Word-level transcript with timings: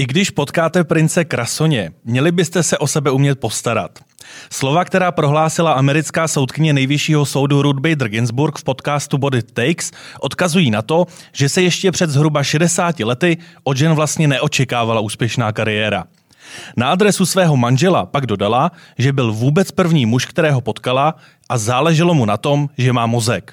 I 0.00 0.06
když 0.06 0.30
potkáte 0.30 0.84
prince 0.84 1.24
Krasoně, 1.24 1.90
měli 2.04 2.32
byste 2.32 2.62
se 2.62 2.78
o 2.78 2.86
sebe 2.86 3.10
umět 3.10 3.40
postarat. 3.40 3.98
Slova, 4.50 4.84
která 4.84 5.12
prohlásila 5.12 5.72
americká 5.72 6.28
soudkyně 6.28 6.72
nejvyššího 6.72 7.26
soudu 7.26 7.62
Ruth 7.62 7.80
Bader 7.80 8.08
Ginsburg 8.08 8.58
v 8.58 8.64
podcastu 8.64 9.18
Body 9.18 9.42
Takes, 9.42 9.90
odkazují 10.20 10.70
na 10.70 10.82
to, 10.82 11.06
že 11.32 11.48
se 11.48 11.62
ještě 11.62 11.92
před 11.92 12.10
zhruba 12.10 12.42
60 12.42 13.00
lety 13.00 13.38
od 13.64 13.76
žen 13.76 13.92
vlastně 13.92 14.28
neočekávala 14.28 15.00
úspěšná 15.00 15.52
kariéra. 15.52 16.04
Na 16.76 16.90
adresu 16.90 17.26
svého 17.26 17.56
manžela 17.56 18.06
pak 18.06 18.26
dodala, 18.26 18.70
že 18.98 19.12
byl 19.12 19.32
vůbec 19.32 19.70
první 19.70 20.06
muž, 20.06 20.26
kterého 20.26 20.60
potkala 20.60 21.14
a 21.48 21.58
záleželo 21.58 22.14
mu 22.14 22.24
na 22.24 22.36
tom, 22.36 22.68
že 22.78 22.92
má 22.92 23.06
mozek. 23.06 23.52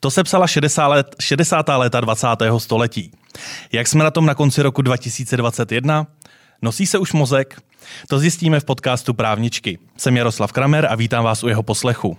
To 0.00 0.10
se 0.10 0.24
psala 0.24 0.46
60. 0.46 0.88
Let, 0.88 1.16
60. 1.20 1.68
léta 1.68 2.00
20. 2.00 2.26
století. 2.58 3.12
Jak 3.72 3.88
jsme 3.88 4.04
na 4.04 4.10
tom 4.10 4.26
na 4.26 4.34
konci 4.34 4.62
roku 4.62 4.82
2021? 4.82 6.06
Nosí 6.62 6.86
se 6.86 6.98
už 6.98 7.12
mozek? 7.12 7.62
To 8.08 8.18
zjistíme 8.18 8.60
v 8.60 8.64
podcastu 8.64 9.14
Právničky. 9.14 9.78
Jsem 9.96 10.16
Jaroslav 10.16 10.52
Kramer 10.52 10.86
a 10.90 10.94
vítám 10.94 11.24
vás 11.24 11.44
u 11.44 11.48
jeho 11.48 11.62
poslechu. 11.62 12.16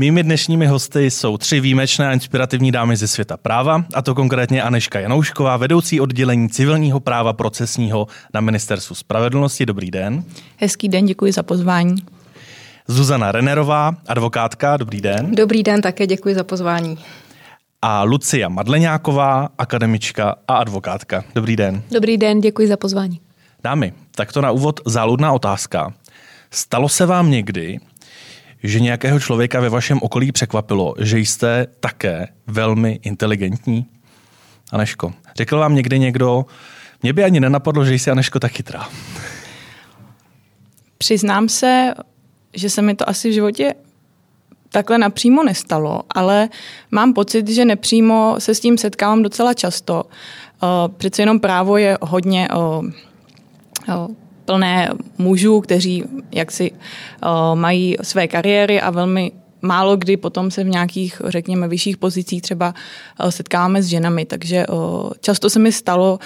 Mými 0.00 0.22
dnešními 0.22 0.66
hosty 0.66 1.10
jsou 1.10 1.36
tři 1.36 1.60
výjimečné 1.60 2.08
a 2.08 2.12
inspirativní 2.12 2.72
dámy 2.72 2.96
ze 2.96 3.08
světa 3.08 3.36
práva, 3.36 3.84
a 3.94 4.02
to 4.02 4.14
konkrétně 4.14 4.62
Aneška 4.62 5.00
Janoušková, 5.00 5.56
vedoucí 5.56 6.00
oddělení 6.00 6.48
civilního 6.48 7.00
práva 7.00 7.32
procesního 7.32 8.06
na 8.34 8.40
Ministerstvu 8.40 8.94
spravedlnosti. 8.94 9.66
Dobrý 9.66 9.90
den. 9.90 10.24
Hezký 10.56 10.88
den, 10.88 11.06
děkuji 11.06 11.32
za 11.32 11.42
pozvání. 11.42 11.94
Zuzana 12.88 13.32
Renerová, 13.32 13.94
advokátka. 14.06 14.76
Dobrý 14.76 15.00
den. 15.00 15.34
Dobrý 15.34 15.62
den, 15.62 15.80
také 15.80 16.06
děkuji 16.06 16.34
za 16.34 16.44
pozvání. 16.44 16.98
A 17.82 18.02
Lucia 18.02 18.48
Madleňáková, 18.48 19.48
akademička 19.58 20.34
a 20.48 20.56
advokátka. 20.56 21.24
Dobrý 21.34 21.56
den. 21.56 21.82
Dobrý 21.90 22.16
den, 22.16 22.40
děkuji 22.40 22.68
za 22.68 22.76
pozvání. 22.76 23.20
Dámy, 23.64 23.92
tak 24.14 24.32
to 24.32 24.40
na 24.40 24.50
úvod 24.50 24.80
záludná 24.86 25.32
otázka. 25.32 25.92
Stalo 26.50 26.88
se 26.88 27.06
vám 27.06 27.30
někdy, 27.30 27.80
že 28.62 28.80
nějakého 28.80 29.20
člověka 29.20 29.60
ve 29.60 29.68
vašem 29.68 29.98
okolí 30.02 30.32
překvapilo, 30.32 30.94
že 30.98 31.18
jste 31.18 31.66
také 31.80 32.28
velmi 32.46 33.00
inteligentní? 33.02 33.86
Aneško, 34.72 35.12
řekl 35.36 35.58
vám 35.58 35.74
někdy 35.74 35.98
někdo, 35.98 36.46
mě 37.02 37.12
by 37.12 37.24
ani 37.24 37.40
nenapadlo, 37.40 37.84
že 37.84 37.94
jsi 37.94 38.10
Aneško 38.10 38.40
tak 38.40 38.52
chytrá. 38.52 38.88
Přiznám 40.98 41.48
se, 41.48 41.94
že 42.54 42.70
se 42.70 42.82
mi 42.82 42.94
to 42.94 43.08
asi 43.08 43.30
v 43.30 43.32
životě 43.32 43.74
takhle 44.68 44.98
napřímo 44.98 45.42
nestalo, 45.44 46.02
ale 46.14 46.48
mám 46.90 47.12
pocit, 47.12 47.48
že 47.48 47.64
nepřímo 47.64 48.36
se 48.38 48.54
s 48.54 48.60
tím 48.60 48.78
setkávám 48.78 49.22
docela 49.22 49.54
často. 49.54 50.04
Přece 50.96 51.22
jenom 51.22 51.40
právo 51.40 51.76
je 51.76 51.98
hodně 52.02 52.48
plné 54.50 54.90
mužů, 55.18 55.60
kteří 55.60 56.04
jaksi 56.32 56.70
uh, 56.70 57.54
mají 57.54 57.96
své 58.02 58.28
kariéry 58.28 58.80
a 58.80 58.90
velmi 58.90 59.32
málo 59.62 59.96
kdy 59.96 60.16
potom 60.16 60.50
se 60.50 60.64
v 60.64 60.68
nějakých, 60.68 61.22
řekněme, 61.24 61.68
vyšších 61.68 61.96
pozicích 61.96 62.42
třeba 62.42 62.74
uh, 62.74 63.30
setkáme 63.30 63.82
s 63.82 63.86
ženami. 63.86 64.24
Takže 64.26 64.66
uh, 64.66 65.10
často 65.20 65.50
se 65.50 65.58
mi 65.58 65.72
stalo, 65.72 66.18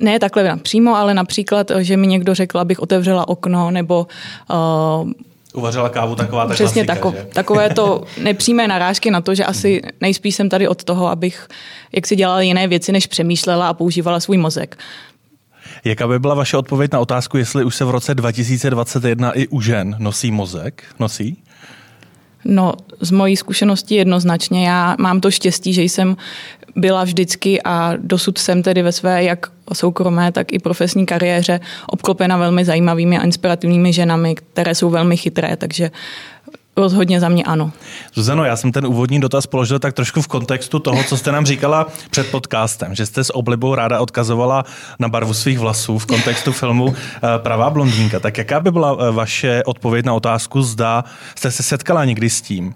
ne 0.00 0.18
takhle 0.18 0.44
napřímo, 0.44 0.96
ale 0.96 1.14
například, 1.14 1.70
že 1.78 1.96
mi 1.96 2.06
někdo 2.06 2.34
řekl, 2.34 2.58
abych 2.58 2.80
otevřela 2.80 3.28
okno, 3.28 3.70
nebo 3.70 4.06
uh, 4.50 5.10
Uvařila 5.54 5.88
kávu 5.88 6.14
taková 6.14 6.46
ta 6.46 6.54
Přesně 6.54 6.84
klasika, 6.84 6.94
tako, 6.94 7.14
takové 7.32 7.74
to 7.74 8.04
nepřímé 8.22 8.68
narážky 8.68 9.10
na 9.10 9.20
to, 9.20 9.34
že 9.34 9.44
asi 9.44 9.82
nejspíš 10.00 10.34
jsem 10.34 10.48
tady 10.48 10.68
od 10.68 10.84
toho, 10.84 11.08
abych 11.08 11.48
jak 11.92 12.06
si 12.06 12.16
dělala 12.16 12.42
jiné 12.42 12.68
věci, 12.68 12.92
než 12.92 13.06
přemýšlela 13.06 13.68
a 13.68 13.74
používala 13.74 14.20
svůj 14.20 14.36
mozek. 14.36 14.76
Jaká 15.84 16.08
by 16.08 16.18
byla 16.18 16.34
vaše 16.34 16.56
odpověď 16.56 16.92
na 16.92 17.00
otázku, 17.00 17.36
jestli 17.36 17.64
už 17.64 17.76
se 17.76 17.84
v 17.84 17.90
roce 17.90 18.14
2021 18.14 19.30
i 19.30 19.48
u 19.48 19.60
žen 19.60 19.96
nosí 19.98 20.30
mozek? 20.30 20.84
Nosí? 20.98 21.42
No, 22.44 22.74
z 23.00 23.10
mojí 23.10 23.36
zkušenosti 23.36 23.94
jednoznačně. 23.94 24.68
Já 24.68 24.96
mám 24.98 25.20
to 25.20 25.30
štěstí, 25.30 25.72
že 25.72 25.82
jsem 25.82 26.16
byla 26.76 27.04
vždycky 27.04 27.62
a 27.62 27.92
dosud 27.96 28.38
jsem 28.38 28.62
tedy 28.62 28.82
ve 28.82 28.92
své 28.92 29.24
jak 29.24 29.46
soukromé, 29.72 30.32
tak 30.32 30.52
i 30.52 30.58
profesní 30.58 31.06
kariéře 31.06 31.60
obklopena 31.86 32.36
velmi 32.36 32.64
zajímavými 32.64 33.18
a 33.18 33.24
inspirativními 33.24 33.92
ženami, 33.92 34.34
které 34.34 34.74
jsou 34.74 34.90
velmi 34.90 35.16
chytré, 35.16 35.56
takže 35.56 35.90
Rozhodně 36.76 37.20
za 37.20 37.28
mě 37.28 37.44
ano. 37.44 37.72
Zuzano, 38.14 38.44
já 38.44 38.56
jsem 38.56 38.72
ten 38.72 38.86
úvodní 38.86 39.20
dotaz 39.20 39.46
položil 39.46 39.78
tak 39.78 39.94
trošku 39.94 40.22
v 40.22 40.26
kontextu 40.26 40.78
toho, 40.78 41.04
co 41.04 41.16
jste 41.16 41.32
nám 41.32 41.46
říkala 41.46 41.86
před 42.10 42.30
podcastem, 42.30 42.94
že 42.94 43.06
jste 43.06 43.24
s 43.24 43.36
oblibou 43.36 43.74
ráda 43.74 44.00
odkazovala 44.00 44.64
na 44.98 45.08
barvu 45.08 45.34
svých 45.34 45.58
vlasů 45.58 45.98
v 45.98 46.06
kontextu 46.06 46.52
filmu 46.52 46.94
eh, 46.96 47.20
Pravá 47.38 47.70
blondýnka. 47.70 48.20
Tak 48.20 48.38
jaká 48.38 48.60
by 48.60 48.70
byla 48.70 48.96
eh, 49.00 49.10
vaše 49.10 49.62
odpověď 49.64 50.06
na 50.06 50.14
otázku, 50.14 50.62
zda 50.62 51.04
jste 51.34 51.50
se 51.50 51.62
setkala 51.62 52.04
někdy 52.04 52.30
s 52.30 52.42
tím, 52.42 52.74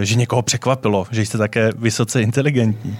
že 0.00 0.14
někoho 0.14 0.42
překvapilo, 0.42 1.06
že 1.10 1.22
jste 1.22 1.38
také 1.38 1.72
vysoce 1.78 2.22
inteligentní? 2.22 2.96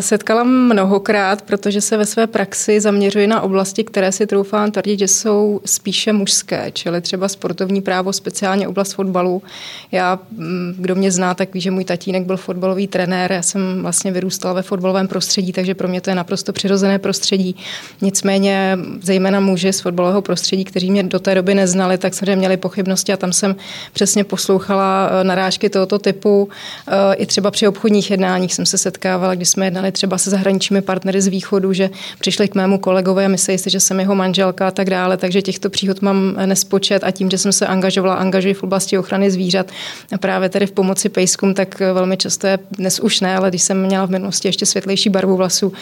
Setkala 0.00 0.44
mnohokrát, 0.44 1.42
protože 1.42 1.80
se 1.80 1.96
ve 1.96 2.06
své 2.06 2.26
praxi 2.26 2.80
zaměřuji 2.80 3.26
na 3.26 3.40
oblasti, 3.40 3.84
které 3.84 4.12
si 4.12 4.26
troufám 4.26 4.70
tvrdit, 4.70 4.98
že 4.98 5.08
jsou 5.08 5.60
spíše 5.64 6.12
mužské, 6.12 6.70
čili 6.72 7.00
třeba 7.00 7.28
sportovní 7.28 7.80
právo, 7.80 8.12
speciálně 8.12 8.68
oblast 8.68 8.92
fotbalu, 8.92 9.42
já, 9.92 10.18
mm, 10.32 10.74
kdo 10.78 10.94
mě 10.94 11.10
zná, 11.10 11.34
tak 11.34 11.54
ví, 11.54 11.60
že 11.60 11.70
můj 11.70 11.84
tatínek 11.84 12.24
byl 12.24 12.36
fotbalový 12.36 12.86
trenér, 12.86 13.32
já 13.32 13.42
jsem 13.42 13.82
vlastně 13.82 14.12
vyrůstala 14.12 14.54
ve 14.54 14.62
fotbalovém 14.62 15.08
prostředí, 15.08 15.52
takže 15.52 15.74
pro 15.74 15.88
mě 15.88 16.00
to 16.00 16.10
je 16.10 16.16
naprosto 16.16 16.52
přirozené 16.52 16.98
prostředí. 16.98 17.56
Nicméně 18.00 18.78
zejména 19.02 19.40
muži 19.40 19.72
z 19.72 19.80
fotbalového 19.80 20.22
prostředí, 20.22 20.64
kteří 20.64 20.90
mě 20.90 21.02
do 21.02 21.18
té 21.18 21.34
doby 21.34 21.54
neznali, 21.54 21.98
tak 21.98 22.14
samozřejmě 22.14 22.36
měli 22.36 22.56
pochybnosti 22.56 23.12
a 23.12 23.16
tam 23.16 23.32
jsem 23.32 23.56
přesně 23.92 24.24
poslouchala 24.24 25.10
eh, 25.10 25.24
narážky 25.24 25.70
tohoto 25.70 25.98
typu. 25.98 26.23
Eh, 26.28 27.14
I 27.14 27.26
třeba 27.26 27.50
při 27.50 27.68
obchodních 27.68 28.10
jednáních 28.10 28.54
jsem 28.54 28.66
se 28.66 28.78
setkávala, 28.78 29.34
když 29.34 29.48
jsme 29.48 29.66
jednali 29.66 29.92
třeba 29.92 30.18
se 30.18 30.30
zahraničními 30.30 30.82
partnery 30.82 31.22
z 31.22 31.26
východu, 31.26 31.72
že 31.72 31.90
přišli 32.20 32.48
k 32.48 32.54
mému 32.54 32.78
kolegovi 32.78 33.24
a 33.24 33.28
mysleli 33.28 33.58
si, 33.58 33.70
že 33.70 33.80
jsem 33.80 34.00
jeho 34.00 34.14
manželka 34.14 34.68
a 34.68 34.70
tak 34.70 34.90
dále, 34.90 35.16
takže 35.16 35.42
těchto 35.42 35.70
příhod 35.70 36.02
mám 36.02 36.34
nespočet 36.46 37.04
a 37.04 37.10
tím, 37.10 37.30
že 37.30 37.38
jsem 37.38 37.52
se 37.52 37.66
angažovala, 37.66 38.14
angažuji 38.14 38.54
v 38.54 38.62
oblasti 38.62 38.98
ochrany 38.98 39.30
zvířat. 39.30 39.66
A 40.14 40.18
právě 40.18 40.48
tady 40.48 40.66
v 40.66 40.72
pomoci 40.72 41.08
pejskům, 41.08 41.54
tak 41.54 41.80
velmi 41.80 42.16
často 42.16 42.46
je, 42.46 42.58
dnes 42.70 43.00
už 43.00 43.20
ne, 43.20 43.36
ale 43.36 43.48
když 43.48 43.62
jsem 43.62 43.82
měla 43.86 44.06
v 44.06 44.10
minulosti 44.10 44.48
ještě 44.48 44.66
světlejší 44.66 45.10
barvu 45.10 45.36
vlasů, 45.36 45.72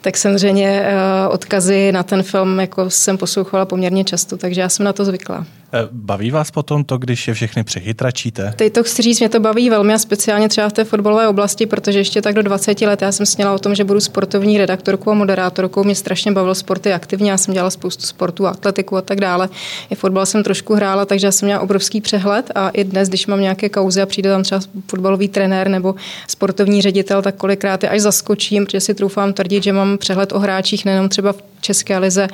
tak 0.00 0.16
samozřejmě 0.16 0.82
eh, 0.84 1.28
odkazy 1.28 1.92
na 1.92 2.02
ten 2.02 2.22
film 2.22 2.60
jako 2.60 2.90
jsem 2.90 3.18
poslouchala 3.18 3.64
poměrně 3.64 4.04
často, 4.04 4.36
takže 4.36 4.60
já 4.60 4.68
jsem 4.68 4.84
na 4.84 4.92
to 4.92 5.04
zvykla. 5.04 5.46
Eh, 5.74 5.88
baví 5.92 6.30
vás 6.30 6.50
potom 6.50 6.84
to, 6.84 6.98
když 6.98 7.28
je 7.28 7.34
všechny 7.34 7.64
přechytračíte? 7.64 8.52
Teď 8.56 8.72
to 8.72 8.82
chci 8.82 9.02
říct, 9.02 9.20
mě 9.20 9.28
to 9.28 9.40
baví 9.40 9.70
velmi 9.70 9.94
a 9.94 9.98
speciálně 9.98 10.48
třeba 10.48 10.68
v 10.68 10.72
té 10.72 10.84
fotbalové 10.84 11.28
oblasti, 11.28 11.66
protože 11.66 11.98
ještě 11.98 12.22
tak 12.22 12.34
do 12.34 12.42
20 12.42 12.80
let 12.80 13.02
já 13.02 13.12
jsem 13.12 13.26
sněla 13.26 13.54
o 13.54 13.58
tom, 13.58 13.74
že 13.74 13.84
budu 13.84 14.00
sportovní 14.00 14.58
redaktorkou 14.58 15.10
a 15.10 15.14
moderátorkou. 15.14 15.84
Mě 15.84 15.94
strašně 15.94 16.32
bavil 16.32 16.54
sporty 16.54 16.92
aktivně, 16.92 17.30
já 17.30 17.38
jsem 17.38 17.54
dělala 17.54 17.70
spoustu 17.70 18.02
sportů, 18.02 18.46
atletiku 18.46 18.96
a 18.96 19.02
tak 19.02 19.20
dále. 19.20 19.48
I 19.90 19.94
fotbal 19.94 20.26
jsem 20.26 20.42
trošku 20.42 20.74
hrála, 20.74 21.04
takže 21.04 21.26
já 21.26 21.32
jsem 21.32 21.46
měla 21.46 21.60
obrovský 21.60 22.00
přehled 22.00 22.52
a 22.54 22.68
i 22.68 22.84
dnes, 22.84 23.08
když 23.08 23.26
mám 23.26 23.40
nějaké 23.40 23.68
kauzy 23.68 24.02
a 24.02 24.06
přijde 24.06 24.30
tam 24.30 24.42
třeba 24.42 24.60
fotbalový 24.90 25.28
trenér 25.28 25.68
nebo 25.68 25.94
sportovní 26.28 26.82
ředitel, 26.82 27.22
tak 27.22 27.36
kolikrát 27.36 27.82
je 27.82 27.88
až 27.88 28.00
zaskočím, 28.00 28.64
protože 28.64 28.80
si 28.80 28.94
troufám 28.94 29.32
tvrdit, 29.32 29.62
že 29.62 29.72
mám 29.72 29.98
přehled 29.98 30.32
o 30.32 30.38
hráčích 30.38 30.84
nejenom 30.84 31.08
třeba 31.08 31.32
v 31.32 31.42
České 31.60 31.98
lize, 31.98 32.28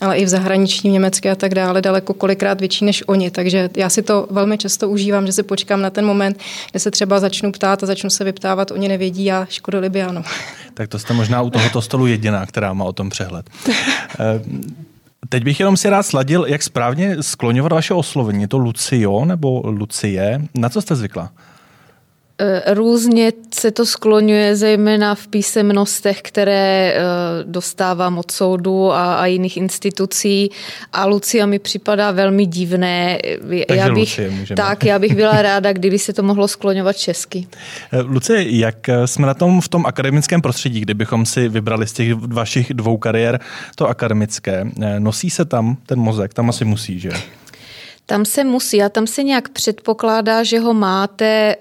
ale 0.00 0.16
i 0.16 0.24
v 0.24 0.28
zahraniční, 0.28 0.90
německé 0.90 1.30
a 1.30 1.34
tak 1.34 1.54
dále, 1.54 1.82
daleko 1.82 2.14
kolikrát 2.14 2.60
větší 2.60 2.83
než 2.84 3.04
oni. 3.06 3.30
Takže 3.30 3.70
já 3.76 3.88
si 3.88 4.02
to 4.02 4.26
velmi 4.30 4.58
často 4.58 4.88
užívám, 4.88 5.26
že 5.26 5.32
si 5.32 5.42
počkám 5.42 5.82
na 5.82 5.90
ten 5.90 6.06
moment, 6.06 6.38
kde 6.70 6.80
se 6.80 6.90
třeba 6.90 7.20
začnu 7.20 7.52
ptát 7.52 7.82
a 7.82 7.86
začnu 7.86 8.10
se 8.10 8.24
vyptávat, 8.24 8.70
oni 8.70 8.88
nevědí 8.88 9.32
a 9.32 9.46
škodoliby 9.50 10.02
ano. 10.02 10.22
Tak 10.74 10.88
to 10.88 10.98
jste 10.98 11.14
možná 11.14 11.42
u 11.42 11.50
tohoto 11.50 11.82
stolu 11.82 12.06
jediná, 12.06 12.46
která 12.46 12.72
má 12.72 12.84
o 12.84 12.92
tom 12.92 13.10
přehled. 13.10 13.50
Eh, 13.68 13.74
teď 15.28 15.44
bych 15.44 15.60
jenom 15.60 15.76
si 15.76 15.90
rád 15.90 16.02
sladil, 16.02 16.44
jak 16.48 16.62
správně 16.62 17.16
skloňovat 17.22 17.72
vaše 17.72 17.94
oslovení. 17.94 18.42
Je 18.42 18.48
to 18.48 18.58
Lucio 18.58 19.24
nebo 19.24 19.62
Lucie? 19.64 20.42
Na 20.54 20.68
co 20.68 20.82
jste 20.82 20.96
zvykla? 20.96 21.30
Eh, 22.38 22.74
různě 22.74 23.32
se 23.54 23.70
to 23.70 23.86
skloňuje, 23.86 24.56
zejména 24.56 25.14
v 25.14 25.26
písemnostech, 25.26 26.22
které 26.22 26.94
eh, 26.94 27.00
dostávám 27.44 28.18
od 28.18 28.30
soudu 28.30 28.92
a, 28.92 29.14
a 29.14 29.26
jiných 29.26 29.56
institucí. 29.56 30.50
A 30.92 31.06
Lucia 31.06 31.46
mi 31.46 31.58
připadá 31.58 32.10
velmi 32.10 32.46
divné. 32.46 33.18
Takže 33.48 33.64
já 33.74 33.94
bych, 33.94 34.20
Lucie. 34.30 34.56
Tak, 34.56 34.84
já 34.84 34.98
bych 34.98 35.14
byla 35.14 35.42
ráda, 35.42 35.72
kdyby 35.72 35.98
se 35.98 36.12
to 36.12 36.22
mohlo 36.22 36.48
skloňovat 36.48 36.96
česky. 36.96 37.46
Eh, 37.92 38.00
Lucie, 38.00 38.58
jak 38.58 38.88
jsme 39.04 39.26
na 39.26 39.34
tom 39.34 39.60
v 39.60 39.68
tom 39.68 39.86
akademickém 39.86 40.42
prostředí, 40.42 40.80
kdybychom 40.80 41.26
si 41.26 41.48
vybrali 41.48 41.86
z 41.86 41.92
těch 41.92 42.14
vašich 42.14 42.74
dvou 42.74 42.96
kariér 42.96 43.40
to 43.76 43.88
akademické, 43.88 44.66
nosí 44.98 45.30
se 45.30 45.44
tam 45.44 45.76
ten 45.86 45.98
mozek? 45.98 46.34
Tam 46.34 46.48
asi 46.48 46.64
musí, 46.64 47.00
že? 47.00 47.10
Tam 48.06 48.24
se 48.24 48.44
musí 48.44 48.82
a 48.82 48.88
tam 48.88 49.06
se 49.06 49.22
nějak 49.22 49.48
předpokládá, 49.48 50.42
že 50.42 50.58
ho 50.58 50.74
máte 50.74 51.26
eh, 51.26 51.56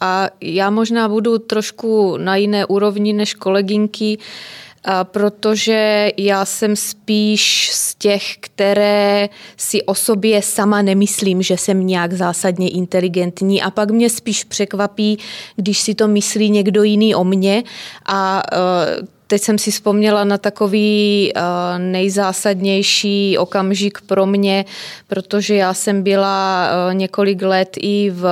a 0.00 0.28
já 0.40 0.70
možná 0.70 1.08
budu 1.08 1.38
trošku 1.38 2.16
na 2.16 2.36
jiné 2.36 2.66
úrovni 2.66 3.12
než 3.12 3.34
kolegynky, 3.34 4.18
protože 5.02 6.10
já 6.16 6.44
jsem 6.44 6.76
spíš 6.76 7.70
z 7.72 7.94
těch, 7.94 8.36
které 8.40 9.28
si 9.56 9.82
o 9.82 9.94
sobě 9.94 10.42
sama 10.42 10.82
nemyslím, 10.82 11.42
že 11.42 11.56
jsem 11.56 11.86
nějak 11.86 12.12
zásadně 12.12 12.68
inteligentní. 12.68 13.62
A 13.62 13.70
pak 13.70 13.90
mě 13.90 14.10
spíš 14.10 14.44
překvapí, 14.44 15.18
když 15.56 15.80
si 15.80 15.94
to 15.94 16.08
myslí 16.08 16.50
někdo 16.50 16.82
jiný 16.82 17.14
o 17.14 17.24
mně. 17.24 17.64
A 18.06 18.42
eh, 18.52 19.15
Teď 19.26 19.42
jsem 19.42 19.58
si 19.58 19.70
vzpomněla 19.70 20.24
na 20.24 20.38
takový 20.38 21.32
eh, 21.34 21.40
nejzásadnější 21.78 23.38
okamžik 23.38 24.00
pro 24.00 24.26
mě, 24.26 24.64
protože 25.08 25.54
já 25.54 25.74
jsem 25.74 26.02
byla 26.02 26.68
eh, 26.68 26.94
několik 26.94 27.42
let 27.42 27.76
i 27.80 28.10
v 28.10 28.28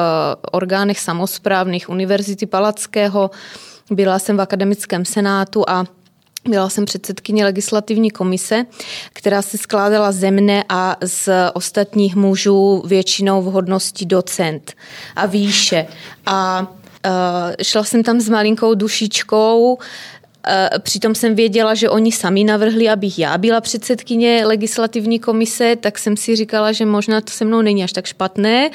orgánech 0.53 1.01
samozprávných 1.01 1.89
Univerzity 1.89 2.47
Palackého, 2.47 3.31
byla 3.91 4.19
jsem 4.19 4.37
v 4.37 4.41
akademickém 4.41 5.05
senátu 5.05 5.71
a 5.71 5.85
byla 6.49 6.69
jsem 6.69 6.85
předsedkyně 6.85 7.45
legislativní 7.45 8.11
komise, 8.11 8.67
která 9.13 9.43
se 9.43 9.59
skládala 9.59 10.13
ze 10.13 10.31
mne 10.31 10.65
a 10.69 10.97
z 11.05 11.29
ostatních 11.55 12.17
mužů 12.17 12.83
většinou 12.87 13.43
v 13.43 13.45
hodnosti 13.45 14.07
docent 14.07 14.73
a 15.17 15.27
výše. 15.27 15.87
A 16.27 16.61
uh, 16.61 17.55
šla 17.63 17.85
jsem 17.85 18.03
tam 18.03 18.21
s 18.21 18.29
malinkou 18.29 18.75
dušičkou, 18.75 19.79
Přitom 20.79 21.15
jsem 21.15 21.35
věděla, 21.35 21.75
že 21.75 21.91
oni 21.91 22.13
sami 22.13 22.45
navrhli, 22.45 22.89
abych 22.89 23.19
já 23.19 23.39
byla 23.39 23.61
předsedkyně 23.61 24.47
legislativní 24.47 25.19
komise, 25.19 25.77
tak 25.77 25.99
jsem 25.99 26.17
si 26.17 26.37
říkala, 26.37 26.73
že 26.73 26.87
možná 26.87 27.21
to 27.21 27.31
se 27.31 27.45
mnou 27.45 27.63
není 27.63 27.85
až 27.85 27.93
tak 27.93 28.07
špatné. 28.07 28.71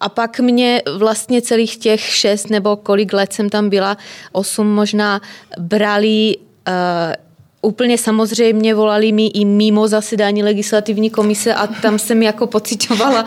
A 0.00 0.08
pak 0.08 0.40
mě 0.40 0.82
vlastně 0.96 1.42
celých 1.42 1.76
těch 1.76 2.00
šest 2.00 2.50
nebo 2.50 2.76
kolik 2.76 3.12
let 3.12 3.32
jsem 3.32 3.50
tam 3.50 3.68
byla, 3.68 3.96
osm 4.32 4.66
možná, 4.66 5.20
brali 5.58 6.36
uh, 6.68 7.27
Úplně 7.62 7.98
samozřejmě 7.98 8.74
volali 8.74 9.12
mi 9.12 9.26
i 9.26 9.44
mimo 9.44 9.88
zasedání 9.88 10.42
legislativní 10.42 11.10
komise 11.10 11.54
a 11.54 11.66
tam 11.66 11.98
jsem 11.98 12.22
jako 12.22 12.46
pocitovala 12.46 13.24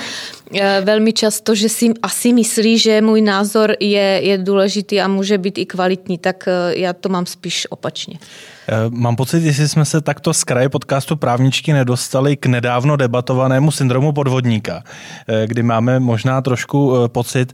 eh, 0.55 0.81
velmi 0.83 1.13
často, 1.13 1.55
že 1.55 1.69
si 1.69 1.93
asi 2.03 2.33
myslí, 2.33 2.77
že 2.77 3.01
můj 3.01 3.21
názor 3.21 3.75
je, 3.79 4.19
je 4.23 4.37
důležitý 4.37 5.01
a 5.01 5.07
může 5.07 5.37
být 5.37 5.57
i 5.57 5.65
kvalitní, 5.65 6.17
tak 6.17 6.47
eh, 6.47 6.79
já 6.79 6.93
to 6.93 7.09
mám 7.09 7.25
spíš 7.25 7.67
opačně. 7.69 8.19
Eh, 8.67 8.73
mám 8.89 9.15
pocit, 9.15 9.43
jestli 9.43 9.69
jsme 9.69 9.85
se 9.85 10.01
takto 10.01 10.33
z 10.33 10.43
kraje 10.43 10.69
podcastu 10.69 11.15
Právničky 11.15 11.73
nedostali 11.73 12.37
k 12.37 12.45
nedávno 12.45 12.95
debatovanému 12.95 13.71
syndromu 13.71 14.11
podvodníka, 14.11 14.83
eh, 15.27 15.47
kdy 15.47 15.63
máme 15.63 15.99
možná 15.99 16.41
trošku 16.41 16.95
eh, 16.95 17.09
pocit, 17.09 17.53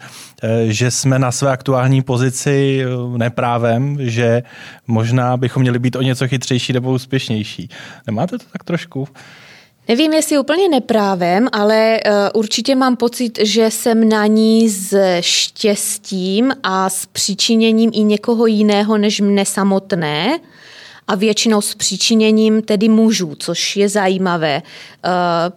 že 0.67 0.91
jsme 0.91 1.19
na 1.19 1.31
své 1.31 1.51
aktuální 1.51 2.01
pozici 2.01 2.83
neprávem, 3.17 3.97
že 3.99 4.43
možná 4.87 5.37
bychom 5.37 5.61
měli 5.61 5.79
být 5.79 5.95
o 5.95 6.01
něco 6.01 6.27
chytřejší 6.27 6.73
nebo 6.73 6.91
úspěšnější. 6.91 7.69
Nemáte 8.07 8.37
to 8.37 8.45
tak 8.53 8.63
trošku? 8.63 9.07
Nevím, 9.87 10.13
jestli 10.13 10.37
úplně 10.37 10.69
neprávem, 10.69 11.47
ale 11.51 11.99
určitě 12.33 12.75
mám 12.75 12.95
pocit, 12.95 13.39
že 13.41 13.71
jsem 13.71 14.09
na 14.09 14.25
ní 14.25 14.69
s 14.69 14.97
štěstím 15.19 16.53
a 16.63 16.89
s 16.89 17.05
přičiněním 17.05 17.91
i 17.93 18.03
někoho 18.03 18.45
jiného 18.45 18.97
než 18.97 19.21
mne 19.21 19.45
samotné 19.45 20.39
a 21.07 21.15
většinou 21.15 21.61
s 21.61 21.75
příčiněním 21.75 22.61
tedy 22.61 22.89
mužů, 22.89 23.35
což 23.39 23.75
je 23.75 23.89
zajímavé, 23.89 24.61
eh, 24.61 25.09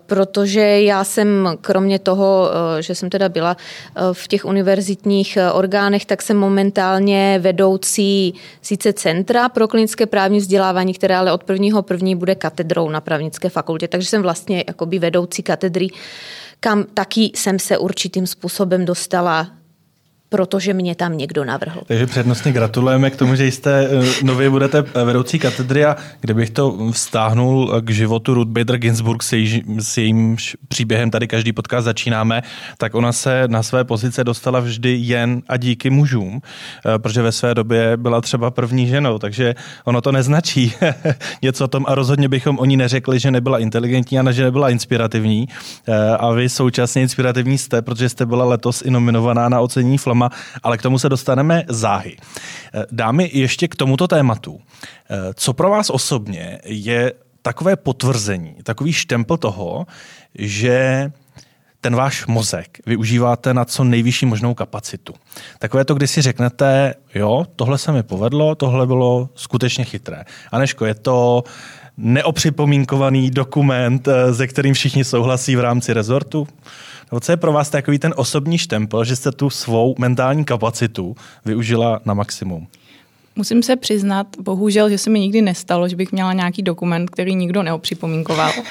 protože 0.06 0.60
já 0.60 1.04
jsem 1.04 1.48
kromě 1.60 1.98
toho, 1.98 2.50
eh, 2.78 2.82
že 2.82 2.94
jsem 2.94 3.10
teda 3.10 3.28
byla 3.28 3.56
eh, 3.56 4.00
v 4.12 4.28
těch 4.28 4.44
univerzitních 4.44 5.38
orgánech, 5.52 6.06
tak 6.06 6.22
jsem 6.22 6.36
momentálně 6.36 7.38
vedoucí 7.42 8.34
sice 8.62 8.92
Centra 8.92 9.48
pro 9.48 9.68
klinické 9.68 10.06
právní 10.06 10.38
vzdělávání, 10.38 10.94
které 10.94 11.16
ale 11.16 11.32
od 11.32 11.44
prvního 11.44 11.82
první 11.82 12.16
bude 12.16 12.34
katedrou 12.34 12.88
na 12.88 13.00
právnické 13.00 13.48
fakultě, 13.48 13.88
takže 13.88 14.08
jsem 14.08 14.22
vlastně 14.22 14.64
jakoby 14.68 14.98
vedoucí 14.98 15.42
katedry 15.42 15.88
kam 16.62 16.84
taky 16.94 17.30
jsem 17.34 17.58
se 17.58 17.78
určitým 17.78 18.26
způsobem 18.26 18.84
dostala 18.84 19.59
protože 20.30 20.74
mě 20.74 20.94
tam 20.94 21.18
někdo 21.18 21.44
navrhl. 21.44 21.80
Takže 21.86 22.06
přednostně 22.06 22.52
gratulujeme 22.52 23.10
k 23.10 23.16
tomu, 23.16 23.34
že 23.34 23.46
jste 23.46 23.88
eh, 23.90 24.24
nově 24.24 24.50
budete 24.50 24.82
vedoucí 25.04 25.38
katedry 25.38 25.84
a 25.84 25.96
kdybych 26.20 26.50
to 26.50 26.90
vztáhnul 26.90 27.80
k 27.80 27.90
životu 27.90 28.34
Ruth 28.34 28.48
Bader 28.48 28.78
Ginsburg 28.78 29.22
s, 29.22 29.32
jej, 29.32 29.62
s 29.78 29.98
jejím 29.98 30.36
příběhem, 30.68 31.10
tady 31.10 31.28
každý 31.28 31.52
podcast 31.52 31.84
začínáme, 31.84 32.42
tak 32.78 32.94
ona 32.94 33.12
se 33.12 33.44
na 33.46 33.62
své 33.62 33.84
pozice 33.84 34.24
dostala 34.24 34.60
vždy 34.60 34.96
jen 35.00 35.42
a 35.48 35.56
díky 35.56 35.90
mužům, 35.90 36.40
eh, 36.86 36.98
protože 36.98 37.22
ve 37.22 37.32
své 37.32 37.54
době 37.54 37.96
byla 37.96 38.20
třeba 38.20 38.50
první 38.50 38.86
ženou, 38.86 39.18
takže 39.18 39.54
ono 39.84 40.00
to 40.00 40.12
neznačí 40.12 40.72
něco 41.42 41.64
o 41.64 41.68
tom 41.68 41.84
a 41.88 41.94
rozhodně 41.94 42.28
bychom 42.28 42.58
o 42.58 42.64
ní 42.64 42.76
neřekli, 42.76 43.18
že 43.18 43.30
nebyla 43.30 43.58
inteligentní 43.58 44.18
a 44.18 44.32
že 44.32 44.44
nebyla 44.44 44.70
inspirativní 44.70 45.48
eh, 45.88 46.16
a 46.16 46.30
vy 46.32 46.48
současně 46.48 47.02
inspirativní 47.02 47.58
jste, 47.58 47.82
protože 47.82 48.08
jste 48.08 48.26
byla 48.26 48.44
letos 48.44 48.82
i 48.82 48.90
nominovaná 48.90 49.48
na 49.48 49.60
ocení 49.60 49.98
Flam 49.98 50.19
filmama, 50.20 50.30
ale 50.62 50.78
k 50.78 50.82
tomu 50.82 50.98
se 50.98 51.08
dostaneme 51.08 51.64
záhy. 51.68 52.16
Eh, 52.74 52.86
dámy, 52.92 53.30
ještě 53.32 53.68
k 53.68 53.76
tomuto 53.76 54.08
tématu. 54.08 54.60
Eh, 54.60 55.34
co 55.34 55.52
pro 55.52 55.70
vás 55.70 55.90
osobně 55.90 56.58
je 56.64 57.12
takové 57.42 57.76
potvrzení, 57.76 58.54
takový 58.62 58.92
štempel 58.92 59.36
toho, 59.36 59.86
že 60.34 61.10
ten 61.80 61.96
váš 61.96 62.26
mozek 62.26 62.78
využíváte 62.86 63.54
na 63.54 63.64
co 63.64 63.84
nejvyšší 63.84 64.26
možnou 64.26 64.54
kapacitu. 64.54 65.14
Takové 65.58 65.84
to, 65.84 65.94
kdy 65.94 66.06
si 66.06 66.22
řeknete, 66.22 66.94
jo, 67.14 67.46
tohle 67.56 67.78
se 67.78 67.92
mi 67.92 68.02
povedlo, 68.02 68.54
tohle 68.54 68.86
bylo 68.86 69.28
skutečně 69.34 69.84
chytré. 69.84 70.24
Aneško, 70.52 70.84
je 70.84 70.94
to 70.94 71.44
neopřipomínkovaný 71.96 73.30
dokument, 73.30 74.08
eh, 74.08 74.34
se 74.34 74.46
kterým 74.46 74.74
všichni 74.74 75.04
souhlasí 75.04 75.56
v 75.56 75.60
rámci 75.60 75.92
rezortu? 75.92 76.46
Nebo 77.12 77.20
co 77.20 77.32
je 77.32 77.36
pro 77.36 77.52
vás 77.52 77.70
takový 77.70 77.98
ten 77.98 78.14
osobní 78.16 78.58
štempel, 78.58 79.04
že 79.04 79.16
jste 79.16 79.32
tu 79.32 79.50
svou 79.50 79.94
mentální 79.98 80.44
kapacitu 80.44 81.16
využila 81.44 82.00
na 82.04 82.14
maximum? 82.14 82.66
Musím 83.36 83.62
se 83.62 83.76
přiznat, 83.76 84.26
bohužel, 84.40 84.90
že 84.90 84.98
se 84.98 85.10
mi 85.10 85.20
nikdy 85.20 85.42
nestalo, 85.42 85.88
že 85.88 85.96
bych 85.96 86.12
měla 86.12 86.32
nějaký 86.32 86.62
dokument, 86.62 87.10
který 87.10 87.34
nikdo 87.34 87.62
neopřipomínkoval. 87.62 88.52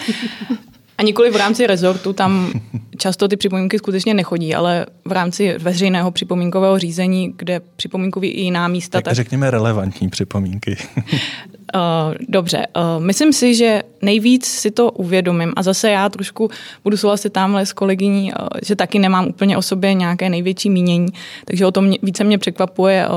A 0.98 1.04
nikoli 1.04 1.32
v 1.32 1.36
rámci 1.36 1.68
rezortu, 1.68 2.14
tam 2.14 2.52
často 2.98 3.28
ty 3.28 3.38
připomínky 3.38 3.78
skutečně 3.78 4.14
nechodí, 4.14 4.56
ale 4.56 4.86
v 5.06 5.12
rámci 5.12 5.58
veřejného 5.58 6.12
připomínkového 6.12 6.80
řízení, 6.80 7.34
kde 7.38 7.62
připomínkují 7.76 8.32
i 8.32 8.42
jiná 8.42 8.68
místa. 8.68 8.98
Tak, 8.98 9.04
tak... 9.04 9.16
řekněme 9.16 9.52
relevantní 9.52 10.10
připomínky. 10.10 10.78
Uh, 11.76 12.16
dobře, 12.30 12.68
uh, 12.76 13.04
myslím 13.04 13.34
si, 13.34 13.56
že 13.56 13.84
nejvíc 14.02 14.46
si 14.46 14.72
to 14.72 14.92
uvědomím 14.92 15.54
a 15.56 15.64
zase 15.64 15.90
já 15.90 16.10
trošku 16.10 16.50
budu 16.84 16.98
souhlasit 16.98 17.34
tamhle 17.34 17.66
s 17.66 17.74
kolegyní, 17.74 18.34
uh, 18.34 18.48
že 18.66 18.76
taky 18.76 19.00
nemám 19.00 19.28
úplně 19.28 19.58
o 19.58 19.62
sobě 19.62 19.94
nějaké 19.94 20.30
největší 20.30 20.70
mínění, 20.70 21.08
takže 21.46 21.66
o 21.66 21.72
tom 21.72 21.94
více 22.02 22.24
mě 22.24 22.38
překvapuje 22.38 23.08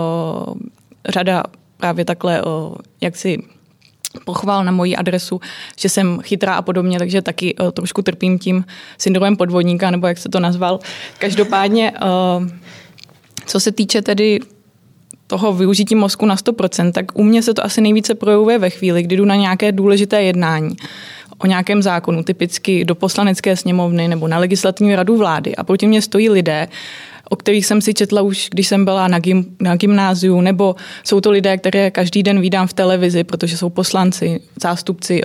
řada 1.08 1.42
právě 1.76 2.04
takhle, 2.04 2.42
jak 3.00 3.16
si 3.16 3.42
pochval 4.24 4.64
na 4.64 4.72
moji 4.72 4.96
adresu, 4.96 5.40
že 5.78 5.88
jsem 5.88 6.20
chytrá 6.22 6.54
a 6.54 6.62
podobně, 6.62 6.98
takže 6.98 7.22
taky 7.22 7.54
uh, 7.54 7.70
trošku 7.70 8.02
trpím 8.02 8.38
tím 8.38 8.64
syndromem 8.98 9.36
podvodníka, 9.36 9.90
nebo 9.90 10.06
jak 10.06 10.18
se 10.18 10.28
to 10.28 10.40
nazval. 10.40 10.80
Každopádně, 11.18 11.92
uh, 11.92 12.48
co 13.46 13.60
se 13.60 13.72
týče 13.72 14.02
tedy 14.02 14.40
toho 15.32 15.52
využití 15.52 15.94
mozku 15.94 16.26
na 16.26 16.36
100%, 16.36 16.92
tak 16.92 17.18
u 17.18 17.22
mě 17.22 17.42
se 17.42 17.54
to 17.54 17.64
asi 17.64 17.80
nejvíce 17.80 18.14
projevuje 18.14 18.58
ve 18.58 18.70
chvíli, 18.70 19.02
kdy 19.02 19.16
jdu 19.16 19.24
na 19.24 19.36
nějaké 19.36 19.72
důležité 19.72 20.22
jednání 20.22 20.76
o 21.38 21.46
nějakém 21.46 21.82
zákonu, 21.82 22.22
typicky 22.22 22.84
do 22.84 22.94
poslanecké 22.94 23.56
sněmovny 23.56 24.08
nebo 24.08 24.28
na 24.28 24.38
legislativní 24.38 24.96
radu 24.96 25.16
vlády. 25.16 25.56
A 25.56 25.64
proti 25.64 25.86
mě 25.86 26.02
stojí 26.02 26.30
lidé, 26.30 26.68
o 27.32 27.36
kterých 27.36 27.66
jsem 27.66 27.80
si 27.80 27.94
četla 27.94 28.22
už, 28.22 28.48
když 28.50 28.68
jsem 28.68 28.84
byla 28.84 29.08
na, 29.08 29.18
gym, 29.18 29.56
na 29.60 29.76
gymnáziu, 29.76 30.40
nebo 30.40 30.74
jsou 31.04 31.20
to 31.20 31.30
lidé, 31.30 31.56
které 31.56 31.90
každý 31.90 32.22
den 32.22 32.40
vídám 32.40 32.66
v 32.66 32.72
televizi, 32.72 33.24
protože 33.24 33.56
jsou 33.56 33.70
poslanci, 33.70 34.40
zástupci 34.62 35.22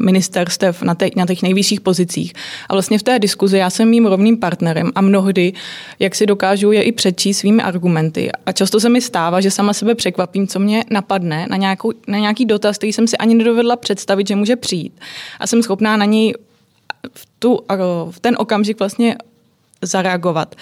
ministerstev 0.00 0.82
na, 0.82 0.94
te, 0.94 1.08
na 1.16 1.26
těch 1.26 1.42
nejvyšších 1.42 1.80
pozicích. 1.80 2.32
A 2.68 2.74
vlastně 2.74 2.98
v 2.98 3.02
té 3.02 3.18
diskuzi 3.18 3.58
já 3.58 3.70
jsem 3.70 3.88
mým 3.88 4.06
rovným 4.06 4.36
partnerem 4.36 4.90
a 4.94 5.00
mnohdy, 5.00 5.52
jak 5.98 6.14
si 6.14 6.26
dokážu 6.26 6.72
je 6.72 6.82
i 6.82 6.92
přečíst 6.92 7.38
svými 7.38 7.62
argumenty. 7.62 8.30
A 8.46 8.52
často 8.52 8.80
se 8.80 8.88
mi 8.88 9.00
stává, 9.00 9.40
že 9.40 9.50
sama 9.50 9.72
sebe 9.72 9.94
překvapím, 9.94 10.46
co 10.46 10.58
mě 10.58 10.84
napadne 10.90 11.46
na, 11.50 11.56
nějakou, 11.56 11.92
na 12.06 12.18
nějaký 12.18 12.44
dotaz, 12.44 12.78
který 12.78 12.92
jsem 12.92 13.06
si 13.06 13.16
ani 13.16 13.34
nedovedla 13.34 13.76
představit, 13.76 14.28
že 14.28 14.36
může 14.36 14.56
přijít. 14.56 14.92
A 15.40 15.46
jsem 15.46 15.62
schopná 15.62 15.96
na 15.96 16.04
něj 16.04 16.34
v, 17.14 17.26
tu, 17.38 17.60
v 18.10 18.20
ten 18.20 18.34
okamžik 18.38 18.78
vlastně 18.78 19.16
zareagovat 19.82 20.54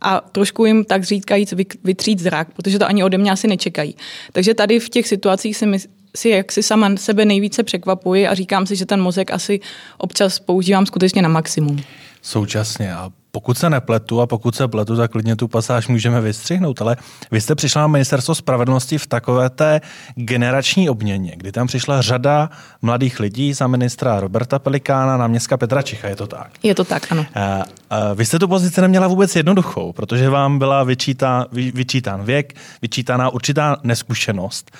a 0.00 0.20
trošku 0.20 0.64
jim 0.64 0.84
tak 0.84 1.04
říkajíc 1.04 1.54
vytřít 1.84 2.18
zrak, 2.18 2.48
protože 2.54 2.78
to 2.78 2.86
ani 2.86 3.04
ode 3.04 3.18
mě 3.18 3.30
asi 3.30 3.48
nečekají. 3.48 3.96
Takže 4.32 4.54
tady 4.54 4.80
v 4.80 4.88
těch 4.88 5.08
situacích 5.08 5.56
si, 5.56 5.66
my, 5.66 5.78
si 6.16 6.28
jak 6.28 6.52
si 6.52 6.62
sama 6.62 6.96
sebe 6.96 7.24
nejvíce 7.24 7.62
překvapuji 7.62 8.28
a 8.28 8.34
říkám 8.34 8.66
si, 8.66 8.76
že 8.76 8.86
ten 8.86 9.00
mozek 9.00 9.30
asi 9.30 9.60
občas 9.98 10.38
používám 10.38 10.86
skutečně 10.86 11.22
na 11.22 11.28
maximum. 11.28 11.82
současně. 12.22 12.94
A 12.94 13.10
pokud 13.34 13.58
se 13.58 13.70
nepletu 13.70 14.20
a 14.20 14.26
pokud 14.26 14.54
se 14.54 14.68
pletu, 14.68 14.96
tak 14.96 15.10
klidně 15.10 15.36
tu 15.36 15.48
pasáž 15.48 15.88
můžeme 15.88 16.20
vystřihnout, 16.20 16.82
ale 16.82 16.96
vy 17.30 17.40
jste 17.40 17.54
přišla 17.54 17.80
na 17.80 17.86
ministerstvo 17.86 18.34
spravedlnosti 18.34 18.98
v 18.98 19.06
takové 19.06 19.50
té 19.50 19.80
generační 20.14 20.90
obměně, 20.90 21.32
kdy 21.36 21.52
tam 21.52 21.66
přišla 21.66 22.02
řada 22.02 22.50
mladých 22.82 23.20
lidí 23.20 23.52
za 23.52 23.66
ministra 23.66 24.20
Roberta 24.20 24.58
Pelikána, 24.58 25.16
náměstka 25.16 25.56
Petra 25.56 25.82
Čicha, 25.82 26.08
je 26.08 26.16
to 26.16 26.26
tak? 26.26 26.50
Je 26.62 26.74
to 26.74 26.84
tak, 26.84 27.12
ano. 27.12 27.26
A, 27.34 27.62
a 27.90 28.12
vy 28.14 28.24
jste 28.24 28.38
tu 28.38 28.48
pozici 28.48 28.80
neměla 28.80 29.06
vůbec 29.08 29.36
jednoduchou, 29.36 29.92
protože 29.92 30.30
vám 30.30 30.58
byla 30.58 30.84
vyčítá, 30.84 31.46
vy, 31.52 31.70
vyčítán 31.70 32.24
věk, 32.24 32.54
vyčítaná 32.82 33.30
určitá 33.30 33.76
neskušenost 33.82 34.70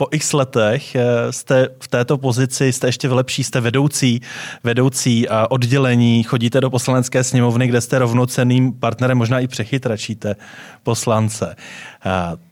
po 0.00 0.08
x 0.10 0.32
letech 0.32 0.94
eh, 0.94 1.32
jste 1.32 1.68
v 1.80 1.88
této 1.88 2.18
pozici, 2.18 2.72
jste 2.72 2.88
ještě 2.88 3.08
v 3.08 3.12
lepší, 3.12 3.44
jste 3.44 3.60
vedoucí, 3.60 4.20
vedoucí 4.64 5.28
a 5.28 5.46
oddělení, 5.50 6.22
chodíte 6.22 6.60
do 6.60 6.70
poslanecké 6.70 7.24
sněmovny, 7.24 7.66
kde 7.66 7.80
jste 7.80 7.98
rovnocenným 7.98 8.72
partnerem, 8.72 9.18
možná 9.18 9.40
i 9.40 9.48
přechytračíte 9.48 10.36
poslance. 10.82 11.56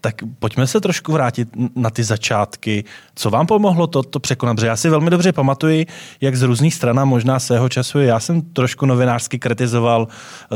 Tak 0.00 0.14
pojďme 0.38 0.66
se 0.66 0.80
trošku 0.80 1.12
vrátit 1.12 1.48
na 1.76 1.90
ty 1.90 2.04
začátky. 2.04 2.84
Co 3.14 3.30
vám 3.30 3.46
pomohlo 3.46 3.86
to, 3.86 4.02
to 4.02 4.20
překonat? 4.20 4.54
Protože 4.54 4.66
já 4.66 4.76
si 4.76 4.88
velmi 4.88 5.10
dobře 5.10 5.32
pamatuji, 5.32 5.86
jak 6.20 6.36
z 6.36 6.42
různých 6.42 6.74
stran 6.74 7.08
možná 7.08 7.38
svého 7.38 7.68
času 7.68 7.98
já 7.98 8.20
jsem 8.20 8.42
trošku 8.42 8.86
novinářsky 8.86 9.38
kritizoval 9.38 10.08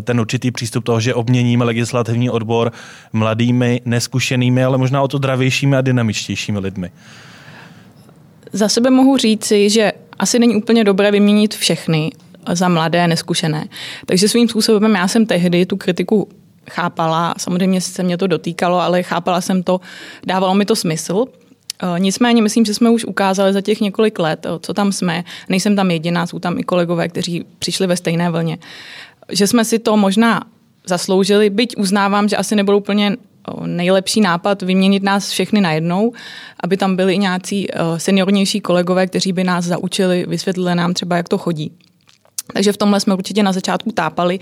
ten 0.03 0.21
určitý 0.21 0.51
přístup 0.51 0.85
toho, 0.85 1.01
že 1.01 1.15
obměníme 1.15 1.65
legislativní 1.65 2.31
odbor 2.31 2.73
mladými, 3.13 3.81
neskušenými, 3.85 4.65
ale 4.65 4.79
možná 4.79 5.03
o 5.03 5.09
to 5.09 5.19
dravějšími 5.19 5.77
a 5.77 5.81
dynamičtějšími 5.81 6.59
lidmi. 6.59 6.91
Za 8.53 8.69
sebe 8.69 8.91
mohu 8.91 9.17
říci, 9.17 9.71
že 9.71 9.93
asi 10.19 10.39
není 10.39 10.57
úplně 10.57 10.85
dobré 10.85 11.11
vyměnit 11.11 11.55
všechny 11.55 12.11
za 12.53 12.69
mladé, 12.69 13.09
neskušené. 13.09 13.69
Takže 14.07 14.29
svým 14.29 14.49
způsobem 14.49 14.95
já 14.95 15.09
jsem 15.09 15.27
tehdy 15.27 15.67
tu 15.67 15.77
kritiku 15.77 16.29
chápala, 16.71 17.35
samozřejmě 17.39 17.81
se 17.81 18.03
mě 18.03 18.19
to 18.19 18.27
dotýkalo, 18.27 18.81
ale 18.81 19.03
chápala 19.03 19.41
jsem 19.41 19.63
to, 19.63 19.81
dávalo 20.27 20.55
mi 20.55 20.65
to 20.65 20.77
smysl. 20.77 21.25
E, 21.83 22.01
nicméně 22.01 22.43
myslím, 22.43 22.65
že 22.65 22.75
jsme 22.75 22.91
už 22.91 23.05
ukázali 23.05 23.53
za 23.53 23.61
těch 23.61 23.81
několik 23.81 24.19
let, 24.19 24.47
e, 24.47 24.49
co 24.61 24.75
tam 24.75 24.93
jsme. 24.93 25.25
Nejsem 25.49 25.77
tam 25.77 25.91
jediná, 25.91 26.27
jsou 26.27 26.39
tam 26.39 26.59
i 26.59 26.63
kolegové, 26.63 27.09
kteří 27.09 27.45
přišli 27.59 27.87
ve 27.87 27.97
stejné 27.97 28.31
vlně. 28.31 28.59
Že 29.31 29.47
jsme 29.47 29.65
si 29.65 29.79
to 29.79 29.97
možná 29.97 30.45
zasloužili, 30.87 31.51
byť 31.51 31.77
uznávám, 31.77 32.29
že 32.29 32.37
asi 32.37 32.57
nebyl 32.57 32.77
úplně 32.77 33.07
e, 33.07 33.67
nejlepší 33.67 34.21
nápad 34.21 34.63
vyměnit 34.63 35.03
nás 35.03 35.31
všechny 35.31 35.61
najednou, 35.61 36.13
aby 36.61 36.77
tam 36.77 36.97
byli 36.97 37.15
i 37.15 37.19
nějací 37.19 37.67
seniornější 37.97 38.61
kolegové, 38.61 39.07
kteří 39.07 39.33
by 39.33 39.45
nás 39.45 39.65
zaučili, 39.65 40.25
vysvětlili 40.29 40.75
nám 40.75 40.95
třeba, 40.95 41.17
jak 41.17 41.29
to 41.29 41.39
chodí. 41.39 41.73
Takže 42.53 42.73
v 42.73 42.77
tomhle 42.77 43.01
jsme 43.01 43.15
určitě 43.15 43.43
na 43.43 43.53
začátku 43.53 43.93
tápali, 43.93 44.39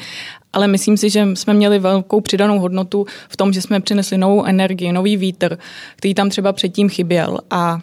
ale 0.53 0.69
myslím 0.69 0.97
si, 0.97 1.11
že 1.11 1.29
jsme 1.35 1.55
měli 1.55 1.79
velkou 1.79 2.21
přidanou 2.21 2.59
hodnotu 2.59 3.07
v 3.29 3.37
tom, 3.37 3.53
že 3.53 3.63
jsme 3.63 3.81
přinesli 3.81 4.19
novou 4.19 4.45
energii, 4.45 4.93
nový 4.93 5.17
vítr, 5.17 5.59
který 5.97 6.15
tam 6.15 6.31
třeba 6.31 6.53
předtím 6.53 6.89
chyběl. 6.89 7.39
A 7.51 7.81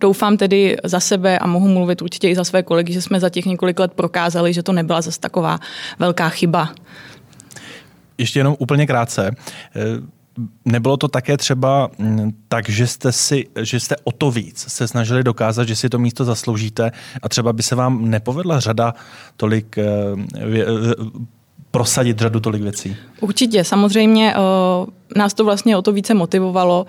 Doufám 0.00 0.36
tedy 0.36 0.76
za 0.84 1.00
sebe 1.00 1.38
a 1.38 1.46
mohu 1.46 1.68
mluvit 1.68 2.02
určitě 2.02 2.28
i 2.28 2.34
za 2.34 2.44
své 2.44 2.62
kolegy, 2.62 2.92
že 2.92 3.02
jsme 3.02 3.20
za 3.20 3.28
těch 3.28 3.46
několik 3.46 3.78
let 3.78 3.92
prokázali, 3.92 4.52
že 4.52 4.62
to 4.62 4.72
nebyla 4.72 5.00
zase 5.00 5.20
taková 5.20 5.58
velká 5.98 6.28
chyba. 6.28 6.72
Ještě 8.18 8.40
jenom 8.40 8.56
úplně 8.58 8.86
krátce 8.86 9.30
nebylo 10.64 10.96
to 10.96 11.08
také 11.08 11.36
třeba 11.36 11.90
mm, 11.98 12.32
tak, 12.48 12.68
že 12.68 12.86
jste, 12.86 13.12
si, 13.12 13.46
že 13.60 13.80
jste 13.80 13.96
o 14.04 14.12
to 14.12 14.30
víc 14.30 14.64
se 14.68 14.88
snažili 14.88 15.24
dokázat, 15.24 15.68
že 15.68 15.76
si 15.76 15.88
to 15.88 15.98
místo 15.98 16.24
zasloužíte 16.24 16.92
a 17.22 17.28
třeba 17.28 17.52
by 17.52 17.62
se 17.62 17.74
vám 17.74 18.10
nepovedla 18.10 18.60
řada 18.60 18.94
tolik 19.36 19.78
eh, 19.78 19.84
eh, 20.38 20.66
prosadit 21.70 22.18
řadu 22.18 22.40
tolik 22.40 22.62
věcí? 22.62 22.96
Určitě, 23.20 23.64
samozřejmě 23.64 24.34
nás 25.16 25.34
to 25.34 25.44
vlastně 25.44 25.76
o 25.76 25.82
to 25.82 25.92
více 25.92 26.14
motivovalo 26.14 26.86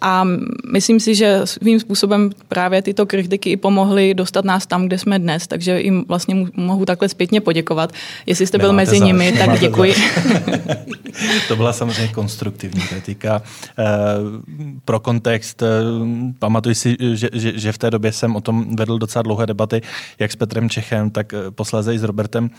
a 0.00 0.24
myslím 0.72 1.00
si, 1.00 1.14
že 1.14 1.40
svým 1.44 1.80
způsobem 1.80 2.30
právě 2.48 2.82
tyto 2.82 3.06
kritiky 3.06 3.50
i 3.50 3.56
pomohly 3.56 4.14
dostat 4.14 4.44
nás 4.44 4.66
tam, 4.66 4.86
kde 4.86 4.98
jsme 4.98 5.18
dnes, 5.18 5.46
takže 5.46 5.80
jim 5.80 6.04
vlastně 6.08 6.46
mohu 6.54 6.84
takhle 6.84 7.08
zpětně 7.08 7.40
poděkovat. 7.40 7.92
Jestli 8.26 8.46
jste 8.46 8.58
byl 8.58 8.72
mezi 8.72 9.00
nimi, 9.00 9.32
tak 9.32 9.60
děkuji. 9.60 9.94
to 11.48 11.56
byla 11.56 11.72
samozřejmě 11.72 12.12
konstruktivní 12.12 12.82
kritika. 12.82 13.42
Eh, 13.78 13.84
pro 14.84 15.00
kontext, 15.00 15.62
eh, 15.62 15.66
pamatuji 16.38 16.74
si, 16.74 16.96
že, 17.12 17.28
že, 17.32 17.58
že 17.58 17.72
v 17.72 17.78
té 17.78 17.90
době 17.90 18.12
jsem 18.12 18.36
o 18.36 18.40
tom 18.40 18.76
vedl 18.76 18.98
docela 18.98 19.22
dlouhé 19.22 19.46
debaty, 19.46 19.82
jak 20.18 20.32
s 20.32 20.36
Petrem 20.36 20.70
Čechem, 20.70 21.10
tak 21.10 21.34
eh, 21.34 21.50
posléze 21.50 21.94
i 21.94 21.98
s 21.98 22.02
Robertem 22.02 22.50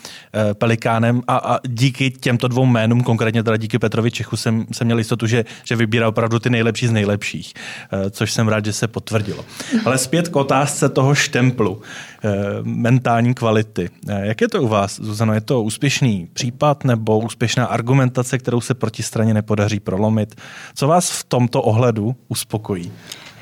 Pelikánem 0.53 1.21
a, 1.27 1.38
a 1.38 1.60
díky 1.67 2.12
těmto 2.12 2.48
dvou 2.48 2.65
jménům, 2.65 3.03
konkrétně 3.03 3.43
teda 3.43 3.57
díky 3.57 3.79
Petrovi 3.79 4.12
Čechu, 4.12 4.38
jsem, 4.38 4.65
jsem 4.71 4.86
měl 4.86 4.98
jistotu, 4.98 5.27
že, 5.27 5.45
že 5.63 5.75
vybírá 5.75 6.07
opravdu 6.07 6.39
ty 6.39 6.50
nejlepší 6.50 6.88
z 6.88 6.91
nejlepších, 6.91 7.30
eh, 7.35 8.09
což 8.09 8.33
jsem 8.33 8.47
rád, 8.47 8.65
že 8.65 8.73
se 8.73 8.88
potvrdilo. 8.88 9.45
Ale 9.85 9.97
zpět 9.97 10.27
k 10.27 10.35
otázce 10.35 10.89
toho 10.89 11.15
štemplu, 11.15 11.81
eh, 12.23 12.29
mentální 12.63 13.33
kvality. 13.33 13.89
Eh, 14.07 14.27
jak 14.27 14.41
je 14.41 14.47
to 14.47 14.61
u 14.61 14.67
vás, 14.67 15.00
Zuzano? 15.00 15.33
Je 15.33 15.41
to 15.41 15.63
úspěšný 15.63 16.29
případ 16.33 16.83
nebo 16.83 17.19
úspěšná 17.19 17.65
argumentace, 17.65 18.38
kterou 18.38 18.61
se 18.61 18.73
proti 18.73 19.03
straně 19.03 19.33
nepodaří 19.33 19.79
prolomit? 19.79 20.35
Co 20.75 20.88
vás 20.88 21.11
v 21.11 21.23
tomto 21.23 21.61
ohledu 21.61 22.15
uspokojí? 22.27 22.91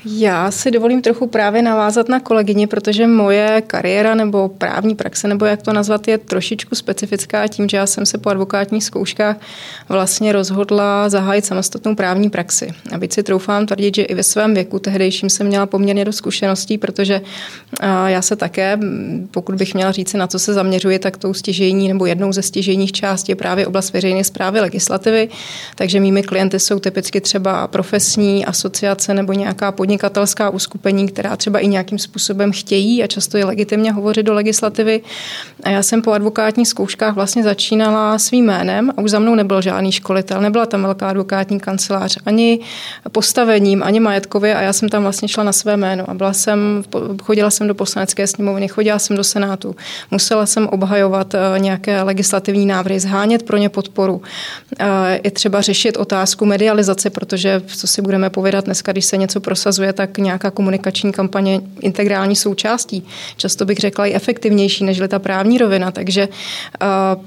Já 0.04 0.50
si 0.50 0.70
dovolím 0.70 1.02
trochu 1.02 1.26
právě 1.26 1.62
navázat 1.62 2.08
na 2.08 2.20
kolegyni, 2.20 2.66
protože 2.66 3.06
moje 3.06 3.62
kariéra 3.66 4.14
nebo 4.14 4.48
právní 4.48 4.94
praxe, 4.94 5.28
nebo 5.28 5.44
jak 5.44 5.62
to 5.62 5.72
nazvat, 5.72 6.08
je 6.08 6.18
trošičku 6.18 6.74
specifická 6.74 7.46
tím, 7.46 7.68
že 7.68 7.76
já 7.76 7.86
jsem 7.86 8.06
se 8.06 8.18
po 8.18 8.30
advokátních 8.30 8.84
zkouškách 8.84 9.36
vlastně 9.88 10.32
rozhodla 10.32 11.08
zahájit 11.08 11.44
samostatnou 11.44 11.94
právní 11.94 12.30
praxi. 12.30 12.70
A 12.92 12.98
byť 12.98 13.12
si 13.12 13.22
troufám 13.22 13.66
tvrdit, 13.66 13.94
že 13.94 14.02
i 14.02 14.14
ve 14.14 14.22
svém 14.22 14.54
věku 14.54 14.78
tehdejším 14.78 15.30
jsem 15.30 15.46
měla 15.46 15.66
poměrně 15.66 16.04
do 16.04 16.12
zkušeností, 16.12 16.78
protože 16.78 17.20
já 18.06 18.22
se 18.22 18.36
také, 18.36 18.78
pokud 19.30 19.54
bych 19.54 19.74
měla 19.74 19.92
říct, 19.92 20.14
na 20.14 20.26
co 20.26 20.38
se 20.38 20.54
zaměřuje, 20.54 20.98
tak 20.98 21.16
tou 21.16 21.34
stěžení 21.34 21.88
nebo 21.88 22.06
jednou 22.06 22.32
ze 22.32 22.42
stěžejních 22.42 22.92
částí 22.92 23.32
je 23.32 23.36
právě 23.36 23.66
oblast 23.66 23.92
veřejné 23.92 24.24
zprávy 24.24 24.60
legislativy. 24.60 25.28
Takže 25.74 26.00
mými 26.00 26.22
klienty 26.22 26.58
jsou 26.58 26.78
typicky 26.78 27.20
třeba 27.20 27.66
profesní 27.66 28.46
asociace 28.46 29.14
nebo 29.14 29.32
nějaká 29.32 29.72
podnik 29.72 29.89
podnikatelská 29.90 30.50
uskupení, 30.50 31.08
která 31.08 31.36
třeba 31.36 31.58
i 31.58 31.68
nějakým 31.68 31.98
způsobem 31.98 32.52
chtějí 32.52 33.02
a 33.02 33.06
často 33.06 33.36
je 33.36 33.44
legitimně 33.44 33.92
hovořit 33.92 34.22
do 34.22 34.34
legislativy. 34.34 35.02
A 35.62 35.70
já 35.70 35.82
jsem 35.82 36.02
po 36.02 36.12
advokátních 36.12 36.68
zkouškách 36.68 37.14
vlastně 37.14 37.42
začínala 37.42 38.18
svým 38.18 38.44
jménem 38.44 38.90
a 38.96 39.02
už 39.02 39.10
za 39.10 39.18
mnou 39.18 39.34
nebyl 39.34 39.62
žádný 39.62 39.92
školitel, 39.92 40.40
nebyla 40.40 40.66
tam 40.66 40.82
velká 40.82 41.08
advokátní 41.08 41.60
kancelář, 41.60 42.18
ani 42.26 42.60
postavením, 43.12 43.82
ani 43.82 44.00
majetkově 44.00 44.54
a 44.54 44.60
já 44.60 44.72
jsem 44.72 44.88
tam 44.88 45.02
vlastně 45.02 45.28
šla 45.28 45.44
na 45.44 45.52
své 45.52 45.76
jméno 45.76 46.10
a 46.10 46.14
byla 46.14 46.32
jsem, 46.32 46.84
chodila 47.22 47.50
jsem 47.50 47.66
do 47.66 47.74
poslanecké 47.74 48.26
sněmovny, 48.26 48.68
chodila 48.68 48.98
jsem 48.98 49.16
do 49.16 49.24
senátu, 49.24 49.76
musela 50.10 50.46
jsem 50.46 50.68
obhajovat 50.68 51.34
eh, 51.34 51.58
nějaké 51.58 52.02
legislativní 52.02 52.66
návrhy, 52.66 53.00
zhánět 53.00 53.42
pro 53.42 53.56
ně 53.56 53.68
podporu. 53.68 54.22
Eh, 54.78 55.20
je 55.24 55.30
třeba 55.30 55.60
řešit 55.60 55.96
otázku 55.96 56.46
medializace, 56.46 57.10
protože 57.10 57.62
co 57.66 57.86
si 57.86 58.02
budeme 58.02 58.30
povědat 58.30 58.64
dneska, 58.64 58.92
když 58.92 59.04
se 59.04 59.16
něco 59.16 59.40
prosazuje, 59.40 59.79
ukazuje, 59.80 59.92
tak 59.92 60.18
nějaká 60.18 60.50
komunikační 60.50 61.12
kampaně 61.12 61.60
integrální 61.80 62.36
součástí. 62.36 63.02
Často 63.36 63.64
bych 63.64 63.78
řekla 63.78 64.06
i 64.06 64.14
efektivnější 64.14 64.84
než 64.84 65.00
ta 65.08 65.18
právní 65.18 65.58
rovina. 65.58 65.90
Takže 65.90 66.28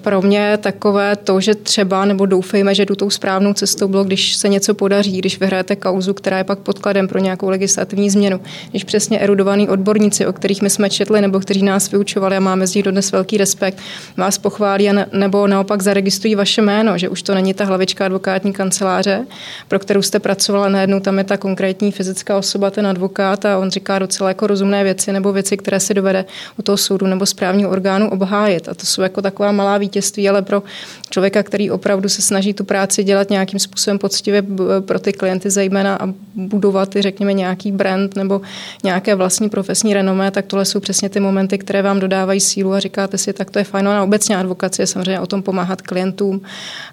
pro 0.01 0.22
mě 0.22 0.57
takové 0.62 1.15
to, 1.15 1.41
že 1.41 1.55
třeba, 1.55 2.05
nebo 2.05 2.25
doufejme, 2.25 2.75
že 2.75 2.86
jdu 2.86 2.95
tou 2.95 3.10
správnou 3.10 3.53
cestou, 3.53 3.88
bylo, 3.88 4.03
když 4.03 4.36
se 4.36 4.50
něco 4.50 4.74
podaří, 4.74 5.17
když 5.17 5.39
vyhrajete 5.39 5.75
kauzu, 5.75 6.13
která 6.13 6.38
je 6.38 6.43
pak 6.43 6.60
podkladem 6.60 7.07
pro 7.07 7.19
nějakou 7.19 7.50
legislativní 7.50 8.10
změnu, 8.10 8.39
když 8.69 8.83
přesně 8.83 9.19
erudovaní 9.19 9.69
odborníci, 9.69 10.25
o 10.25 10.33
kterých 10.33 10.62
my 10.62 10.69
jsme 10.69 10.89
četli 10.89 11.22
nebo 11.22 11.39
kteří 11.39 11.63
nás 11.63 11.91
vyučovali 11.91 12.38
a 12.38 12.39
máme 12.39 12.67
z 12.67 12.75
nich 12.75 12.83
dodnes 12.83 13.12
velký 13.12 13.38
respekt, 13.38 13.77
vás 14.17 14.38
pochválí 14.38 14.89
nebo 15.13 15.48
naopak 15.48 15.81
zaregistrují 15.81 16.36
vaše 16.36 16.62
jméno, 16.62 16.98
že 16.98 17.10
už 17.10 17.22
to 17.22 17.33
není 17.33 17.53
ta 17.53 17.65
hlavička 17.65 18.05
advokátní 18.05 18.53
kanceláře, 18.53 19.25
pro 19.67 19.79
kterou 19.79 20.01
jste 20.01 20.19
pracovala, 20.19 20.69
najednou 20.69 21.00
tam 21.00 21.17
je 21.17 21.24
ta 21.24 21.38
konkrétní 21.38 21.91
fyzická 21.91 22.38
osoba, 22.44 22.72
ten 22.72 22.88
advokát 22.88 23.46
a 23.46 23.58
on 23.58 23.72
říká 23.72 24.00
docela 24.00 24.30
jako 24.30 24.48
rozumné 24.48 24.84
věci 24.84 25.14
nebo 25.14 25.32
věci, 25.32 25.58
které 25.58 25.80
si 25.80 25.94
dovede 25.94 26.26
u 26.60 26.62
toho 26.62 26.78
soudu 26.78 27.08
nebo 27.08 27.26
správního 27.26 27.70
orgánu 27.72 28.10
obhájit. 28.10 28.70
A 28.70 28.74
to 28.74 28.86
jsou 28.86 29.02
jako 29.02 29.22
taková 29.22 29.52
malá 29.52 29.78
vítězství, 29.78 30.30
ale 30.30 30.42
pro 30.42 30.64
člověka, 31.10 31.44
který 31.44 31.72
opravdu 31.72 32.10
se 32.10 32.22
snaží 32.22 32.54
tu 32.54 32.64
práci 32.64 33.04
dělat 33.04 33.30
nějakým 33.30 33.60
způsobem 33.60 34.00
poctivě 34.00 34.44
pro 34.80 35.00
ty 35.00 35.14
klienty 35.14 35.50
zejména 35.50 35.96
a 35.96 36.10
budovat, 36.36 36.90
řekněme, 37.00 37.34
nějaký 37.34 37.72
brand 37.72 38.16
nebo 38.16 38.42
nějaké 38.84 39.16
vlastní 39.16 39.50
profesní 39.50 39.94
renomé, 39.94 40.32
tak 40.32 40.46
tohle 40.46 40.66
jsou 40.66 40.80
přesně 40.80 41.10
ty 41.10 41.20
momenty, 41.20 41.58
které 41.58 41.82
vám 41.82 42.00
dodávají 42.00 42.40
sílu 42.40 42.74
a 42.74 42.80
říkáte 42.80 43.18
si, 43.18 43.34
tak 43.34 43.52
to 43.52 43.60
je 43.60 43.66
fajn. 43.66 43.86
No 43.86 43.92
a 43.92 44.04
obecně 44.04 44.38
advokace 44.38 44.82
je 44.82 44.88
samozřejmě 44.88 45.20
o 45.20 45.28
tom 45.28 45.44
pomáhat 45.44 45.82
klientům 45.82 46.42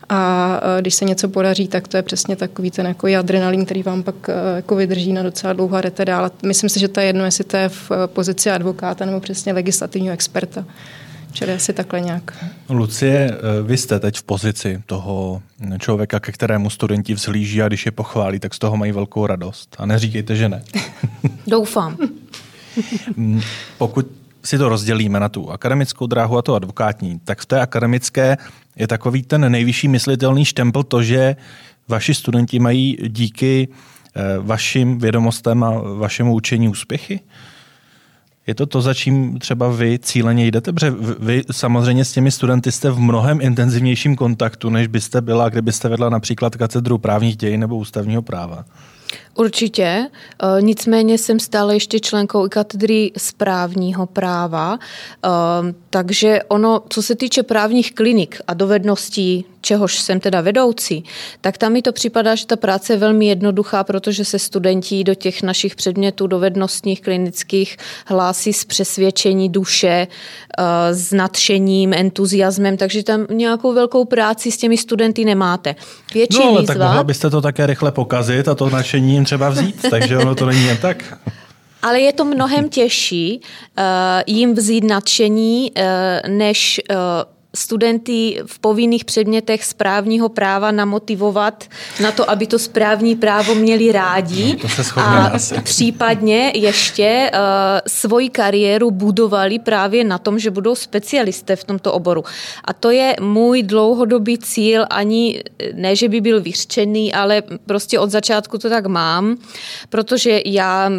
a 0.08 0.60
když 0.80 0.94
se 0.94 1.04
něco 1.04 1.28
podaří, 1.28 1.68
tak 1.68 1.88
to 1.88 1.96
je 1.96 2.02
přesně 2.02 2.36
takový 2.36 2.70
ten 2.70 2.86
jako 2.86 3.06
adrenalin, 3.18 3.64
který 3.64 3.82
vám 3.82 4.02
pak 4.02 4.14
jako 4.56 4.76
vydrží 4.76 5.12
na 5.12 5.22
docela 5.22 5.39
dlouho 5.52 5.80
jdete 5.80 6.04
dál. 6.04 6.30
Myslím 6.46 6.70
si, 6.70 6.80
že 6.80 6.88
to 6.88 7.00
je 7.00 7.06
jedno, 7.06 7.24
jestli 7.24 7.44
to 7.44 7.56
je 7.56 7.68
v 7.68 7.90
pozici 8.06 8.50
advokáta 8.50 9.04
nebo 9.04 9.20
přesně 9.20 9.52
legislativního 9.52 10.14
experta. 10.14 10.64
Čili 11.32 11.52
asi 11.52 11.72
takhle 11.72 12.00
nějak. 12.00 12.44
Lucie, 12.68 13.30
eh, 13.30 13.62
vy 13.62 13.76
jste 13.76 14.00
teď 14.00 14.18
v 14.18 14.22
pozici 14.22 14.82
toho 14.86 15.42
člověka, 15.78 16.20
ke 16.20 16.32
kterému 16.32 16.70
studenti 16.70 17.14
vzhlíží 17.14 17.62
a 17.62 17.68
když 17.68 17.86
je 17.86 17.92
pochválí, 17.92 18.38
tak 18.38 18.54
z 18.54 18.58
toho 18.58 18.76
mají 18.76 18.92
velkou 18.92 19.26
radost. 19.26 19.76
A 19.78 19.86
neříkejte, 19.86 20.36
že 20.36 20.48
ne. 20.48 20.62
Doufám. 21.46 21.96
Mm, 23.16 23.40
pokud 23.78 24.06
si 24.44 24.58
to 24.58 24.68
rozdělíme 24.68 25.20
na 25.20 25.28
tu 25.28 25.50
akademickou 25.50 26.06
dráhu 26.06 26.38
a 26.38 26.42
tu 26.42 26.54
advokátní, 26.54 27.20
tak 27.24 27.40
v 27.40 27.46
té 27.46 27.60
akademické 27.60 28.36
je 28.76 28.86
takový 28.86 29.22
ten 29.22 29.52
nejvyšší 29.52 29.88
myslitelný 29.88 30.44
štempel 30.44 30.82
to, 30.82 31.02
že 31.02 31.36
vaši 31.88 32.14
studenti 32.14 32.58
mají 32.58 32.96
díky 33.08 33.68
eh, 33.70 33.89
vašim 34.40 34.98
vědomostem 34.98 35.64
a 35.64 35.70
vašemu 35.80 36.34
učení 36.34 36.68
úspěchy? 36.68 37.20
Je 38.46 38.54
to 38.54 38.66
to, 38.66 38.80
za 38.80 38.94
čím 38.94 39.38
třeba 39.38 39.68
vy 39.68 39.98
cíleně 39.98 40.46
jdete? 40.46 40.72
Protože 40.72 40.94
vy 41.18 41.42
samozřejmě 41.50 42.04
s 42.04 42.12
těmi 42.12 42.30
studenty 42.30 42.72
jste 42.72 42.90
v 42.90 42.98
mnohem 42.98 43.40
intenzivnějším 43.40 44.16
kontaktu, 44.16 44.70
než 44.70 44.86
byste 44.86 45.20
byla, 45.20 45.48
kdybyste 45.48 45.88
vedla 45.88 46.08
například 46.08 46.56
katedru 46.56 46.98
právních 46.98 47.36
dějin 47.36 47.60
nebo 47.60 47.76
ústavního 47.76 48.22
práva. 48.22 48.64
Určitě, 49.34 49.82
e, 49.82 50.08
nicméně 50.62 51.18
jsem 51.18 51.40
stále 51.40 51.74
ještě 51.74 52.00
členkou 52.00 52.48
katedry 52.48 53.12
správního 53.16 54.06
práva, 54.06 54.78
e, 55.24 55.28
takže 55.90 56.40
ono, 56.48 56.82
co 56.88 57.02
se 57.02 57.14
týče 57.14 57.42
právních 57.42 57.94
klinik 57.94 58.40
a 58.46 58.54
dovedností, 58.54 59.44
čehož 59.60 59.98
jsem 59.98 60.20
teda 60.20 60.40
vedoucí, 60.40 61.04
tak 61.40 61.58
tam 61.58 61.72
mi 61.72 61.82
to 61.82 61.92
připadá, 61.92 62.34
že 62.34 62.46
ta 62.46 62.56
práce 62.56 62.92
je 62.92 62.96
velmi 62.96 63.26
jednoduchá, 63.26 63.84
protože 63.84 64.24
se 64.24 64.38
studenti 64.38 65.04
do 65.04 65.14
těch 65.14 65.42
našich 65.42 65.76
předmětů 65.76 66.26
dovednostních 66.26 67.00
klinických 67.00 67.76
hlásí 68.06 68.52
s 68.52 68.64
přesvědčení 68.64 69.48
duše, 69.48 69.88
e, 69.88 70.94
s 70.94 71.12
nadšením, 71.12 71.94
entuziasmem, 71.94 72.76
takže 72.76 73.02
tam 73.02 73.26
nějakou 73.30 73.72
velkou 73.72 74.04
práci 74.04 74.50
s 74.50 74.56
těmi 74.56 74.76
studenty 74.76 75.24
nemáte. 75.24 75.74
Větší 76.14 76.38
no, 76.38 76.44
ale 76.44 76.60
výzva, 76.60 76.74
tak 76.74 76.82
mohla 76.82 77.04
byste 77.04 77.30
to 77.30 77.40
také 77.40 77.66
rychle 77.66 77.92
pokazit 77.92 78.48
a 78.48 78.54
to 78.54 78.70
nadšení 78.70 79.19
jim 79.20 79.24
třeba 79.24 79.48
vzít, 79.48 79.86
takže 79.90 80.18
ono 80.18 80.34
to 80.34 80.46
není 80.46 80.64
jen 80.64 80.76
tak. 80.76 81.18
Ale 81.82 82.00
je 82.00 82.12
to 82.12 82.24
mnohem 82.24 82.68
těžší 82.68 83.40
uh, 83.40 83.84
jim 84.26 84.54
vzít 84.54 84.84
nadšení, 84.84 85.72
uh, 85.76 86.30
než 86.30 86.80
uh, 86.90 86.96
studenty 87.54 88.42
v 88.46 88.58
povinných 88.58 89.04
předmětech 89.04 89.64
správního 89.64 90.28
práva 90.28 90.70
namotivovat 90.70 91.64
na 92.02 92.12
to, 92.12 92.30
aby 92.30 92.46
to 92.46 92.58
správní 92.58 93.16
právo 93.16 93.54
měli 93.54 93.92
rádi 93.92 94.58
no, 94.96 95.02
a 95.02 95.26
asi. 95.26 95.60
případně 95.62 96.52
ještě 96.54 97.30
uh, 97.34 97.40
svoji 97.86 98.28
kariéru 98.28 98.90
budovali 98.90 99.58
právě 99.58 100.04
na 100.04 100.18
tom, 100.18 100.38
že 100.38 100.50
budou 100.50 100.74
specialisté 100.74 101.56
v 101.56 101.64
tomto 101.64 101.92
oboru. 101.92 102.24
A 102.64 102.72
to 102.72 102.90
je 102.90 103.16
můj 103.20 103.62
dlouhodobý 103.62 104.38
cíl, 104.38 104.86
ani 104.90 105.42
ne, 105.74 105.96
že 105.96 106.08
by 106.08 106.20
byl 106.20 106.40
vyřčený, 106.40 107.14
ale 107.14 107.42
prostě 107.66 107.98
od 107.98 108.10
začátku 108.10 108.58
to 108.58 108.68
tak 108.68 108.86
mám, 108.86 109.36
protože 109.88 110.42
já 110.46 110.90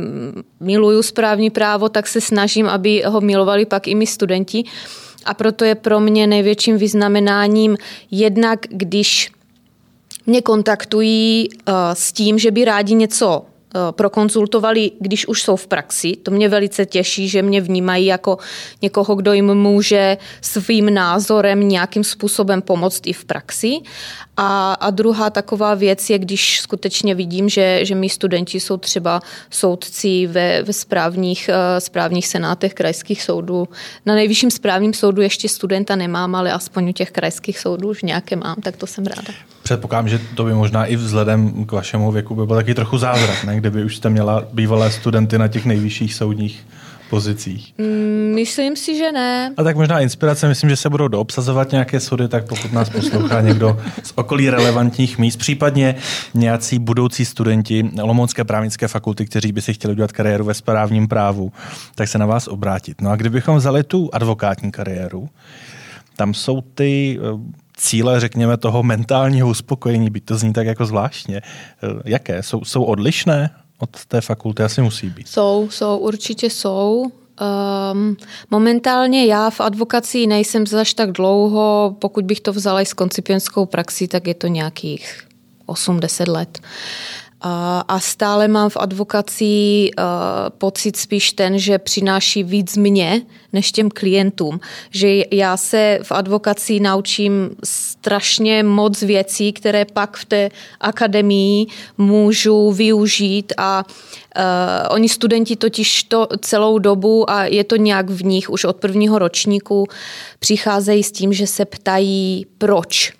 miluju 0.59 1.03
správní 1.03 1.49
právo, 1.49 1.89
tak 1.89 2.07
se 2.07 2.21
snažím, 2.21 2.67
aby 2.67 3.03
ho 3.07 3.21
milovali 3.21 3.65
pak 3.65 3.87
i 3.87 3.95
my 3.95 4.07
studenti. 4.07 4.63
A 5.25 5.33
proto 5.33 5.65
je 5.65 5.75
pro 5.75 5.99
mě 5.99 6.27
největším 6.27 6.77
vyznamenáním 6.77 7.77
jednak, 8.11 8.59
když 8.69 9.31
mě 10.25 10.41
kontaktují 10.41 11.49
uh, 11.49 11.73
s 11.93 12.11
tím, 12.11 12.39
že 12.39 12.51
by 12.51 12.65
rádi 12.65 12.95
něco 12.95 13.45
Eh, 13.75 13.91
prokonzultovali, 13.91 14.91
když 14.99 15.27
už 15.27 15.41
jsou 15.43 15.55
v 15.55 15.67
praxi. 15.67 16.15
To 16.23 16.31
mě 16.31 16.49
velice 16.49 16.85
těší, 16.85 17.29
že 17.29 17.41
mě 17.41 17.61
vnímají 17.61 18.05
jako 18.05 18.37
někoho, 18.81 19.15
kdo 19.15 19.33
jim 19.33 19.53
může 19.53 20.17
svým 20.41 20.93
názorem 20.93 21.67
nějakým 21.67 22.03
způsobem 22.03 22.61
pomoct 22.61 23.07
i 23.07 23.13
v 23.13 23.25
praxi. 23.25 23.77
A, 24.43 24.73
a 24.73 24.89
druhá 24.89 25.29
taková 25.29 25.75
věc 25.75 26.09
je, 26.09 26.19
když 26.19 26.59
skutečně 26.59 27.15
vidím, 27.15 27.49
že, 27.49 27.85
že 27.85 27.95
mý 27.95 28.09
studenti 28.09 28.59
jsou 28.59 28.77
třeba 28.77 29.21
soudci 29.49 30.27
ve, 30.27 30.63
ve 30.63 30.73
správních, 30.73 31.49
eh, 31.49 31.81
správních 31.81 32.27
senátech 32.27 32.73
krajských 32.73 33.23
soudů. 33.23 33.67
Na 34.05 34.15
nejvyšším 34.15 34.51
správním 34.51 34.93
soudu 34.93 35.21
ještě 35.21 35.49
studenta 35.49 35.95
nemám, 35.95 36.35
ale 36.35 36.51
aspoň 36.51 36.89
u 36.89 36.91
těch 36.91 37.11
krajských 37.11 37.59
soudů 37.59 37.89
už 37.89 38.03
nějaké 38.03 38.35
mám, 38.35 38.55
tak 38.63 38.77
to 38.77 38.87
jsem 38.87 39.05
ráda. 39.05 39.33
Předpokládám, 39.63 40.09
že 40.09 40.19
to 40.35 40.43
by 40.43 40.53
možná 40.53 40.85
i 40.85 40.95
vzhledem 40.95 41.65
k 41.65 41.71
vašemu 41.71 42.11
věku 42.11 42.35
by 42.35 42.45
byl 42.45 42.55
taky 42.55 42.73
trochu 42.73 42.97
zázrak, 42.97 43.43
ne? 43.43 43.57
kdyby 43.57 43.83
už 43.83 43.97
jste 43.97 44.09
měla 44.09 44.43
bývalé 44.53 44.91
studenty 44.91 45.37
na 45.37 45.47
těch 45.47 45.65
nejvyšších 45.65 46.13
soudních 46.13 46.65
pozicích. 47.11 47.73
Mm, 47.77 48.31
myslím 48.35 48.75
si, 48.75 48.97
že 48.97 49.11
ne. 49.11 49.53
A 49.57 49.63
tak 49.63 49.75
možná 49.75 49.99
inspirace, 49.99 50.47
myslím, 50.47 50.69
že 50.69 50.75
se 50.75 50.89
budou 50.89 51.07
doobsazovat 51.07 51.71
nějaké 51.71 51.99
soudy, 51.99 52.27
tak 52.27 52.47
pokud 52.47 52.71
nás 52.73 52.89
poslouchá 52.89 53.41
někdo 53.41 53.79
z 54.03 54.11
okolí 54.15 54.49
relevantních 54.49 55.17
míst, 55.17 55.35
případně 55.35 55.95
nějací 56.33 56.79
budoucí 56.79 57.25
studenti 57.25 57.91
Olomoucké 58.01 58.43
právnické 58.43 58.87
fakulty, 58.87 59.25
kteří 59.25 59.51
by 59.51 59.61
si 59.61 59.73
chtěli 59.73 59.91
udělat 59.91 60.11
kariéru 60.11 60.45
ve 60.45 60.53
správním 60.53 61.07
právu, 61.07 61.51
tak 61.95 62.07
se 62.07 62.17
na 62.17 62.25
vás 62.25 62.47
obrátit. 62.47 63.01
No 63.01 63.09
a 63.09 63.15
kdybychom 63.15 63.57
vzali 63.57 63.83
tu 63.83 64.09
advokátní 64.13 64.71
kariéru, 64.71 65.29
tam 66.15 66.33
jsou 66.33 66.61
ty 66.61 67.19
eh, 67.19 67.23
cíle, 67.77 68.19
řekněme, 68.19 68.57
toho 68.57 68.83
mentálního 68.83 69.49
uspokojení, 69.49 70.09
byť 70.09 70.25
to 70.25 70.37
zní 70.37 70.53
tak 70.53 70.67
jako 70.67 70.85
zvláštně. 70.85 71.37
Eh, 71.37 71.87
jaké? 72.05 72.43
Jsou, 72.43 72.63
jsou 72.63 72.83
odlišné 72.83 73.49
od 73.81 74.05
té 74.05 74.21
fakulty? 74.21 74.63
Asi 74.63 74.81
musí 74.81 75.09
být. 75.09 75.27
Jsou, 75.27 75.67
jsou, 75.71 75.97
určitě 75.97 76.49
jsou. 76.49 77.11
Um, 77.91 78.17
momentálně 78.51 79.25
já 79.25 79.49
v 79.49 79.59
advokaci 79.61 80.27
nejsem 80.27 80.67
zaž 80.67 80.93
tak 80.93 81.11
dlouho, 81.11 81.95
pokud 81.99 82.25
bych 82.25 82.41
to 82.41 82.53
vzala 82.53 82.81
i 82.81 82.85
s 82.85 82.93
koncipientskou 82.93 83.65
praxí, 83.65 84.07
tak 84.07 84.27
je 84.27 84.33
to 84.33 84.47
nějakých 84.47 85.27
8-10 85.67 86.31
let. 86.31 86.59
Uh, 86.61 86.69
a 87.87 87.99
stále 87.99 88.47
mám 88.47 88.69
v 88.69 88.77
advokaci 88.77 89.89
pocit 90.57 90.97
spíš 90.97 91.31
ten, 91.33 91.59
že 91.59 91.79
přináší 91.79 92.43
víc 92.43 92.77
mě 92.77 93.21
než 93.53 93.71
těm 93.71 93.89
klientům. 93.89 94.59
Že 94.89 95.23
já 95.31 95.57
se 95.57 95.99
v 96.03 96.11
advokaci 96.11 96.79
naučím 96.79 97.49
strašně 97.63 98.63
moc 98.63 99.01
věcí, 99.01 99.53
které 99.53 99.85
pak 99.85 100.17
v 100.17 100.25
té 100.25 100.49
akademii 100.79 101.65
můžu 101.97 102.71
využít 102.71 103.53
a 103.57 103.83
Uh, 104.37 104.43
oni 104.89 105.09
studenti 105.09 105.55
totiž 105.55 106.03
to 106.03 106.27
celou 106.41 106.79
dobu 106.79 107.29
a 107.29 107.45
je 107.45 107.63
to 107.63 107.75
nějak 107.75 108.09
v 108.09 108.23
nich 108.23 108.49
už 108.49 108.63
od 108.63 108.75
prvního 108.75 109.19
ročníku 109.19 109.87
přicházejí 110.39 111.03
s 111.03 111.11
tím, 111.11 111.33
že 111.33 111.47
se 111.47 111.65
ptají 111.65 112.45
proč 112.57 113.13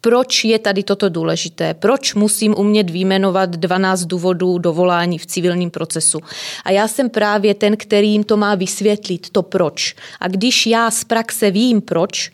proč 0.00 0.44
je 0.44 0.58
tady 0.58 0.82
toto 0.82 1.08
důležité, 1.08 1.74
proč 1.74 2.14
musím 2.14 2.54
umět 2.58 2.90
výjmenovat 2.90 3.50
12 3.50 4.04
důvodů 4.04 4.58
dovolání 4.58 5.18
v 5.18 5.26
civilním 5.26 5.70
procesu. 5.70 6.20
A 6.64 6.70
já 6.70 6.88
jsem 6.88 7.10
právě 7.10 7.54
ten, 7.54 7.76
který 7.76 8.10
jim 8.10 8.24
to 8.24 8.36
má 8.36 8.54
vysvětlit, 8.54 9.30
to 9.30 9.42
proč. 9.42 9.94
A 10.20 10.28
když 10.28 10.66
já 10.66 10.90
z 10.90 11.04
praxe 11.04 11.50
vím 11.50 11.80
proč, 11.80 12.30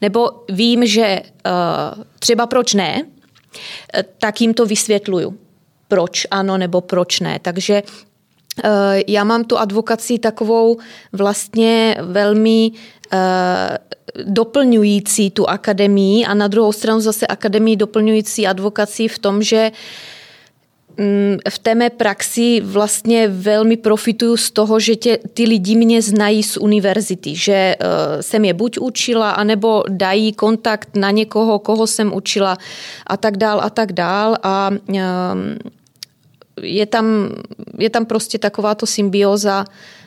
nebo 0.00 0.30
vím, 0.48 0.86
že 0.86 1.22
uh, 1.24 2.02
třeba 2.18 2.46
proč 2.46 2.74
ne, 2.74 3.06
eh, 3.94 4.04
tak 4.18 4.40
jim 4.40 4.54
to 4.54 4.66
vysvětluju. 4.66 5.38
Proč 5.88 6.26
ano 6.30 6.58
nebo 6.58 6.80
proč 6.80 7.20
ne. 7.20 7.38
Takže 7.42 7.82
uh, 7.82 8.70
já 9.06 9.24
mám 9.24 9.44
tu 9.44 9.58
advokaci 9.58 10.18
takovou 10.18 10.78
vlastně 11.12 11.96
velmi 12.02 12.70
doplňující 14.24 15.30
tu 15.30 15.48
akademii 15.48 16.24
a 16.24 16.34
na 16.34 16.48
druhou 16.48 16.72
stranu 16.72 17.00
zase 17.00 17.26
akademii 17.26 17.76
doplňující 17.76 18.46
advokací 18.46 19.08
v 19.08 19.18
tom, 19.18 19.42
že 19.42 19.72
mm, 20.98 21.38
v 21.48 21.58
té 21.58 21.74
mé 21.74 21.90
praxi 21.90 22.60
vlastně 22.60 23.28
velmi 23.28 23.76
profituju 23.76 24.36
z 24.36 24.50
toho, 24.50 24.80
že 24.80 24.96
tě, 24.96 25.18
ty 25.34 25.44
lidi 25.44 25.76
mě 25.76 26.02
znají 26.02 26.42
z 26.42 26.56
univerzity, 26.56 27.36
že 27.36 27.76
uh, 27.80 27.86
jsem 28.20 28.44
je 28.44 28.54
buď 28.54 28.78
učila, 28.78 29.30
anebo 29.30 29.84
dají 29.88 30.32
kontakt 30.32 30.88
na 30.96 31.10
někoho, 31.10 31.58
koho 31.58 31.86
jsem 31.86 32.14
učila 32.14 32.58
a 33.06 33.16
tak 33.16 33.36
dál 33.36 33.60
a 33.62 33.70
tak 33.70 33.92
dál. 33.92 34.36
A 34.42 34.70
uh, 34.88 34.96
je, 36.62 36.86
tam, 36.86 37.30
je 37.78 37.90
tam 37.90 38.06
prostě 38.06 38.38
takováto 38.38 38.86
symbioza 38.86 39.64
Eh, 39.64 40.03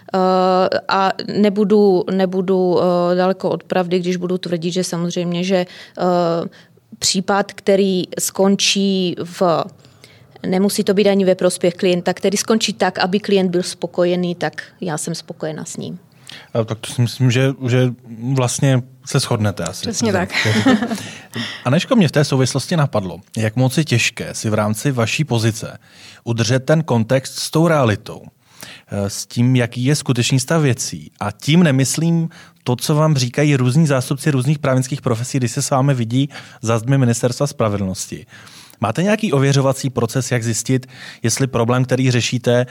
a 0.88 1.12
nebudu, 1.38 2.04
nebudu 2.12 2.80
eh, 2.80 3.16
daleko 3.16 3.50
od 3.50 3.64
pravdy, 3.64 4.00
když 4.00 4.16
budu 4.16 4.38
tvrdit, 4.38 4.72
že 4.72 4.84
samozřejmě, 4.84 5.44
že 5.44 5.56
eh, 5.56 6.04
případ, 7.00 7.54
který 7.54 8.04
skončí 8.20 9.16
v 9.24 9.42
Nemusí 10.46 10.84
to 10.84 10.94
být 10.94 11.08
ani 11.08 11.26
ve 11.26 11.36
prospěch 11.36 11.74
klienta, 11.74 12.14
který 12.14 12.38
skončí 12.38 12.74
tak, 12.74 13.00
aby 13.00 13.20
klient 13.20 13.50
byl 13.50 13.64
spokojený, 13.64 14.36
tak 14.36 14.64
já 14.82 14.98
jsem 14.98 15.16
spokojená 15.16 15.66
s 15.66 15.78
ním. 15.78 16.00
A 16.54 16.64
tak 16.64 16.80
to 16.80 16.94
si 16.94 17.02
myslím, 17.02 17.32
že, 17.32 17.54
že 17.68 17.94
vlastně 18.34 18.84
se 19.06 19.20
shodnete 19.20 19.64
asi. 19.64 19.82
Přesně 19.82 20.12
tak. 20.12 20.30
A 21.66 21.70
nežko 21.70 21.96
mě 21.96 22.08
v 22.08 22.12
té 22.12 22.24
souvislosti 22.24 22.78
napadlo, 22.78 23.20
jak 23.38 23.56
moc 23.56 23.78
je 23.78 23.86
těžké 23.86 24.34
si 24.34 24.50
v 24.50 24.54
rámci 24.54 24.92
vaší 24.92 25.24
pozice 25.24 25.78
udržet 26.24 26.60
ten 26.60 26.84
kontext 26.84 27.40
s 27.40 27.52
tou 27.52 27.68
realitou. 27.68 28.22
Eh, 28.88 29.10
s 29.10 29.26
tím, 29.26 29.56
jaký 29.56 29.86
je 29.86 29.96
skutečný 29.96 30.40
stav 30.40 30.62
věcí. 30.62 31.12
A 31.20 31.32
tím 31.32 31.64
nemyslím 31.64 32.30
to, 32.64 32.76
co 32.76 32.96
vám 32.96 33.16
říkají 33.16 33.56
různí 33.56 33.88
zástupci 33.88 34.32
různých 34.32 34.60
právnických 34.60 35.02
profesí, 35.02 35.38
když 35.38 35.52
se 35.52 35.62
s 35.62 35.70
vámi 35.70 35.94
vidí 35.94 36.30
za 36.62 36.80
zdmi 36.80 36.98
ministerstva 36.98 37.48
spravedlnosti. 37.48 38.26
Máte 38.80 39.04
nějaký 39.04 39.34
ověřovací 39.34 39.90
proces, 39.90 40.32
jak 40.32 40.44
zjistit, 40.44 40.88
jestli 41.24 41.48
problém, 41.48 41.86
který 41.86 42.12
řešíte, 42.12 42.66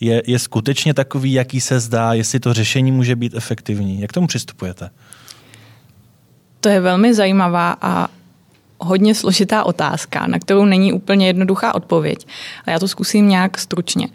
je, 0.00 0.22
je 0.26 0.38
skutečně 0.38 0.94
takový, 0.94 1.32
jaký 1.32 1.60
se 1.60 1.80
zdá, 1.80 2.12
jestli 2.12 2.40
to 2.40 2.54
řešení 2.54 2.92
může 2.92 3.16
být 3.16 3.34
efektivní? 3.34 4.00
Jak 4.00 4.12
tomu 4.12 4.26
přistupujete? 4.26 4.90
To 6.60 6.68
je 6.68 6.80
velmi 6.80 7.14
zajímavá 7.14 7.76
a 7.80 8.08
hodně 8.80 9.14
složitá 9.14 9.64
otázka, 9.64 10.26
na 10.26 10.38
kterou 10.38 10.64
není 10.64 10.92
úplně 10.92 11.26
jednoduchá 11.26 11.74
odpověď. 11.74 12.26
A 12.64 12.70
já 12.70 12.78
to 12.78 12.88
zkusím 12.88 13.28
nějak 13.28 13.58
stručně. 13.58 14.08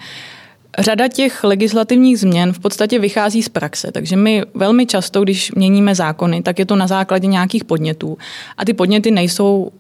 Řada 0.80 1.08
těch 1.08 1.44
legislativních 1.44 2.20
změn 2.20 2.54
v 2.54 2.60
podstatě 2.60 3.00
vychází 3.00 3.44
z 3.44 3.50
praxe, 3.50 3.92
takže 3.92 4.16
my 4.16 4.44
velmi 4.54 4.86
často, 4.86 5.22
když 5.22 5.52
měníme 5.52 5.96
zákony, 5.96 6.42
tak 6.42 6.60
je 6.60 6.66
to 6.66 6.76
na 6.76 6.88
základě 6.88 7.28
nějakých 7.28 7.64
podnětů. 7.64 8.18
A 8.58 8.66
ty 8.66 8.74
podněty 8.74 9.12
nejsou 9.12 9.72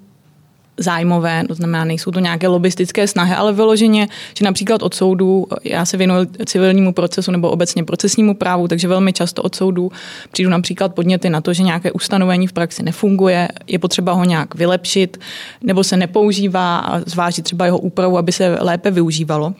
zájmové, 0.77 1.43
to 1.47 1.53
znamená, 1.53 1.85
nejsou 1.85 2.11
to 2.11 2.19
nějaké 2.19 2.47
lobistické 2.47 3.07
snahy, 3.07 3.35
ale 3.35 3.53
vyloženě, 3.53 4.07
že 4.37 4.45
například 4.45 4.83
od 4.83 4.93
soudu, 4.93 5.47
já 5.63 5.85
se 5.85 5.97
věnuji 5.97 6.27
civilnímu 6.45 6.93
procesu 6.93 7.31
nebo 7.31 7.49
obecně 7.49 7.83
procesnímu 7.83 8.35
právu, 8.35 8.67
takže 8.67 8.87
velmi 8.87 9.13
často 9.13 9.41
od 9.41 9.55
soudu 9.55 9.91
přijdu 10.31 10.49
například 10.49 10.93
podněty 10.93 11.29
na 11.29 11.41
to, 11.41 11.53
že 11.53 11.63
nějaké 11.63 11.91
ustanovení 11.91 12.47
v 12.47 12.53
praxi 12.53 12.83
nefunguje, 12.83 13.47
je 13.67 13.79
potřeba 13.79 14.13
ho 14.13 14.23
nějak 14.23 14.55
vylepšit, 14.55 15.19
nebo 15.61 15.83
se 15.83 15.97
nepoužívá 15.97 16.77
a 16.77 16.99
zvážit 16.99 17.45
třeba 17.45 17.65
jeho 17.65 17.79
úpravu, 17.79 18.17
aby 18.17 18.31
se 18.31 18.57
lépe 18.61 18.91
využívalo. 18.91 19.53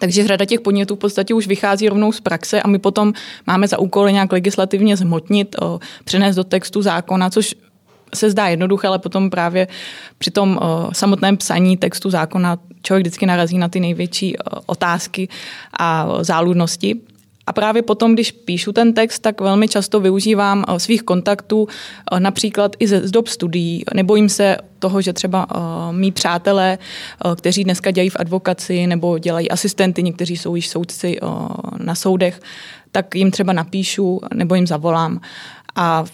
Takže 0.00 0.26
řada 0.26 0.44
těch 0.44 0.60
podnětů 0.60 0.96
v 0.96 0.98
podstatě 0.98 1.34
už 1.34 1.46
vychází 1.46 1.88
rovnou 1.88 2.12
z 2.12 2.20
praxe 2.20 2.62
a 2.62 2.68
my 2.68 2.78
potom 2.78 3.12
máme 3.46 3.68
za 3.68 3.78
úkol 3.78 4.10
nějak 4.10 4.32
legislativně 4.32 4.96
zhmotnit, 4.96 5.56
přenést 6.04 6.36
do 6.36 6.44
textu 6.44 6.82
zákona, 6.82 7.30
což 7.30 7.54
se 8.14 8.30
zdá 8.30 8.46
jednoduché, 8.46 8.88
ale 8.88 8.98
potom 8.98 9.30
právě 9.30 9.68
při 10.18 10.30
tom 10.30 10.58
uh, 10.62 10.92
samotném 10.92 11.36
psaní 11.36 11.76
textu 11.76 12.10
zákona 12.10 12.58
člověk 12.82 13.02
vždycky 13.02 13.26
narazí 13.26 13.58
na 13.58 13.68
ty 13.68 13.80
největší 13.80 14.36
uh, 14.36 14.58
otázky 14.66 15.28
a 15.78 16.08
záludnosti. 16.20 17.00
A 17.50 17.52
právě 17.52 17.82
potom, 17.82 18.14
když 18.14 18.32
píšu 18.32 18.72
ten 18.72 18.92
text, 18.92 19.18
tak 19.18 19.40
velmi 19.40 19.68
často 19.68 20.00
využívám 20.00 20.64
svých 20.78 21.02
kontaktů, 21.02 21.68
například 22.18 22.76
i 22.78 22.86
ze 22.86 23.00
dob 23.00 23.28
studií. 23.28 23.84
Nebojím 23.94 24.28
se 24.28 24.56
toho, 24.78 25.02
že 25.02 25.12
třeba 25.12 25.46
mý 25.90 26.12
přátelé, 26.12 26.78
kteří 27.36 27.64
dneska 27.64 27.90
dělají 27.90 28.10
v 28.10 28.16
advokaci 28.18 28.86
nebo 28.86 29.18
dělají 29.18 29.50
asistenty, 29.50 30.02
někteří 30.02 30.36
jsou 30.36 30.54
již 30.56 30.68
soudci 30.68 31.18
na 31.78 31.94
soudech, 31.94 32.40
tak 32.92 33.14
jim 33.14 33.30
třeba 33.30 33.52
napíšu 33.52 34.20
nebo 34.34 34.54
jim 34.54 34.66
zavolám. 34.66 35.20
A 35.76 36.04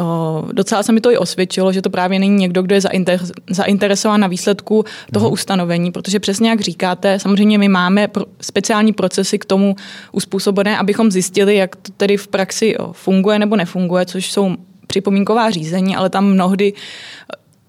o, 0.00 0.44
docela 0.52 0.82
se 0.82 0.92
mi 0.92 1.00
to 1.00 1.10
i 1.10 1.16
osvědčilo, 1.16 1.72
že 1.72 1.82
to 1.82 1.90
právě 1.90 2.18
není 2.18 2.36
někdo, 2.36 2.62
kdo 2.62 2.74
je 2.74 2.80
zainter, 2.80 3.20
zainteresován 3.50 4.20
na 4.20 4.26
výsledku 4.26 4.84
toho 5.12 5.26
mm. 5.26 5.32
ustanovení, 5.32 5.92
protože 5.92 6.20
přesně 6.20 6.50
jak 6.50 6.60
říkáte, 6.60 7.18
samozřejmě 7.18 7.58
my 7.58 7.68
máme 7.68 8.08
pro, 8.08 8.24
speciální 8.40 8.92
procesy 8.92 9.38
k 9.38 9.44
tomu 9.44 9.76
uspůsobené, 10.12 10.78
abychom 10.78 11.10
zjistili, 11.10 11.56
jak 11.56 11.76
to 11.76 11.92
tedy 11.96 12.16
v 12.16 12.28
praxi 12.28 12.78
o, 12.78 12.92
funguje 12.92 13.38
nebo 13.38 13.56
nefunguje, 13.56 14.06
což 14.06 14.32
jsou 14.32 14.56
připomínková 14.86 15.50
řízení, 15.50 15.96
ale 15.96 16.10
tam 16.10 16.26
mnohdy 16.26 16.72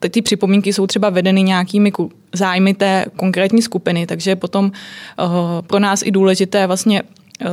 ty 0.10 0.22
připomínky 0.22 0.74
jsou 0.74 0.88
třeba 0.88 1.10
vedeny 1.10 1.44
nějakými 1.44 1.92
zájmy 2.34 2.74
té 2.74 3.06
konkrétní 3.16 3.62
skupiny, 3.62 4.08
takže 4.08 4.36
potom 4.36 4.72
pro 5.68 5.80
nás 5.80 6.02
i 6.02 6.12
důležité 6.12 6.68
vlastně 6.68 7.04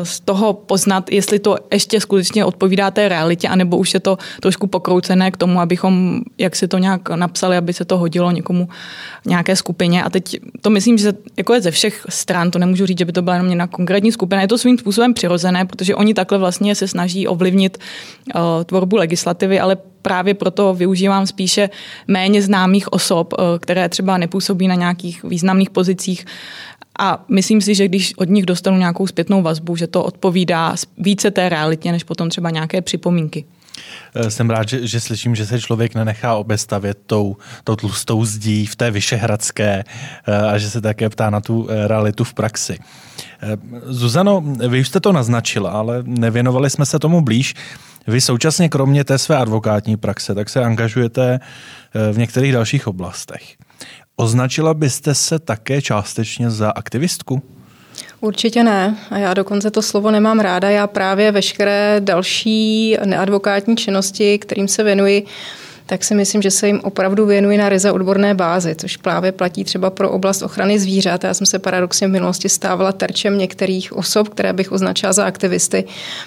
z 0.03 0.21
toho 0.21 0.53
poznat, 0.53 1.13
jestli 1.13 1.39
to 1.39 1.57
ještě 1.73 2.01
skutečně 2.01 2.45
odpovídá 2.45 2.91
té 2.91 3.09
realitě, 3.09 3.49
anebo 3.49 3.77
už 3.77 3.95
je 3.95 4.01
to 4.01 4.19
trošku 4.41 4.67
pokroucené 4.67 5.31
k 5.31 5.37
tomu, 5.37 5.61
abychom, 5.61 6.21
jak 6.39 6.57
si 6.57 6.69
to 6.69 6.79
nějak 6.79 7.09
napsali, 7.09 7.57
aby 7.57 7.73
se 7.73 7.85
to 7.85 7.99
hodilo 7.99 8.31
někomu, 8.31 8.69
nějaké 9.27 9.57
skupině. 9.57 10.05
A 10.05 10.11
teď 10.11 10.37
to 10.61 10.71
myslím, 10.71 10.99
že 10.99 11.13
jako 11.37 11.55
je 11.55 11.61
ze 11.61 11.71
všech 11.71 12.07
stran, 12.09 12.51
to 12.51 12.59
nemůžu 12.59 12.87
říct, 12.87 12.99
že 12.99 13.05
by 13.05 13.13
to 13.13 13.23
byla 13.23 13.37
jenom 13.37 13.57
na 13.57 13.67
konkrétní 13.67 14.13
skupina. 14.13 14.43
Je 14.43 14.49
to 14.49 14.59
svým 14.59 14.79
způsobem 14.79 15.15
přirozené, 15.15 15.65
protože 15.65 15.95
oni 15.95 16.15
takhle 16.15 16.39
vlastně 16.39 16.75
se 16.75 16.89
snaží 16.89 17.29
ovlivnit 17.29 17.79
uh, 18.35 18.41
tvorbu 18.65 18.97
legislativy, 18.97 19.61
ale 19.61 19.77
právě 20.03 20.35
proto 20.35 20.75
využívám 20.75 21.27
spíše 21.27 21.71
méně 22.09 22.43
známých 22.43 22.93
osob, 22.93 23.33
uh, 23.33 23.45
které 23.61 23.89
třeba 23.89 24.19
nepůsobí 24.19 24.69
na 24.69 24.75
nějakých 24.75 25.23
významných 25.23 25.71
pozicích, 25.71 26.27
a 26.99 27.25
myslím 27.29 27.61
si, 27.61 27.75
že 27.75 27.89
když 27.89 28.15
od 28.17 28.29
nich 28.29 28.47
dostanu 28.47 28.79
nějakou 28.79 29.07
zpětnou 29.07 29.43
vazbu, 29.43 29.77
že 29.77 29.87
to 29.87 30.05
odpovídá 30.05 30.75
více 30.99 31.31
té 31.31 31.49
realitě, 31.49 31.93
než 31.93 32.05
potom 32.05 32.29
třeba 32.29 32.51
nějaké 32.51 32.83
připomínky. 32.83 33.45
Eh, 34.15 34.31
jsem 34.31 34.51
rád, 34.51 34.69
že, 34.69 34.87
že 34.87 35.01
slyším, 35.01 35.35
že 35.35 35.47
se 35.47 35.61
člověk 35.61 35.95
nenechá 35.95 36.35
obestavět 36.35 36.99
tou, 37.07 37.37
tou 37.65 37.77
tlustou 37.77 38.25
zdí 38.25 38.67
v 38.67 38.77
té 38.77 38.91
Vyšehradské 38.91 39.85
eh, 40.27 40.37
a 40.37 40.59
že 40.59 40.71
se 40.71 40.81
také 40.81 41.11
ptá 41.11 41.31
na 41.31 41.41
tu 41.41 41.69
eh, 41.71 41.89
realitu 41.89 42.25
v 42.25 42.35
praxi. 42.35 42.79
Zuzano, 43.85 44.41
vy 44.69 44.81
už 44.81 44.89
jste 44.89 45.01
to 45.01 45.13
naznačila, 45.13 45.71
ale 45.71 46.03
nevěnovali 46.07 46.71
jsme 46.71 46.87
se 46.87 46.99
tomu 46.99 47.21
blíž. 47.21 47.55
Vy 48.07 48.21
současně 48.21 48.69
kromě 48.69 49.05
té 49.05 49.19
své 49.19 49.37
advokátní 49.37 49.97
praxe, 49.97 50.35
tak 50.35 50.49
se 50.49 50.65
angažujete 50.65 51.41
v 52.13 52.19
některých 52.19 52.53
dalších 52.53 52.87
oblastech. 52.87 53.57
Označila 54.17 54.75
byste 54.75 55.15
se 55.15 55.39
také 55.39 55.83
částečně 55.83 56.51
za 56.51 56.71
aktivistku? 56.71 57.43
Určitě 58.21 58.65
ne. 58.65 58.97
A 59.11 59.19
já 59.19 59.35
dokonce 59.35 59.71
to 59.71 59.83
slovo 59.83 60.11
nemám 60.11 60.41
ráda. 60.41 60.71
Já 60.71 60.87
právě 60.87 61.33
veškeré 61.33 61.97
další 62.01 62.97
neadvokátní 63.05 63.77
činnosti, 63.77 64.39
kterým 64.39 64.69
se 64.69 64.83
věnuji, 64.83 65.27
tak 65.87 66.05
si 66.05 66.15
myslím, 66.15 66.43
že 66.43 66.51
se 66.51 66.67
jim 66.67 66.81
opravdu 66.83 67.27
věnují 67.27 67.59
na 67.59 67.69
ryze 67.69 67.93
odborné 67.93 68.35
bázi, 68.35 68.75
což 68.75 68.97
právě 68.97 69.33
platí 69.33 69.65
třeba 69.65 69.91
pro 69.91 70.11
oblast 70.11 70.43
ochrany 70.43 70.79
zvířat. 70.79 71.25
Já 71.25 71.35
jsem 71.35 71.47
se 71.47 71.59
paradoxně 71.59 72.09
v 72.09 72.11
minulosti 72.11 72.49
stávala 72.49 72.93
terčem 72.93 73.39
některých 73.39 73.93
osob, 73.93 74.29
které 74.29 74.53
bych 74.53 74.73
označila 74.73 75.13
za 75.13 75.25
aktivisty. 75.25 75.85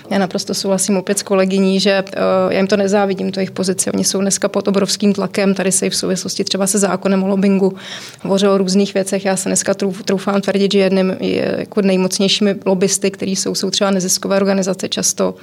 Já 0.09 0.17
naprosto 0.17 0.53
souhlasím 0.53 0.97
opět 0.97 1.19
s 1.19 1.23
kolegyní, 1.23 1.79
že 1.79 2.03
uh, 2.03 2.51
já 2.53 2.57
jim 2.57 2.67
to 2.67 2.77
nezávidím, 2.77 3.31
to 3.31 3.39
jejich 3.39 3.51
pozici. 3.51 3.91
Oni 3.91 4.03
jsou 4.03 4.21
dneska 4.21 4.47
pod 4.47 4.67
obrovským 4.67 5.13
tlakem. 5.13 5.53
Tady 5.53 5.71
se 5.71 5.85
i 5.85 5.89
v 5.89 5.95
souvislosti 5.95 6.43
třeba 6.43 6.67
se 6.67 6.79
zákonem 6.79 7.23
o 7.23 7.27
lobbingu 7.27 7.75
hovořilo 8.21 8.53
o 8.53 8.57
různých 8.57 8.93
věcech. 8.93 9.25
Já 9.25 9.35
se 9.35 9.49
dneska 9.49 9.73
troufám 10.05 10.41
tvrdit, 10.41 10.71
že 10.71 10.79
jedním 10.79 11.15
je 11.19 11.55
jako 11.59 11.81
nejmocnějšími 11.81 12.55
lobbysty, 12.65 13.11
kteří 13.11 13.35
jsou, 13.35 13.55
jsou 13.55 13.69
třeba 13.69 13.91
neziskové 13.91 14.35
organizace 14.35 14.89
často. 14.89 15.35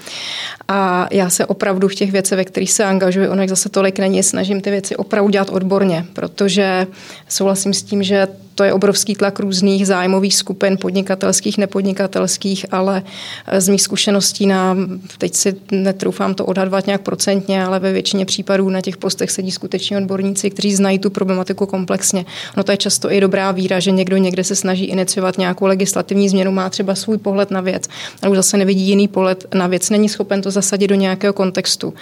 A 0.68 1.09
já 1.11 1.31
se 1.31 1.46
opravdu 1.46 1.88
v 1.88 1.94
těch 1.94 2.12
věcech, 2.12 2.37
ve 2.37 2.44
kterých 2.44 2.72
se 2.72 2.85
angažuji, 2.85 3.29
ono 3.29 3.48
zase 3.48 3.68
tolik 3.68 3.98
není, 4.04 4.22
snažím 4.22 4.60
ty 4.60 4.70
věci 4.70 4.96
opravdu 4.96 5.30
dělat 5.30 5.50
odborně, 5.50 6.04
protože 6.12 6.86
souhlasím 7.28 7.74
s 7.74 7.82
tím, 7.82 8.02
že 8.02 8.26
to 8.54 8.64
je 8.64 8.72
obrovský 8.72 9.14
tlak 9.14 9.40
různých 9.40 9.86
zájmových 9.86 10.36
skupin, 10.36 10.76
podnikatelských, 10.80 11.58
nepodnikatelských, 11.58 12.66
ale 12.70 13.02
eh, 13.46 13.60
z 13.60 13.68
mých 13.68 13.82
zkušeností 13.82 14.46
na, 14.46 14.76
teď 15.18 15.34
si 15.34 15.56
netroufám 15.70 16.34
to 16.34 16.46
odhadovat 16.46 16.86
nějak 16.86 17.00
procentně, 17.00 17.64
ale 17.64 17.80
ve 17.80 17.92
většině 17.92 18.24
případů 18.24 18.70
na 18.70 18.80
těch 18.80 18.96
postech 18.96 19.30
sedí 19.30 19.50
skutečně 19.50 19.96
odborníci, 19.96 20.50
kteří 20.50 20.74
znají 20.74 20.98
tu 20.98 21.10
problematiku 21.10 21.66
komplexně. 21.66 22.24
No 22.56 22.64
to 22.64 22.72
je 22.72 22.76
často 22.76 23.12
i 23.12 23.20
dobrá 23.20 23.52
víra, 23.52 23.80
že 23.80 23.90
někdo 23.90 24.16
někde 24.16 24.44
se 24.44 24.56
snaží 24.56 24.84
iniciovat 24.84 25.38
nějakou 25.38 25.66
legislativní 25.66 26.28
změnu, 26.28 26.52
má 26.52 26.70
třeba 26.70 26.94
svůj 26.94 27.18
pohled 27.18 27.50
na 27.50 27.60
věc, 27.60 27.88
ale 28.22 28.30
už 28.30 28.36
zase 28.36 28.56
nevidí 28.56 28.88
jiný 28.88 29.08
pohled 29.08 29.46
na 29.54 29.66
věc, 29.66 29.90
není 29.90 30.08
schopen 30.08 30.42
to 30.42 30.50
zasadit 30.50 30.88
do 30.88 30.94
nějakého 30.94 31.32
kontextu. 31.32 31.94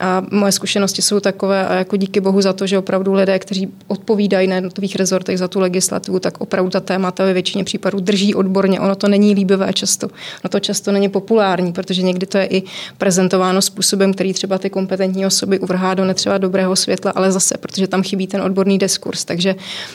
A 0.00 0.22
moje 0.30 0.52
zkušenosti 0.52 1.02
jsou 1.02 1.20
takové, 1.20 1.66
a 1.66 1.74
jako 1.74 1.96
díky 1.96 2.20
bohu 2.20 2.40
za 2.40 2.52
to, 2.52 2.66
že 2.66 2.78
opravdu 2.78 3.12
lidé, 3.12 3.38
kteří 3.38 3.68
odpovídají 3.86 4.48
na 4.48 4.54
jednotlivých 4.54 4.96
rezortech 4.96 5.38
za 5.38 5.48
tu 5.48 5.60
legislativu, 5.60 5.97
legislativu, 5.98 6.20
tak 6.20 6.40
opravdu 6.40 6.70
ta 6.70 6.80
témata 6.80 7.24
ve 7.24 7.32
většině 7.32 7.64
případů 7.64 8.00
drží 8.00 8.34
odborně. 8.34 8.80
Ono 8.80 8.94
to 8.94 9.08
není 9.08 9.34
líbivé 9.34 9.72
často. 9.72 10.06
Ono 10.06 10.48
to 10.50 10.60
často 10.60 10.92
není 10.92 11.08
populární, 11.08 11.72
protože 11.72 12.02
někdy 12.02 12.26
to 12.26 12.38
je 12.38 12.46
i 12.46 12.62
prezentováno 12.98 13.62
způsobem, 13.62 14.14
který 14.14 14.32
třeba 14.32 14.58
ty 14.58 14.70
kompetentní 14.70 15.26
osoby 15.26 15.58
uvrhá 15.58 15.94
do 15.94 16.04
netřeba 16.04 16.38
dobrého 16.38 16.76
světla, 16.76 17.12
ale 17.14 17.32
zase, 17.32 17.58
protože 17.58 17.86
tam 17.88 18.02
chybí 18.02 18.26
ten 18.26 18.42
odborný 18.42 18.78
diskurs. 18.78 19.24
Takže 19.24 19.54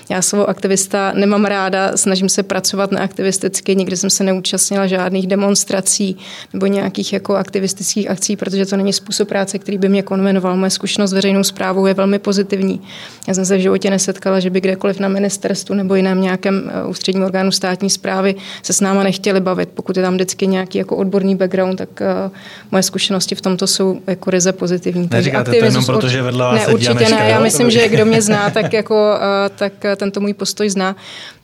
já 0.09 0.21
svou 0.21 0.45
aktivista 0.45 1.13
nemám 1.15 1.45
ráda, 1.45 1.97
snažím 1.97 2.29
se 2.29 2.43
pracovat 2.43 2.91
neaktivisticky, 2.91 3.75
nikdy 3.75 3.97
jsem 3.97 4.09
se 4.09 4.23
neúčastnila 4.23 4.87
žádných 4.87 5.27
demonstrací 5.27 6.17
nebo 6.53 6.65
nějakých 6.65 7.13
jako 7.13 7.35
aktivistických 7.35 8.09
akcí, 8.09 8.35
protože 8.35 8.65
to 8.65 8.77
není 8.77 8.93
způsob 8.93 9.27
práce, 9.27 9.59
který 9.59 9.77
by 9.77 9.89
mě 9.89 10.03
konvenoval. 10.03 10.57
Moje 10.57 10.69
zkušenost 10.69 11.09
s 11.09 11.13
veřejnou 11.13 11.43
zprávou 11.43 11.85
je 11.85 11.93
velmi 11.93 12.19
pozitivní. 12.19 12.81
Já 13.27 13.33
jsem 13.33 13.45
se 13.45 13.57
v 13.57 13.59
životě 13.59 13.89
nesetkala, 13.89 14.39
že 14.39 14.49
by 14.49 14.61
kdekoliv 14.61 14.99
na 14.99 15.07
ministerstvu 15.07 15.75
nebo 15.75 15.92
jiném 15.95 16.21
nějakém 16.21 16.71
eh, 16.73 16.87
ústředním 16.87 17.23
orgánu 17.23 17.51
státní 17.51 17.89
zprávy 17.89 18.35
se 18.63 18.73
s 18.73 18.81
náma 18.81 19.03
nechtěli 19.03 19.39
bavit. 19.39 19.69
Pokud 19.73 19.97
je 19.97 20.03
tam 20.03 20.13
vždycky 20.13 20.47
nějaký 20.47 20.77
jako 20.77 20.95
odborný 20.95 21.35
background, 21.35 21.77
tak 21.77 21.89
uh, 22.01 22.31
moje 22.71 22.83
zkušenosti 22.83 23.35
v 23.35 23.41
tomto 23.41 23.67
jsou 23.67 24.01
jako 24.07 24.31
ryze 24.31 24.51
pozitivní. 24.51 25.09
Neříkáte 25.11 25.51
to 25.51 25.65
jenom 25.65 25.85
proto, 25.85 26.07
že 26.07 26.21
vedle 26.21 26.45
vás 26.45 26.67
ne, 26.67 26.73
určitě 26.73 27.09
ne. 27.09 27.29
Já 27.29 27.39
myslím, 27.39 27.71
že 27.71 27.87
kdo 27.87 28.05
mě 28.05 28.21
zná, 28.21 28.49
tak, 28.49 28.73
jako, 28.73 29.15
uh, 29.15 29.55
tak 29.55 29.73
tento 29.95 30.19
můj 30.19 30.33
postoj 30.33 30.69
zná. 30.69 30.95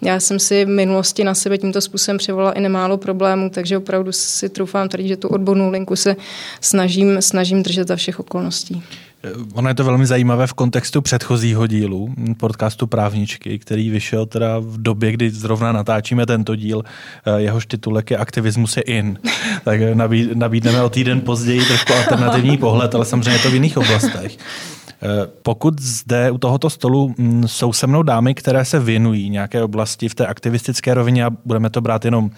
Já 0.02 0.20
jsem 0.20 0.40
si 0.40 0.66
v 0.66 0.68
minulosti 0.68 1.24
na 1.24 1.34
sebe 1.36 1.58
tímto 1.58 1.82
způsobem 1.82 2.18
přivolala 2.18 2.52
i 2.52 2.62
nemálo 2.62 2.98
problémů, 2.98 3.50
takže 3.50 3.78
opravdu 3.78 4.12
si 4.12 4.50
troufám 4.50 4.90
tvrdit, 4.90 5.08
že 5.08 5.18
tu 5.18 5.28
odbornou 5.28 5.72
linku 5.72 5.96
se 5.96 6.16
snažím, 6.62 7.22
snažím 7.22 7.64
držet 7.64 7.88
za 7.88 7.96
všech 7.96 8.20
okolností. 8.20 8.84
Ono 9.54 9.70
je 9.70 9.76
to 9.76 9.84
velmi 9.84 10.06
zajímavé 10.06 10.48
v 10.48 10.54
kontextu 10.54 11.02
předchozího 11.02 11.68
dílu 11.68 12.14
podcastu 12.38 12.88
Právničky, 12.88 13.60
který 13.60 13.90
vyšel 13.90 14.26
teda 14.26 14.60
v 14.60 14.82
době, 14.82 15.12
kdy 15.12 15.30
zrovna 15.30 15.72
natáčíme 15.72 16.26
tento 16.26 16.56
díl. 16.56 16.84
Eh, 17.26 17.42
jehož 17.42 17.66
titulek 17.66 18.12
je 18.12 18.18
Aktivismus 18.18 18.78
je 18.78 18.84
in. 18.84 19.20
Tak 19.64 19.80
nabídneme 20.34 20.82
o 20.82 20.90
týden 20.90 21.22
později 21.22 21.66
trošku 21.66 21.94
alternativní 21.94 22.58
pohled, 22.68 22.96
ale 22.96 23.06
samozřejmě 23.06 23.32
je 23.32 23.40
to 23.40 23.52
v 23.52 23.54
jiných 23.54 23.78
oblastech. 23.78 24.38
Eh, 24.38 25.28
pokud 25.44 25.80
zde 25.82 26.32
u 26.32 26.38
tohoto 26.38 26.70
stolu 26.70 27.14
mm, 27.18 27.48
jsou 27.48 27.74
se 27.74 27.88
mnou 27.88 28.04
dámy, 28.04 28.36
které 28.36 28.66
se 28.66 28.80
věnují 28.80 29.30
nějaké 29.30 29.64
oblasti 29.64 30.10
v 30.10 30.16
té 30.16 30.28
aktivistické 30.28 30.94
rovině 30.94 31.26
a 31.26 31.30
budeme 31.46 31.70
to 31.70 31.82
brát 31.82 32.06
jenom 32.06 32.32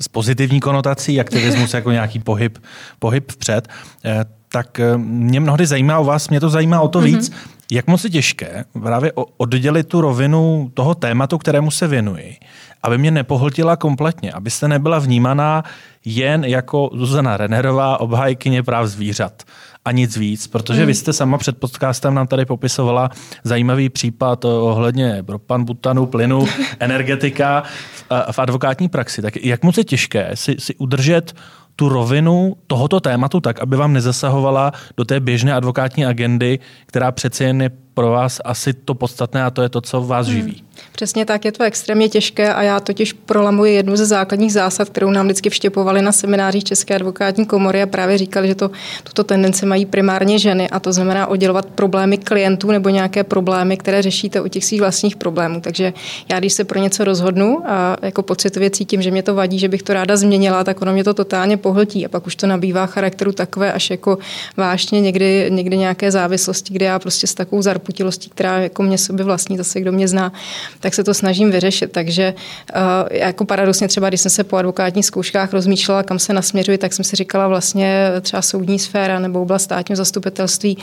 z 0.00 0.08
pozitivní 0.08 0.60
konotací, 0.60 1.20
aktivismus 1.20 1.74
jako 1.74 1.90
nějaký 1.90 2.18
pohyb, 2.18 2.58
pohyb 2.98 3.32
vpřed, 3.32 3.68
eh, 4.04 4.24
tak 4.54 4.80
eh, 4.80 4.98
mě 4.98 5.40
mnohdy 5.40 5.66
zajímá 5.66 5.98
o 5.98 6.04
vás, 6.04 6.28
mě 6.28 6.40
to 6.40 6.50
zajímá 6.50 6.80
o 6.80 6.88
to 6.88 7.00
mm-hmm. 7.00 7.04
víc, 7.04 7.32
jak 7.72 7.86
moc 7.86 8.04
je 8.04 8.10
těžké 8.10 8.64
právě 8.82 9.12
oddělit 9.36 9.88
tu 9.88 10.00
rovinu 10.00 10.70
toho 10.74 10.94
tématu, 10.94 11.38
kterému 11.38 11.70
se 11.70 11.88
věnuji, 11.88 12.36
aby 12.82 12.98
mě 12.98 13.10
nepohltila 13.10 13.76
kompletně, 13.76 14.32
abyste 14.32 14.68
nebyla 14.68 14.98
vnímaná 14.98 15.64
jen 16.04 16.44
jako 16.44 16.90
Zuzana 16.94 17.36
Renerová, 17.36 18.00
obhajkyně 18.00 18.62
práv 18.62 18.86
zvířat 18.86 19.42
a 19.84 19.92
nic 19.92 20.16
víc, 20.16 20.46
protože 20.46 20.80
mm. 20.80 20.86
vy 20.86 20.94
jste 20.94 21.12
sama 21.12 21.38
před 21.38 21.58
podcastem 21.58 22.14
nám 22.14 22.26
tady 22.26 22.44
popisovala 22.44 23.10
zajímavý 23.44 23.88
případ 23.88 24.44
ohledně 24.44 25.22
propan, 25.22 25.64
butanu, 25.64 26.06
plynu, 26.06 26.46
energetika 26.80 27.62
v, 27.94 28.04
v 28.32 28.38
advokátní 28.38 28.88
praxi. 28.88 29.22
Tak 29.22 29.36
jak 29.36 29.62
moc 29.62 29.78
je 29.78 29.84
těžké 29.84 30.30
si, 30.34 30.56
si 30.58 30.74
udržet 30.74 31.34
tu 31.76 31.88
rovinu 31.88 32.56
tohoto 32.66 33.00
tématu 33.00 33.40
tak, 33.40 33.60
aby 33.60 33.76
vám 33.76 33.92
nezasahovala 33.92 34.72
do 34.96 35.04
té 35.04 35.20
běžné 35.20 35.54
advokátní 35.54 36.06
agendy, 36.06 36.58
která 36.86 37.12
přece 37.12 37.44
jen 37.44 37.62
je 37.62 37.70
pro 37.94 38.10
vás 38.10 38.40
asi 38.44 38.72
to 38.72 38.94
podstatné 38.94 39.44
a 39.44 39.50
to 39.50 39.62
je 39.62 39.68
to, 39.68 39.80
co 39.80 40.02
vás 40.02 40.26
hmm. 40.26 40.36
živí. 40.36 40.52
Hmm. 40.52 40.64
Přesně 40.92 41.24
tak, 41.24 41.44
je 41.44 41.52
to 41.52 41.64
extrémně 41.64 42.08
těžké 42.08 42.54
a 42.54 42.62
já 42.62 42.80
totiž 42.80 43.12
prolamuji 43.12 43.74
jednu 43.74 43.96
ze 43.96 44.06
základních 44.06 44.52
zásad, 44.52 44.88
kterou 44.88 45.10
nám 45.10 45.26
vždycky 45.26 45.50
vštěpovali 45.50 46.02
na 46.02 46.12
seminářích 46.12 46.64
České 46.64 46.94
advokátní 46.94 47.46
komory 47.46 47.82
a 47.82 47.86
právě 47.86 48.18
říkali, 48.18 48.48
že 48.48 48.54
to, 48.54 48.70
tuto 49.02 49.24
tendenci 49.24 49.66
mají 49.66 49.86
primárně 49.86 50.38
ženy 50.38 50.70
a 50.70 50.80
to 50.80 50.92
znamená 50.92 51.26
oddělovat 51.26 51.66
problémy 51.66 52.18
klientů 52.18 52.70
nebo 52.70 52.88
nějaké 52.88 53.24
problémy, 53.24 53.76
které 53.76 54.02
řešíte 54.02 54.40
u 54.40 54.48
těch 54.48 54.64
svých 54.64 54.80
vlastních 54.80 55.16
problémů. 55.16 55.60
Takže 55.60 55.92
já, 56.28 56.38
když 56.38 56.52
se 56.52 56.64
pro 56.64 56.78
něco 56.78 57.04
rozhodnu 57.04 57.62
a 57.66 57.96
jako 58.02 58.22
pocitově 58.22 58.70
cítím, 58.70 59.02
že 59.02 59.10
mě 59.10 59.22
to 59.22 59.34
vadí, 59.34 59.58
že 59.58 59.68
bych 59.68 59.82
to 59.82 59.94
ráda 59.94 60.16
změnila, 60.16 60.64
tak 60.64 60.82
ono 60.82 60.92
mě 60.92 61.04
to 61.04 61.14
totálně 61.14 61.56
pohltí 61.56 62.06
a 62.06 62.08
pak 62.08 62.26
už 62.26 62.36
to 62.36 62.46
nabývá 62.46 62.86
charakteru 62.86 63.32
takové 63.32 63.72
až 63.72 63.90
jako 63.90 64.18
vážně 64.56 65.00
někdy, 65.00 65.46
někdy 65.50 65.76
nějaké 65.76 66.10
závislosti, 66.10 66.74
kde 66.74 66.86
já 66.86 66.98
prostě 66.98 67.26
s 67.26 67.34
takovou 67.34 67.62
zarputilostí, 67.84 68.30
která 68.30 68.58
jako 68.58 68.82
mě 68.82 68.98
sobě 68.98 69.24
vlastní, 69.24 69.56
zase 69.56 69.80
kdo 69.80 69.92
mě 69.92 70.08
zná, 70.08 70.32
tak 70.80 70.94
se 70.94 71.04
to 71.04 71.14
snažím 71.14 71.50
vyřešit. 71.50 71.92
Takže 71.92 72.34
uh, 72.34 72.80
jako 73.10 73.44
paradoxně 73.44 73.88
třeba, 73.88 74.08
když 74.08 74.20
jsem 74.20 74.30
se 74.30 74.44
po 74.44 74.56
advokátních 74.56 75.06
zkouškách 75.06 75.52
rozmýšlela, 75.52 76.02
kam 76.02 76.18
se 76.18 76.32
nasměřuji, 76.32 76.78
tak 76.78 76.92
jsem 76.92 77.04
si 77.04 77.16
říkala 77.16 77.48
vlastně 77.48 78.10
třeba 78.20 78.42
soudní 78.42 78.78
sféra 78.78 79.18
nebo 79.18 79.42
oblast 79.42 79.62
státního 79.62 79.96
zastupitelství 79.96 80.78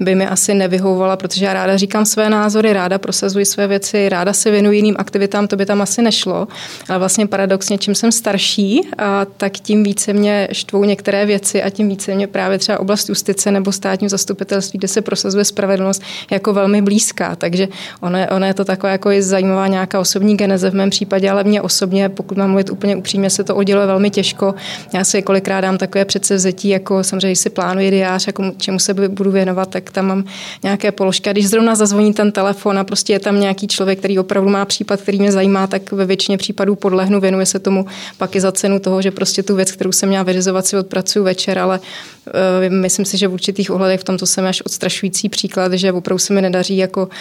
by 0.00 0.14
mi 0.14 0.26
asi 0.26 0.54
nevyhovovala, 0.54 1.16
protože 1.16 1.44
já 1.44 1.52
ráda 1.52 1.76
říkám 1.76 2.06
své 2.06 2.30
názory, 2.30 2.72
ráda 2.72 2.98
prosazuji 2.98 3.44
své 3.44 3.66
věci, 3.66 4.08
ráda 4.08 4.32
se 4.32 4.50
věnuji 4.50 4.76
jiným 4.76 4.96
aktivitám, 4.98 5.48
to 5.48 5.56
by 5.56 5.66
tam 5.66 5.82
asi 5.82 6.02
nešlo. 6.02 6.48
Ale 6.88 6.98
vlastně 6.98 7.26
paradoxně, 7.26 7.78
čím 7.78 7.94
jsem 7.94 8.12
starší, 8.12 8.80
a 8.98 9.24
tak 9.24 9.52
tím 9.52 9.82
více 9.82 10.12
mě 10.12 10.48
štvou 10.52 10.84
některé 10.84 11.26
věci 11.26 11.62
a 11.62 11.70
tím 11.70 11.88
více 11.88 12.14
mě 12.14 12.26
právě 12.26 12.58
třeba 12.58 12.80
oblast 12.80 13.08
justice 13.08 13.50
nebo 13.50 13.72
státního 13.72 14.08
zastupitelství, 14.08 14.78
kde 14.78 14.88
se 14.88 15.02
prosazuje 15.02 15.44
spravedlnost, 15.44 16.02
jako 16.44 16.52
velmi 16.52 16.82
blízká. 16.82 17.36
Takže 17.36 17.68
ono 18.00 18.18
je, 18.18 18.28
ono 18.28 18.46
je 18.46 18.54
to 18.54 18.64
takové 18.64 18.92
jako 18.92 19.10
i 19.10 19.22
zajímavá 19.22 19.66
nějaká 19.66 20.00
osobní 20.00 20.36
geneze 20.36 20.70
v 20.70 20.74
mém 20.74 20.90
případě, 20.90 21.30
ale 21.30 21.44
mě 21.44 21.62
osobně, 21.62 22.08
pokud 22.08 22.38
mám 22.38 22.48
mluvit 22.48 22.70
úplně 22.70 22.96
upřímně, 22.96 23.30
se 23.30 23.44
to 23.44 23.56
odděluje 23.56 23.86
velmi 23.86 24.10
těžko. 24.10 24.54
Já 24.94 25.04
si 25.04 25.22
kolikrát 25.22 25.60
dám 25.60 25.78
takové 25.78 26.04
předsevzetí, 26.04 26.68
jako 26.68 27.04
samozřejmě 27.04 27.36
si 27.36 27.50
plánuji 27.50 27.90
diář, 27.90 28.26
jako 28.26 28.52
čemu 28.58 28.78
se 28.78 28.94
budu 28.94 29.30
věnovat, 29.30 29.70
tak 29.70 29.90
tam 29.90 30.06
mám 30.06 30.24
nějaké 30.62 30.92
položky. 30.92 31.30
A 31.30 31.32
když 31.32 31.48
zrovna 31.48 31.74
zazvoní 31.74 32.12
ten 32.12 32.32
telefon 32.32 32.78
a 32.78 32.84
prostě 32.84 33.12
je 33.12 33.20
tam 33.20 33.40
nějaký 33.40 33.66
člověk, 33.66 33.98
který 33.98 34.18
opravdu 34.18 34.50
má 34.50 34.64
případ, 34.64 35.00
který 35.00 35.18
mě 35.18 35.32
zajímá, 35.32 35.66
tak 35.66 35.92
ve 35.92 36.04
většině 36.06 36.38
případů 36.38 36.74
podlehnu, 36.76 37.20
věnuje 37.20 37.46
se 37.46 37.58
tomu 37.58 37.86
pak 38.18 38.36
i 38.36 38.40
za 38.40 38.52
cenu 38.52 38.78
toho, 38.78 39.02
že 39.02 39.10
prostě 39.10 39.42
tu 39.42 39.56
věc, 39.56 39.72
kterou 39.72 39.92
jsem 39.92 40.08
měla 40.08 40.24
vyřizovat, 40.24 40.66
si 40.66 40.76
odpracuju 40.76 41.24
večer, 41.24 41.58
ale 41.58 41.80
uh, 41.80 42.74
myslím 42.74 43.04
si, 43.04 43.18
že 43.18 43.28
v 43.28 43.32
určitých 43.32 43.70
ohledech 43.70 44.00
v 44.00 44.04
tomto 44.04 44.26
jsem 44.26 44.44
až 44.44 44.62
odstrašující 44.66 45.28
příklad, 45.28 45.72
že 45.72 45.92
opravdu 45.92 46.18
se 46.18 46.33
mi 46.34 46.42
nedaří 46.42 46.76
jako 46.76 47.02
uh, 47.06 47.12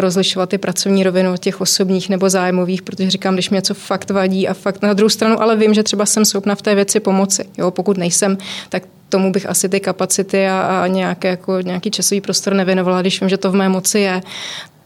rozlišovat 0.00 0.48
ty 0.48 0.58
pracovní 0.58 1.04
rovinu 1.04 1.36
těch 1.36 1.60
osobních 1.60 2.08
nebo 2.08 2.30
zájmových, 2.30 2.82
protože 2.82 3.10
říkám, 3.10 3.34
když 3.34 3.50
mě 3.50 3.56
něco 3.56 3.74
fakt 3.74 4.10
vadí 4.10 4.48
a 4.48 4.54
fakt 4.54 4.82
na 4.82 4.92
druhou 4.92 5.08
stranu, 5.08 5.42
ale 5.42 5.56
vím, 5.56 5.74
že 5.74 5.82
třeba 5.82 6.06
jsem 6.06 6.24
schopna 6.24 6.54
v 6.54 6.62
té 6.62 6.74
věci 6.74 7.00
pomoci. 7.00 7.44
Jo, 7.58 7.70
pokud 7.70 7.96
nejsem, 7.96 8.38
tak 8.68 8.82
tomu 9.08 9.32
bych 9.32 9.48
asi 9.48 9.68
ty 9.68 9.80
kapacity 9.80 10.48
a, 10.48 10.60
a 10.82 10.86
nějaké, 10.86 11.28
jako, 11.28 11.60
nějaký 11.60 11.90
časový 11.90 12.20
prostor 12.20 12.54
nevěnovala, 12.54 13.00
když 13.00 13.20
vím, 13.20 13.28
že 13.28 13.36
to 13.36 13.50
v 13.50 13.54
mé 13.54 13.68
moci 13.68 14.00
je 14.00 14.22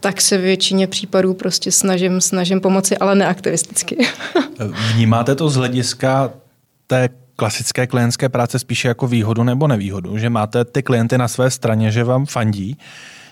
tak 0.03 0.21
se 0.21 0.39
většině 0.39 0.87
případů 0.87 1.35
prostě 1.35 1.73
snažím, 1.73 2.21
snažím 2.21 2.61
pomoci, 2.61 2.97
ale 2.97 3.15
neaktivisticky. 3.15 3.97
Vnímáte 4.95 5.35
to 5.35 5.49
z 5.49 5.57
hlediska 5.57 6.31
té 6.87 7.09
klasické 7.43 7.87
klientské 7.87 8.29
práce 8.29 8.59
spíše 8.59 8.89
jako 8.89 9.07
výhodu 9.07 9.43
nebo 9.43 9.67
nevýhodu, 9.69 10.19
že 10.19 10.31
máte 10.31 10.65
ty 10.65 10.83
klienty 10.83 11.19
na 11.19 11.29
své 11.29 11.51
straně, 11.51 11.91
že 11.91 12.05
vám 12.05 12.27
fandí, 12.27 12.79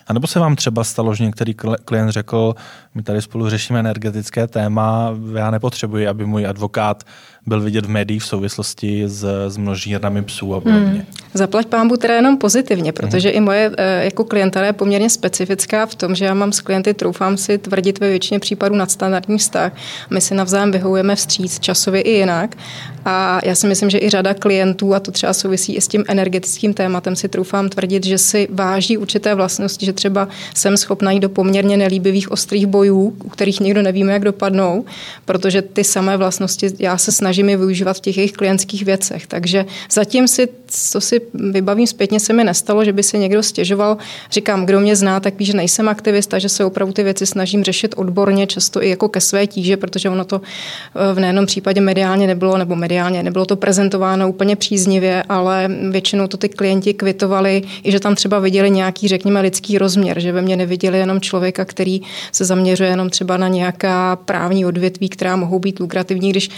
a 0.07 0.13
nebo 0.13 0.27
se 0.27 0.39
vám 0.39 0.55
třeba 0.55 0.83
stalo, 0.83 1.15
že 1.15 1.23
některý 1.23 1.53
klient 1.85 2.09
řekl, 2.09 2.55
my 2.95 3.03
tady 3.03 3.21
spolu 3.21 3.49
řešíme 3.49 3.79
energetické 3.79 4.47
téma, 4.47 5.11
já 5.35 5.51
nepotřebuji, 5.51 6.07
aby 6.07 6.25
můj 6.25 6.47
advokát 6.47 7.03
byl 7.45 7.61
vidět 7.61 7.85
v 7.85 7.89
médiích 7.89 8.23
v 8.23 8.25
souvislosti 8.25 9.03
s, 9.07 9.25
s 9.47 9.57
množírnami 9.57 10.23
psů 10.23 10.55
a 10.55 10.61
podobně. 10.61 10.85
Hmm. 10.85 11.05
Zaplať 11.33 11.65
pámbu 11.65 11.97
teda 11.97 12.15
jenom 12.15 12.37
pozitivně, 12.37 12.91
protože 12.91 13.29
hmm. 13.29 13.37
i 13.37 13.39
moje 13.39 13.71
eh, 13.77 14.03
jako 14.03 14.23
klientela 14.23 14.65
je 14.65 14.73
poměrně 14.73 15.09
specifická 15.09 15.85
v 15.85 15.95
tom, 15.95 16.15
že 16.15 16.25
já 16.25 16.33
mám 16.33 16.51
s 16.51 16.61
klienty, 16.61 16.93
troufám 16.93 17.37
si 17.37 17.57
tvrdit 17.57 17.99
ve 17.99 18.09
většině 18.09 18.39
případů 18.39 18.75
nadstandardní 18.75 19.37
vztah. 19.37 19.71
My 20.09 20.21
si 20.21 20.35
navzájem 20.35 20.71
vyhovujeme 20.71 21.15
vstříc 21.15 21.59
časově 21.59 22.01
i 22.01 22.11
jinak. 22.11 22.57
A 23.05 23.39
já 23.43 23.55
si 23.55 23.67
myslím, 23.67 23.89
že 23.89 23.99
i 23.99 24.09
řada 24.09 24.33
klientů, 24.33 24.93
a 24.93 24.99
to 24.99 25.11
třeba 25.11 25.33
souvisí 25.33 25.75
i 25.75 25.81
s 25.81 25.87
tím 25.87 26.03
energetickým 26.07 26.73
tématem, 26.73 27.15
si 27.15 27.29
troufám 27.29 27.69
tvrdit, 27.69 28.05
že 28.05 28.17
si 28.17 28.47
váží 28.51 28.97
určité 28.97 29.35
vlastnosti, 29.35 29.85
že 29.85 29.93
třeba 29.93 30.27
jsem 30.55 30.77
schopna 30.77 31.11
jít 31.11 31.19
do 31.19 31.29
poměrně 31.29 31.77
nelíbivých 31.77 32.31
ostrých 32.31 32.67
bojů, 32.67 33.15
u 33.23 33.29
kterých 33.29 33.59
nikdo 33.59 33.81
nevíme, 33.81 34.13
jak 34.13 34.23
dopadnou, 34.23 34.85
protože 35.25 35.61
ty 35.61 35.83
samé 35.83 36.17
vlastnosti 36.17 36.69
já 36.79 36.97
se 36.97 37.11
snažím 37.11 37.30
snažím 37.31 37.49
je 37.49 37.57
využívat 37.57 37.97
v 37.97 37.99
těch 37.99 38.17
jejich 38.17 38.31
klientských 38.31 38.85
věcech. 38.85 39.27
Takže 39.27 39.65
zatím 39.91 40.27
si, 40.27 40.49
co 40.67 41.01
si 41.01 41.21
vybavím 41.33 41.87
zpětně, 41.87 42.19
se 42.19 42.33
mi 42.33 42.43
nestalo, 42.43 42.85
že 42.85 42.93
by 42.93 43.03
se 43.03 43.17
někdo 43.17 43.43
stěžoval. 43.43 43.97
Říkám, 44.31 44.65
kdo 44.65 44.79
mě 44.79 44.95
zná, 44.95 45.19
tak 45.19 45.39
ví, 45.39 45.45
že 45.45 45.53
nejsem 45.53 45.89
aktivista, 45.89 46.39
že 46.39 46.49
se 46.49 46.65
opravdu 46.65 46.93
ty 46.93 47.03
věci 47.03 47.25
snažím 47.25 47.63
řešit 47.63 47.95
odborně, 47.97 48.47
často 48.47 48.83
i 48.83 48.89
jako 48.89 49.09
ke 49.09 49.21
své 49.21 49.47
tíže, 49.47 49.77
protože 49.77 50.09
ono 50.09 50.25
to 50.25 50.41
eh, 50.43 51.13
v 51.13 51.19
nejenom 51.19 51.45
případě 51.45 51.81
mediálně 51.81 52.27
nebylo, 52.27 52.57
nebo 52.57 52.75
mediálně 52.75 53.23
nebylo 53.23 53.45
to 53.45 53.55
prezentováno 53.55 54.29
úplně 54.29 54.55
příznivě, 54.55 55.23
ale 55.29 55.69
většinou 55.91 56.27
to 56.27 56.37
ty 56.37 56.49
klienti 56.49 56.93
kvitovali, 56.93 57.63
i 57.83 57.91
že 57.91 57.99
tam 57.99 58.15
třeba 58.15 58.39
viděli 58.39 58.71
nějaký, 58.71 59.07
řekněme, 59.07 59.41
lidský 59.41 59.77
rozměr, 59.77 60.19
že 60.19 60.31
ve 60.31 60.41
mně 60.41 60.57
neviděli 60.57 60.97
jenom 60.97 61.21
člověka, 61.21 61.65
který 61.65 62.01
se 62.31 62.45
zaměřuje 62.45 62.89
jenom 62.89 63.09
třeba 63.09 63.37
na 63.37 63.47
nějaká 63.47 64.15
právní 64.15 64.65
odvětví, 64.65 65.09
která 65.09 65.35
mohou 65.35 65.59
být 65.59 65.79
lukrativní, 65.79 66.29
když 66.29 66.49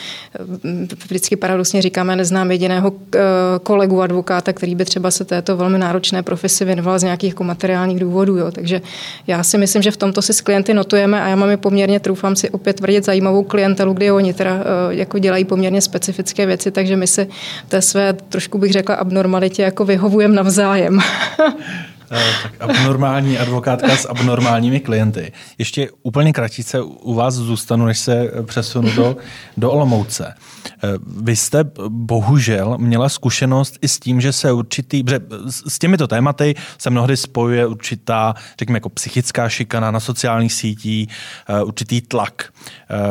vždycky 1.06 1.36
paradoxně 1.36 1.82
říkáme, 1.82 2.15
neznám 2.15 2.52
jediného 2.52 2.93
eh, 3.15 3.19
kolegu 3.63 4.02
advokáta, 4.02 4.54
který 4.54 4.76
by 4.76 4.86
třeba 4.86 5.12
se 5.12 5.26
této 5.26 5.58
velmi 5.58 5.78
náročné 5.78 6.23
profesi 6.23 6.65
věnoval 6.65 6.99
z 6.99 7.04
nějakých 7.04 7.30
jako 7.30 7.43
materiálních 7.43 7.99
důvodů. 7.99 8.38
Jo. 8.38 8.52
Takže 8.52 8.82
já 9.28 9.43
si 9.43 9.58
myslím, 9.58 9.82
že 9.82 9.91
v 9.91 9.97
tomto 9.97 10.21
si 10.21 10.34
s 10.34 10.41
klienty 10.41 10.73
notujeme 10.73 11.21
a 11.21 11.28
já 11.28 11.36
mám 11.36 11.49
je 11.49 11.58
poměrně, 11.58 11.99
troufám 11.99 12.36
si 12.36 12.49
opět 12.49 12.73
tvrdit, 12.73 13.06
zajímavou 13.06 13.43
klientelu, 13.43 13.93
kdy 13.93 14.12
oni 14.12 14.34
teda 14.34 14.52
eh, 14.52 14.63
jako 14.89 15.19
dělají 15.19 15.45
poměrně 15.45 15.82
specifické 15.82 16.45
věci, 16.45 16.71
takže 16.71 16.95
my 16.95 17.08
se 17.08 17.28
té 17.67 17.82
své, 17.82 18.13
trošku 18.13 18.58
bych 18.58 18.71
řekla, 18.71 18.95
abnormalitě 18.95 19.62
jako 19.62 19.86
vyhovujeme 19.86 20.36
navzájem. 20.36 20.99
Eh, 22.11 22.33
tak 22.43 22.53
abnormální 22.59 23.37
advokátka 23.37 23.97
s 23.97 24.09
abnormálními 24.09 24.79
klienty. 24.79 25.31
Ještě 25.57 25.89
úplně 26.01 26.33
kratice 26.33 26.81
u 26.81 27.13
vás 27.13 27.33
zůstanu, 27.33 27.85
než 27.85 27.99
se 27.99 28.31
přesunu 28.45 28.91
do, 28.91 29.17
do 29.57 29.71
Olomouce. 29.71 30.33
Eh, 30.67 30.87
vy 31.21 31.35
jste 31.35 31.63
bohužel 31.89 32.77
měla 32.77 33.09
zkušenost 33.09 33.77
i 33.81 33.87
s 33.87 33.99
tím, 33.99 34.21
že 34.21 34.31
se 34.31 34.51
určitý, 34.51 35.03
že 35.09 35.19
s 35.47 35.79
těmito 35.79 36.07
tématy 36.07 36.55
se 36.77 36.89
mnohdy 36.89 37.17
spojuje 37.17 37.67
určitá, 37.67 38.33
řekněme, 38.59 38.77
jako 38.77 38.89
psychická 38.89 39.49
šikana 39.49 39.91
na 39.91 39.99
sociálních 39.99 40.53
sítích, 40.53 41.09
eh, 41.49 41.63
určitý 41.63 42.01
tlak, 42.01 42.53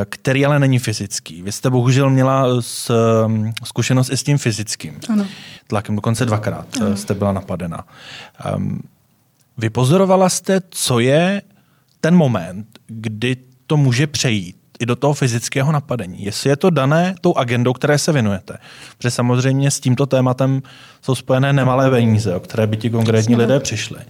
který 0.08 0.46
ale 0.46 0.58
není 0.58 0.78
fyzický. 0.78 1.42
Vy 1.42 1.52
jste 1.52 1.70
bohužel 1.70 2.10
měla 2.10 2.46
zkušenost 3.64 4.12
i 4.12 4.16
s 4.16 4.22
tím 4.22 4.38
fyzickým 4.38 5.00
ano. 5.08 5.26
Tlakem, 5.72 5.96
dokonce 5.96 6.26
dvakrát 6.26 6.66
ano. 6.80 6.96
jste 6.96 7.14
byla 7.14 7.32
napadena. 7.32 7.84
Ehm, 8.44 8.80
Vypozorovala 9.58 10.28
jste, 10.28 10.60
co 10.70 10.98
je 10.98 11.42
ten 12.00 12.16
moment, 12.16 12.66
kdy 12.86 13.36
to 13.66 13.76
může 13.76 14.06
přejít 14.06 14.56
i 14.80 14.86
do 14.86 14.96
toho 14.96 15.14
fyzického 15.14 15.72
napadení. 15.72 16.24
Jestli 16.24 16.50
je 16.50 16.56
to 16.56 16.70
dané 16.70 17.14
tou 17.20 17.34
agendou, 17.34 17.72
které 17.72 17.98
se 17.98 18.12
věnujete. 18.12 18.58
Protože 18.98 19.10
samozřejmě 19.10 19.70
s 19.70 19.80
tímto 19.80 20.06
tématem 20.06 20.62
jsou 21.02 21.14
spojené 21.14 21.52
nemalé 21.52 21.90
peníze, 21.90 22.34
o 22.34 22.40
které 22.40 22.66
by 22.66 22.76
ti 22.76 22.90
konkrétní 22.90 23.36
lidé 23.36 23.60
přišli. 23.60 24.00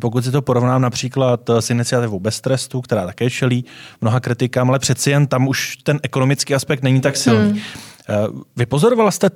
Pokud 0.00 0.24
si 0.24 0.30
to 0.30 0.42
porovnám 0.42 0.82
například 0.82 1.50
s 1.50 1.70
iniciativou 1.70 2.20
Bez 2.20 2.40
trestu, 2.40 2.80
která 2.80 3.06
také 3.06 3.30
čelí 3.30 3.64
mnoha 4.00 4.20
kritikám, 4.20 4.68
ale 4.68 4.78
přeci 4.78 5.10
jen 5.10 5.26
tam 5.26 5.48
už 5.48 5.76
ten 5.76 6.00
ekonomický 6.02 6.54
aspekt 6.54 6.82
není 6.82 7.00
tak 7.00 7.16
silný. 7.16 7.50
Hmm. 7.50 8.42
Vypozorovala 8.56 9.10
jste, 9.10 9.30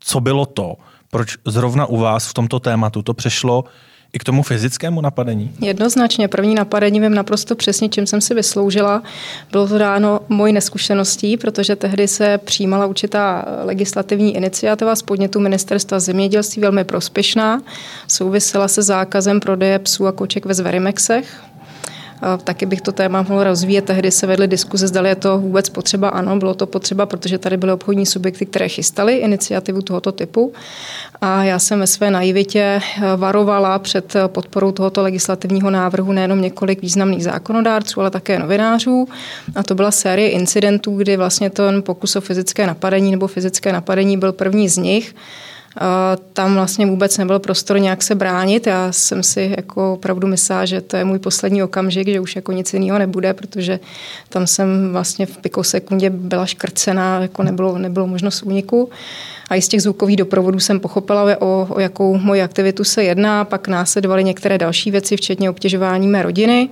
co 0.00 0.20
bylo 0.20 0.46
to, 0.46 0.76
proč 1.12 1.36
zrovna 1.46 1.86
u 1.86 1.96
vás 1.96 2.28
v 2.28 2.34
tomto 2.34 2.60
tématu 2.60 3.02
to 3.02 3.14
přešlo 3.14 3.64
i 4.12 4.18
k 4.18 4.24
tomu 4.24 4.42
fyzickému 4.42 5.00
napadení? 5.00 5.52
Jednoznačně. 5.60 6.28
První 6.28 6.54
napadení 6.54 7.00
vím 7.00 7.14
naprosto 7.14 7.54
přesně, 7.54 7.88
čím 7.88 8.06
jsem 8.06 8.20
si 8.20 8.34
vysloužila. 8.34 9.02
Bylo 9.50 9.68
to 9.68 9.78
dáno 9.78 10.20
mojí 10.28 10.52
neskušeností, 10.52 11.36
protože 11.36 11.76
tehdy 11.76 12.08
se 12.08 12.38
přijímala 12.38 12.86
určitá 12.86 13.44
legislativní 13.64 14.36
iniciativa 14.36 14.96
z 14.96 15.02
podnětu 15.02 15.40
ministerstva 15.40 16.00
zemědělství, 16.00 16.62
velmi 16.62 16.84
prospěšná. 16.84 17.62
Souvisela 18.08 18.68
se 18.68 18.82
zákazem 18.82 19.40
prodeje 19.40 19.78
psů 19.78 20.06
a 20.06 20.12
koček 20.12 20.46
ve 20.46 20.54
Zverimexech 20.54 21.42
Taky 22.44 22.66
bych 22.66 22.80
to 22.80 22.92
téma 22.92 23.22
mohl 23.22 23.44
rozvíjet. 23.44 23.84
Tehdy 23.84 24.10
se 24.10 24.26
vedly 24.26 24.48
diskuze, 24.48 24.88
zda 24.88 25.08
je 25.08 25.14
to 25.14 25.38
vůbec 25.38 25.68
potřeba. 25.68 26.08
Ano, 26.08 26.36
bylo 26.36 26.54
to 26.54 26.66
potřeba, 26.66 27.06
protože 27.06 27.38
tady 27.38 27.56
byly 27.56 27.72
obchodní 27.72 28.06
subjekty, 28.06 28.46
které 28.46 28.68
chystaly 28.68 29.16
iniciativu 29.16 29.82
tohoto 29.82 30.12
typu. 30.12 30.52
A 31.20 31.44
já 31.44 31.58
jsem 31.58 31.80
ve 31.80 31.86
své 31.86 32.10
naivitě 32.10 32.60
eh, 32.60 33.16
varovala 33.16 33.78
před 33.78 34.14
podporou 34.26 34.72
tohoto 34.72 35.02
legislativního 35.02 35.70
návrhu 35.70 36.12
nejenom 36.12 36.40
několik 36.40 36.82
významných 36.82 37.24
zákonodárců, 37.24 38.00
ale 38.00 38.10
také 38.10 38.38
novinářů. 38.38 39.08
A 39.54 39.62
to 39.62 39.74
byla 39.74 39.90
série 39.90 40.28
incidentů, 40.28 40.96
kdy 40.96 41.16
vlastně 41.16 41.50
ten 41.50 41.82
pokus 41.82 42.16
o 42.16 42.20
fyzické 42.20 42.66
napadení 42.66 43.10
nebo 43.10 43.26
fyzické 43.26 43.72
napadení 43.72 44.16
byl 44.16 44.32
první 44.32 44.68
z 44.68 44.76
nich. 44.76 45.14
Tam 46.32 46.54
vlastně 46.54 46.86
vůbec 46.86 47.18
nebyl 47.18 47.38
prostor 47.38 47.80
nějak 47.80 48.02
se 48.02 48.14
bránit. 48.14 48.66
Já 48.66 48.92
jsem 48.92 49.22
si 49.22 49.54
jako 49.56 49.92
opravdu 49.92 50.26
myslela, 50.28 50.64
že 50.64 50.80
to 50.80 50.96
je 50.96 51.04
můj 51.04 51.18
poslední 51.18 51.62
okamžik, 51.62 52.08
že 52.08 52.20
už 52.20 52.36
jako 52.36 52.52
nic 52.52 52.72
jiného 52.72 52.98
nebude, 52.98 53.34
protože 53.34 53.80
tam 54.28 54.46
jsem 54.46 54.92
vlastně 54.92 55.26
v 55.26 55.36
pikosekundě 55.36 56.10
byla 56.10 56.46
škrcená, 56.46 57.20
jako 57.20 57.42
nebylo, 57.42 57.78
nebylo 57.78 58.06
možnost 58.06 58.42
úniku. 58.42 58.90
A 59.50 59.54
i 59.54 59.62
z 59.62 59.68
těch 59.68 59.82
zvukových 59.82 60.16
doprovodů 60.16 60.60
jsem 60.60 60.80
pochopila, 60.80 61.36
o, 61.40 61.66
o 61.70 61.80
jakou 61.80 62.18
moji 62.18 62.42
aktivitu 62.42 62.84
se 62.84 63.04
jedná. 63.04 63.44
Pak 63.44 63.68
následovaly 63.68 64.24
některé 64.24 64.58
další 64.58 64.90
věci, 64.90 65.16
včetně 65.16 65.50
obtěžování 65.50 66.06
mé 66.06 66.22
rodiny. 66.22 66.68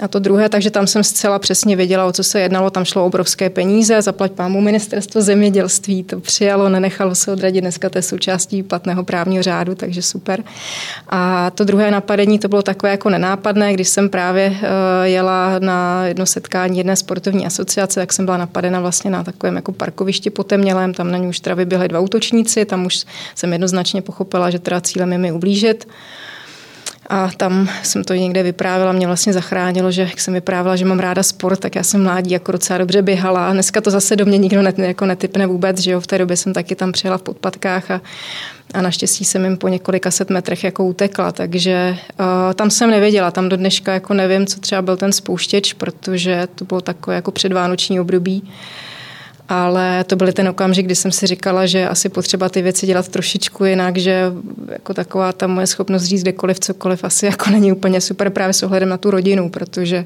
A 0.00 0.08
to 0.08 0.18
druhé, 0.18 0.48
takže 0.48 0.70
tam 0.70 0.86
jsem 0.86 1.04
zcela 1.04 1.38
přesně 1.38 1.76
věděla, 1.76 2.06
o 2.06 2.12
co 2.12 2.24
se 2.24 2.40
jednalo. 2.40 2.70
Tam 2.70 2.84
šlo 2.84 3.06
obrovské 3.06 3.50
peníze, 3.50 4.02
zaplať 4.02 4.32
pámu 4.32 4.60
ministerstvo 4.60 5.22
zemědělství 5.22 6.04
to 6.04 6.20
přijalo, 6.20 6.68
nenechalo 6.68 7.14
se 7.14 7.32
odradit. 7.32 7.60
Dneska 7.60 7.88
to 7.88 7.98
je 7.98 8.02
součástí 8.02 8.62
platného 8.62 9.04
právního 9.04 9.42
řádu, 9.42 9.74
takže 9.74 10.02
super. 10.02 10.44
A 11.08 11.50
to 11.50 11.64
druhé 11.64 11.90
napadení, 11.90 12.38
to 12.38 12.48
bylo 12.48 12.62
takové 12.62 12.90
jako 12.90 13.10
nenápadné, 13.10 13.72
když 13.72 13.88
jsem 13.88 14.08
právě 14.08 14.56
eh, 14.62 15.08
jela 15.08 15.58
na 15.58 16.06
jedno 16.06 16.26
setkání 16.26 16.78
jedné 16.78 16.96
sportovní 16.96 17.46
asociace, 17.46 18.00
tak 18.00 18.12
jsem 18.12 18.24
byla 18.24 18.36
napadena 18.36 18.80
vlastně 18.80 19.10
na 19.10 19.24
takovém 19.24 19.56
jako 19.56 19.72
parkovišti 19.72 20.30
potemnělém, 20.30 20.94
tam 20.94 21.10
na 21.10 21.18
ní 21.18 21.26
už 21.26 21.40
teda 21.40 21.54
vyběhli 21.54 21.88
dva 21.88 22.00
útočníci, 22.00 22.64
tam 22.64 22.86
už 22.86 23.04
jsem 23.34 23.52
jednoznačně 23.52 24.02
pochopila, 24.02 24.50
že 24.50 24.58
teda 24.58 24.80
cílem 24.80 25.12
je 25.12 25.18
mi 25.18 25.32
ublížit. 25.32 25.86
A 27.10 27.30
tam 27.36 27.68
jsem 27.82 28.04
to 28.04 28.14
někde 28.14 28.42
vyprávěla, 28.42 28.92
mě 28.92 29.06
vlastně 29.06 29.32
zachránilo, 29.32 29.90
že 29.90 30.02
jak 30.02 30.20
jsem 30.20 30.34
vyprávěla, 30.34 30.76
že 30.76 30.84
mám 30.84 30.98
ráda 30.98 31.22
sport, 31.22 31.60
tak 31.60 31.76
já 31.76 31.82
jsem 31.82 32.02
mládí 32.02 32.30
jako 32.30 32.52
docela 32.52 32.78
dobře 32.78 33.02
běhala. 33.02 33.48
A 33.48 33.52
dneska 33.52 33.80
to 33.80 33.90
zase 33.90 34.16
do 34.16 34.26
mě 34.26 34.38
nikdo 34.38 34.62
net, 34.62 34.78
jako 34.78 35.06
netypne 35.06 35.46
vůbec, 35.46 35.78
že 35.78 35.90
jo, 35.90 36.00
v 36.00 36.06
té 36.06 36.18
době 36.18 36.36
jsem 36.36 36.52
taky 36.52 36.76
tam 36.76 36.92
přijela 36.92 37.18
v 37.18 37.22
podpatkách 37.22 37.90
a, 37.90 38.00
a 38.74 38.82
naštěstí 38.82 39.24
jsem 39.24 39.44
jim 39.44 39.56
po 39.56 39.68
několika 39.68 40.10
set 40.10 40.30
metrech 40.30 40.64
jako 40.64 40.84
utekla, 40.84 41.32
takže 41.32 41.96
uh, 42.20 42.26
tam 42.54 42.70
jsem 42.70 42.90
nevěděla, 42.90 43.30
tam 43.30 43.48
do 43.48 43.56
dneška 43.56 43.92
jako 43.92 44.14
nevím, 44.14 44.46
co 44.46 44.60
třeba 44.60 44.82
byl 44.82 44.96
ten 44.96 45.12
spouštěč, 45.12 45.72
protože 45.72 46.48
to 46.54 46.64
bylo 46.64 46.80
takové 46.80 47.16
jako 47.16 47.30
předvánoční 47.30 48.00
období 48.00 48.50
ale 49.50 50.04
to 50.04 50.16
byl 50.16 50.32
ten 50.32 50.48
okamžik, 50.48 50.86
kdy 50.86 50.94
jsem 50.94 51.12
si 51.12 51.26
říkala, 51.26 51.66
že 51.66 51.88
asi 51.88 52.08
potřeba 52.08 52.48
ty 52.48 52.62
věci 52.62 52.86
dělat 52.86 53.08
trošičku 53.08 53.64
jinak, 53.64 53.96
že 53.96 54.32
jako 54.68 54.94
taková 54.94 55.32
ta 55.32 55.46
moje 55.46 55.66
schopnost 55.66 56.02
říct 56.04 56.22
kdekoliv, 56.22 56.60
cokoliv 56.60 57.04
asi 57.04 57.26
jako 57.26 57.50
není 57.50 57.72
úplně 57.72 58.00
super 58.00 58.30
právě 58.30 58.52
s 58.52 58.62
ohledem 58.62 58.88
na 58.88 58.96
tu 58.96 59.10
rodinu, 59.10 59.50
protože 59.50 60.04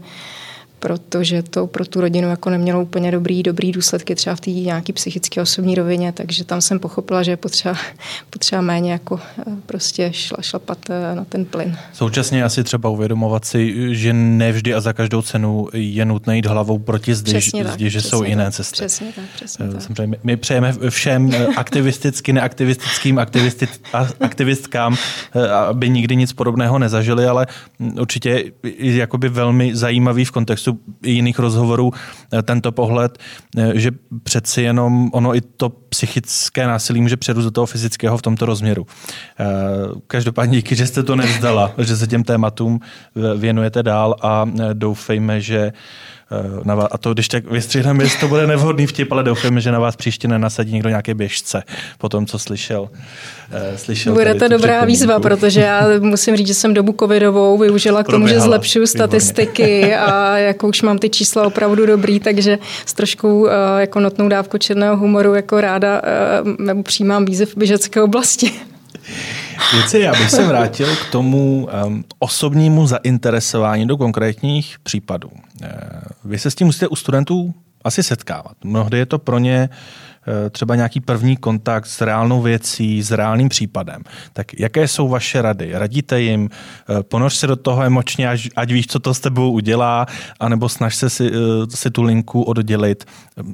protože 0.78 1.42
to 1.42 1.66
pro 1.66 1.84
tu 1.84 2.00
rodinu 2.00 2.28
jako 2.28 2.50
nemělo 2.50 2.82
úplně 2.82 3.10
dobrý, 3.10 3.42
dobrý 3.42 3.72
důsledky 3.72 4.14
třeba 4.14 4.36
v 4.36 4.40
té 4.40 4.50
nějaký 4.50 4.92
psychické 4.92 5.42
osobní 5.42 5.74
rovině, 5.74 6.12
takže 6.12 6.44
tam 6.44 6.60
jsem 6.60 6.78
pochopila, 6.78 7.22
že 7.22 7.30
je 7.30 7.36
potřeba, 7.36 7.76
potřeba 8.30 8.62
méně 8.62 8.92
jako 8.92 9.20
eh, 9.38 9.42
prostě 9.66 10.12
šla, 10.12 10.38
šlapat 10.40 10.78
eh, 10.90 11.14
na 11.14 11.24
ten 11.24 11.44
plyn. 11.44 11.78
Současně 11.92 12.44
asi 12.44 12.64
třeba 12.64 12.88
uvědomovat 12.88 13.44
si, 13.44 13.94
že 13.96 14.12
nevždy 14.12 14.74
a 14.74 14.80
za 14.80 14.92
každou 14.92 15.22
cenu 15.22 15.68
je 15.72 16.04
nutné 16.04 16.36
jít 16.36 16.46
hlavou 16.46 16.78
proti 16.78 17.14
zdi, 17.14 17.32
přesně 17.32 17.64
zdi 17.64 17.84
tak, 17.84 17.92
že 17.92 18.00
jsou 18.00 18.20
tak, 18.20 18.28
jiné 18.28 18.52
cesty. 18.52 18.76
Přesně 18.76 19.06
tak, 19.16 19.24
přesně 19.34 19.66
eh, 19.66 19.94
tak. 19.94 20.06
My, 20.06 20.18
my 20.22 20.36
přejeme 20.36 20.74
všem 20.88 21.30
aktivisticky, 21.56 22.32
neaktivistickým 22.32 23.18
aktivistit, 23.18 23.80
aktivistkám, 24.20 24.96
aby 25.68 25.90
nikdy 25.90 26.16
nic 26.16 26.32
podobného 26.32 26.78
nezažili, 26.78 27.26
ale 27.26 27.46
určitě 28.00 28.44
je 28.62 28.96
jakoby 28.96 29.28
velmi 29.28 29.76
zajímavý 29.76 30.24
v 30.24 30.30
kontextu 30.30 30.73
jiných 31.02 31.38
rozhovorů 31.38 31.92
eh, 32.32 32.42
tento 32.42 32.72
pohled, 32.72 33.18
eh, 33.56 33.72
že 33.74 33.90
přeci 34.22 34.62
jenom 34.62 35.10
ono 35.12 35.36
i 35.36 35.40
to 35.40 35.68
psychické 35.68 36.66
násilí 36.66 37.00
může 37.00 37.16
přerůst 37.16 37.44
do 37.44 37.50
toho 37.50 37.66
fyzického 37.66 38.18
v 38.18 38.22
tomto 38.22 38.46
rozměru. 38.46 38.86
Eh, 39.40 39.44
každopádně 40.06 40.56
díky, 40.56 40.74
že 40.74 40.86
jste 40.86 41.02
to 41.02 41.16
nevzdala, 41.16 41.72
že 41.78 41.96
se 41.96 42.06
těm 42.06 42.24
tématům 42.24 42.80
věnujete 43.36 43.82
dál 43.82 44.16
a 44.22 44.46
doufejme, 44.72 45.40
že 45.40 45.72
na 46.64 46.74
vás, 46.74 46.88
a 46.90 46.98
to 46.98 47.14
když 47.14 47.28
tak 47.28 47.50
vystříhneme, 47.50 48.04
jestli 48.04 48.20
to 48.20 48.28
bude 48.28 48.46
nevhodný 48.46 48.86
vtip, 48.86 49.12
ale 49.12 49.22
doufáme, 49.22 49.60
že 49.60 49.72
na 49.72 49.78
vás 49.78 49.96
příště 49.96 50.28
nenasadí 50.28 50.72
někdo 50.72 50.88
nějaké 50.88 51.14
běžce 51.14 51.62
po 51.98 52.08
tom, 52.08 52.26
co 52.26 52.38
slyšel. 52.38 52.82
Uh, 52.82 53.76
slyšel 53.76 54.14
bude 54.14 54.34
to 54.34 54.48
dobrá 54.48 54.84
výzva, 54.84 55.20
protože 55.20 55.60
já 55.60 55.82
musím 56.00 56.36
říct, 56.36 56.46
že 56.46 56.54
jsem 56.54 56.74
dobu 56.74 56.94
covidovou 57.00 57.58
využila 57.58 58.02
k 58.02 58.06
tomu, 58.06 58.26
že 58.26 58.40
zlepšuju 58.40 58.86
statistiky 58.86 59.94
a 59.94 60.38
jako 60.38 60.68
už 60.68 60.82
mám 60.82 60.98
ty 60.98 61.10
čísla 61.10 61.46
opravdu 61.46 61.86
dobrý, 61.86 62.20
takže 62.20 62.58
s 62.86 62.92
trošku 62.92 63.40
uh, 63.40 63.50
jako 63.78 64.00
notnou 64.00 64.28
dávku 64.28 64.58
černého 64.58 64.96
humoru 64.96 65.34
jako 65.34 65.60
ráda 65.60 66.02
uh, 66.72 66.82
přijímám 66.82 67.24
výzev 67.24 67.54
v 67.54 67.56
běžecké 67.56 68.02
oblasti. 68.02 68.52
Lucie, 69.76 70.04
já 70.04 70.12
bych 70.12 70.30
se 70.30 70.44
vrátil 70.44 70.96
k 70.96 71.12
tomu 71.12 71.68
um, 71.86 72.04
osobnímu 72.18 72.86
zainteresování 72.86 73.86
do 73.86 73.96
konkrétních 73.96 74.76
případů. 74.82 75.30
Uh, 75.62 75.68
vy 76.24 76.38
se 76.38 76.50
s 76.50 76.54
tím 76.54 76.66
musíte 76.66 76.88
u 76.88 76.96
studentů 76.96 77.54
asi 77.84 78.02
setkávat. 78.02 78.56
Mnohdy 78.64 78.98
je 78.98 79.06
to 79.06 79.18
pro 79.18 79.38
ně 79.38 79.68
uh, 79.68 80.50
třeba 80.50 80.76
nějaký 80.76 81.00
první 81.00 81.36
kontakt 81.36 81.86
s 81.86 82.00
reálnou 82.00 82.42
věcí, 82.42 83.02
s 83.02 83.10
reálným 83.10 83.48
případem. 83.48 84.02
Tak 84.32 84.60
jaké 84.60 84.88
jsou 84.88 85.08
vaše 85.08 85.42
rady? 85.42 85.70
Radíte 85.72 86.20
jim, 86.20 86.42
uh, 86.42 87.02
ponoř 87.02 87.34
se 87.34 87.46
do 87.46 87.56
toho 87.56 87.82
emočně, 87.82 88.28
ať, 88.28 88.48
ať 88.56 88.72
víš, 88.72 88.86
co 88.86 88.98
to 88.98 89.14
s 89.14 89.20
tebou 89.20 89.52
udělá, 89.52 90.06
anebo 90.40 90.68
snaž 90.68 90.96
se 90.96 91.10
si, 91.10 91.30
si 91.68 91.90
tu 91.90 92.02
linku 92.02 92.42
oddělit. 92.42 93.04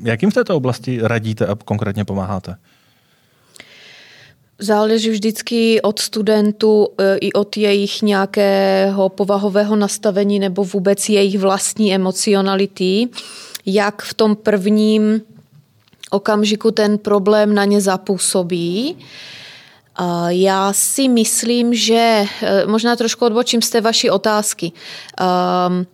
Jakým 0.03 0.31
v 0.31 0.35
této 0.35 0.57
oblasti 0.57 0.99
radíte 1.03 1.47
a 1.47 1.55
konkrétně 1.65 2.05
pomáháte? 2.05 2.57
Záleží 4.61 5.11
vždycky 5.11 5.83
od 5.83 5.99
studentů 5.99 6.89
e, 6.99 7.17
i 7.17 7.33
od 7.33 7.57
jejich 7.57 8.03
nějakého 8.03 9.09
povahového 9.09 9.77
nastavení 9.77 10.39
nebo 10.39 10.65
vůbec 10.65 11.09
jejich 11.09 11.39
vlastní 11.39 11.95
emocionality, 11.95 13.09
jak 13.67 14.03
v 14.03 14.15
tom 14.15 14.37
prvním 14.37 15.23
okamžiku 16.11 16.71
ten 16.71 16.99
problém 16.99 17.55
na 17.55 17.65
ně 17.65 17.81
zapůsobí. 17.81 18.97
Já 20.29 20.73
si 20.73 21.09
myslím, 21.09 21.75
že 21.75 22.25
možná 22.67 22.97
trošku 22.97 23.25
odbočím 23.25 23.63
z 23.63 23.71
té 23.71 23.81
vaší 23.81 24.11
otázky. 24.11 24.73
Um, 25.21 25.87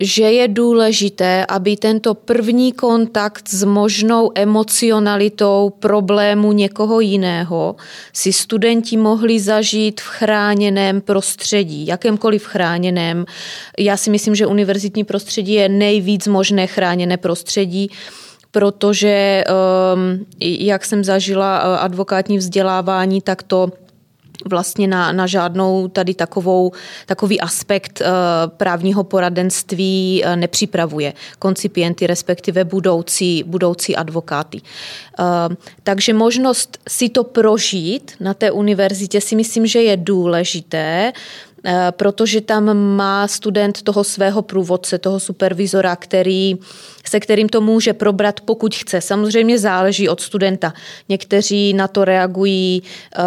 že 0.00 0.22
je 0.22 0.48
důležité, 0.48 1.46
aby 1.48 1.76
tento 1.76 2.14
první 2.14 2.72
kontakt 2.72 3.48
s 3.48 3.64
možnou 3.64 4.30
emocionalitou 4.34 5.72
problému 5.78 6.52
někoho 6.52 7.00
jiného 7.00 7.76
si 8.12 8.32
studenti 8.32 8.96
mohli 8.96 9.40
zažít 9.40 10.00
v 10.00 10.04
chráněném 10.04 11.00
prostředí, 11.00 11.86
jakémkoliv 11.86 12.44
chráněném. 12.44 13.24
Já 13.78 13.96
si 13.96 14.10
myslím, 14.10 14.34
že 14.34 14.46
univerzitní 14.46 15.04
prostředí 15.04 15.52
je 15.52 15.68
nejvíc 15.68 16.26
možné 16.26 16.66
chráněné 16.66 17.16
prostředí, 17.16 17.90
protože 18.50 19.44
ehm, 19.46 20.24
jak 20.40 20.84
jsem 20.84 21.04
zažila 21.04 21.58
eh, 21.58 21.78
advokátní 21.78 22.38
vzdělávání, 22.38 23.20
tak 23.20 23.42
to 23.42 23.72
vlastně 24.50 24.88
na, 24.88 25.12
na 25.12 25.26
žádnou 25.26 25.88
tady 25.88 26.14
takovou, 26.14 26.72
takový 27.06 27.40
aspekt 27.40 28.00
uh, 28.00 28.06
právního 28.56 29.04
poradenství 29.04 30.22
uh, 30.24 30.36
nepřipravuje 30.36 31.12
koncipienty, 31.38 32.06
respektive 32.06 32.64
budoucí, 32.64 33.44
budoucí 33.46 33.96
advokáty. 33.96 34.60
Uh, 35.18 35.54
takže 35.82 36.14
možnost 36.14 36.78
si 36.88 37.08
to 37.08 37.24
prožít 37.24 38.12
na 38.20 38.34
té 38.34 38.50
univerzitě 38.50 39.20
si 39.20 39.36
myslím, 39.36 39.66
že 39.66 39.82
je 39.82 39.96
důležité, 39.96 41.12
Eh, 41.53 41.53
protože 41.90 42.40
tam 42.40 42.76
má 42.78 43.28
student 43.28 43.82
toho 43.82 44.04
svého 44.04 44.42
průvodce, 44.42 44.98
toho 44.98 45.20
supervizora, 45.20 45.96
který, 45.96 46.56
se 47.06 47.20
kterým 47.20 47.48
to 47.48 47.60
může 47.60 47.92
probrat, 47.92 48.40
pokud 48.40 48.74
chce. 48.74 49.00
Samozřejmě 49.00 49.58
záleží 49.58 50.08
od 50.08 50.20
studenta. 50.20 50.72
Někteří 51.08 51.72
na 51.72 51.88
to 51.88 52.04
reagují 52.04 52.82
uh, 52.82 53.24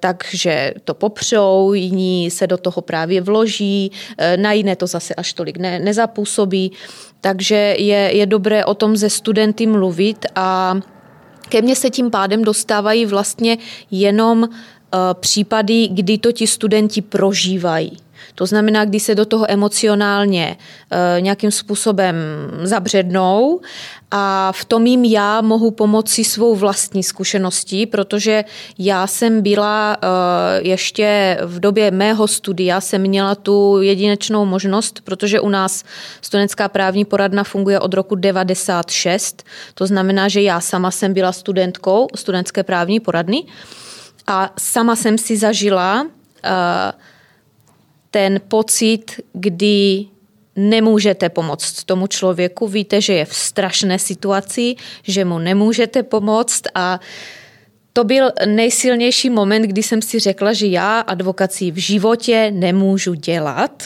tak, 0.00 0.24
že 0.32 0.74
to 0.84 0.94
popřou, 0.94 1.72
jiní 1.72 2.30
se 2.30 2.46
do 2.46 2.56
toho 2.56 2.82
právě 2.82 3.20
vloží, 3.20 3.90
uh, 3.90 4.42
na 4.42 4.52
jiné 4.52 4.76
to 4.76 4.86
zase 4.86 5.14
až 5.14 5.32
tolik 5.32 5.56
ne, 5.56 5.78
nezapůsobí. 5.78 6.72
Takže 7.20 7.74
je, 7.78 8.16
je 8.16 8.26
dobré 8.26 8.64
o 8.64 8.74
tom 8.74 8.96
ze 8.96 9.10
studenty 9.10 9.66
mluvit 9.66 10.26
a 10.34 10.76
ke 11.48 11.62
mně 11.62 11.76
se 11.76 11.90
tím 11.90 12.10
pádem 12.10 12.44
dostávají 12.44 13.06
vlastně 13.06 13.58
jenom 13.90 14.48
Eh, 14.48 14.79
případy, 15.14 15.88
kdy 15.88 16.18
to 16.18 16.32
ti 16.32 16.46
studenti 16.46 17.02
prožívají. 17.02 17.96
To 18.34 18.46
znamená, 18.46 18.84
kdy 18.84 19.00
se 19.00 19.14
do 19.14 19.24
toho 19.24 19.50
emocionálně 19.50 20.56
e, 20.90 21.20
nějakým 21.20 21.50
způsobem 21.50 22.16
zabřednou 22.62 23.60
a 24.10 24.52
v 24.52 24.64
tom 24.64 24.86
jim 24.86 25.04
já 25.04 25.40
mohu 25.40 25.70
pomoci 25.70 26.24
svou 26.24 26.56
vlastní 26.56 27.02
zkušeností, 27.02 27.86
protože 27.86 28.44
já 28.78 29.06
jsem 29.06 29.42
byla 29.42 29.96
e, 29.96 30.06
ještě 30.68 31.38
v 31.44 31.60
době 31.60 31.90
mého 31.90 32.28
studia, 32.28 32.80
jsem 32.80 33.00
měla 33.00 33.34
tu 33.34 33.78
jedinečnou 33.80 34.44
možnost, 34.44 35.00
protože 35.04 35.40
u 35.40 35.48
nás 35.48 35.84
studentská 36.20 36.68
právní 36.68 37.04
poradna 37.04 37.44
funguje 37.44 37.80
od 37.80 37.94
roku 37.94 38.14
96, 38.14 39.42
to 39.74 39.86
znamená, 39.86 40.28
že 40.28 40.42
já 40.42 40.60
sama 40.60 40.90
jsem 40.90 41.12
byla 41.12 41.32
studentkou 41.32 42.08
studentské 42.14 42.62
právní 42.62 43.00
poradny 43.00 43.44
a 44.30 44.52
sama 44.58 44.96
jsem 44.96 45.18
si 45.18 45.36
zažila 45.36 46.02
uh, 46.02 46.08
ten 48.10 48.40
pocit, 48.48 49.20
kdy 49.32 50.06
nemůžete 50.56 51.28
pomoct 51.28 51.84
tomu 51.84 52.06
člověku, 52.06 52.68
víte, 52.68 53.00
že 53.00 53.12
je 53.12 53.24
v 53.24 53.34
strašné 53.34 53.98
situaci, 53.98 54.74
že 55.02 55.24
mu 55.24 55.38
nemůžete 55.38 56.02
pomoct 56.02 56.62
a 56.74 57.00
to 57.92 58.04
byl 58.04 58.30
nejsilnější 58.46 59.30
moment, 59.30 59.62
kdy 59.62 59.82
jsem 59.82 60.02
si 60.02 60.18
řekla, 60.18 60.52
že 60.52 60.66
já 60.66 61.00
advokací 61.00 61.70
v 61.70 61.76
životě 61.76 62.50
nemůžu 62.54 63.14
dělat. 63.14 63.82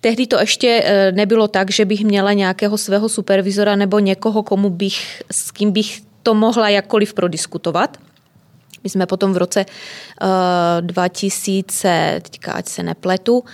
Tehdy 0.00 0.26
to 0.26 0.40
ještě 0.40 0.82
eh, 0.84 1.12
nebylo 1.12 1.48
tak, 1.48 1.70
že 1.70 1.84
bych 1.84 2.04
měla 2.04 2.32
nějakého 2.32 2.78
svého 2.78 3.08
supervizora 3.08 3.76
nebo 3.76 3.98
někoho, 3.98 4.42
komu 4.42 4.70
bych, 4.70 5.22
s 5.30 5.50
kým 5.50 5.72
bych 5.72 6.00
to 6.22 6.34
mohla 6.34 6.68
jakkoliv 6.68 7.14
prodiskutovat. 7.14 7.98
My 8.84 8.90
jsme 8.90 9.06
potom 9.06 9.32
v 9.32 9.36
roce 9.36 9.66
uh, 9.66 10.28
eh, 10.78 10.82
2000, 10.82 12.20
teďka 12.22 12.52
ať 12.52 12.68
se 12.68 12.82
nepletu, 12.82 13.44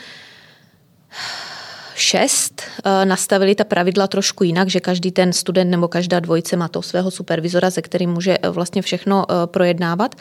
šest 1.95 2.63
uh, 2.63 3.05
nastavili 3.05 3.55
ta 3.55 3.65
pravidla 3.65 4.07
trošku 4.07 4.45
jinak, 4.45 4.69
že 4.69 4.81
každý 4.81 5.11
ten 5.11 5.33
student 5.33 5.71
nebo 5.71 5.89
každá 5.89 6.21
dvojice 6.21 6.57
má 6.57 6.69
to 6.69 6.83
svého 6.83 7.11
supervizora, 7.11 7.71
se 7.71 7.83
kterým 7.83 8.11
může 8.11 8.39
uh, 8.39 8.55
vlastně 8.55 8.83
všechno 8.83 9.25
projednávat. 9.47 10.15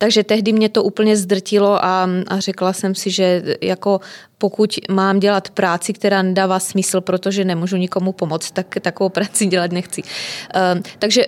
Takže 0.00 0.24
tehdy 0.24 0.52
mě 0.52 0.68
to 0.68 0.82
úplně 0.82 1.16
zdrtilo 1.16 1.84
a, 1.84 2.08
a 2.28 2.40
řekla 2.40 2.72
jsem 2.72 2.94
si, 2.94 3.10
že 3.10 3.42
jako 3.60 4.00
pokud 4.38 4.78
mám 4.90 5.20
dělat 5.20 5.50
práci, 5.50 5.92
která 5.92 6.22
nedává 6.22 6.58
smysl, 6.58 7.00
protože 7.00 7.44
nemůžu 7.44 7.76
nikomu 7.76 8.12
pomoct, 8.12 8.50
tak 8.50 8.74
takovou 8.80 9.08
práci 9.18 9.46
dělat 9.46 9.72
nechci. 9.72 10.02
Takže 10.98 11.26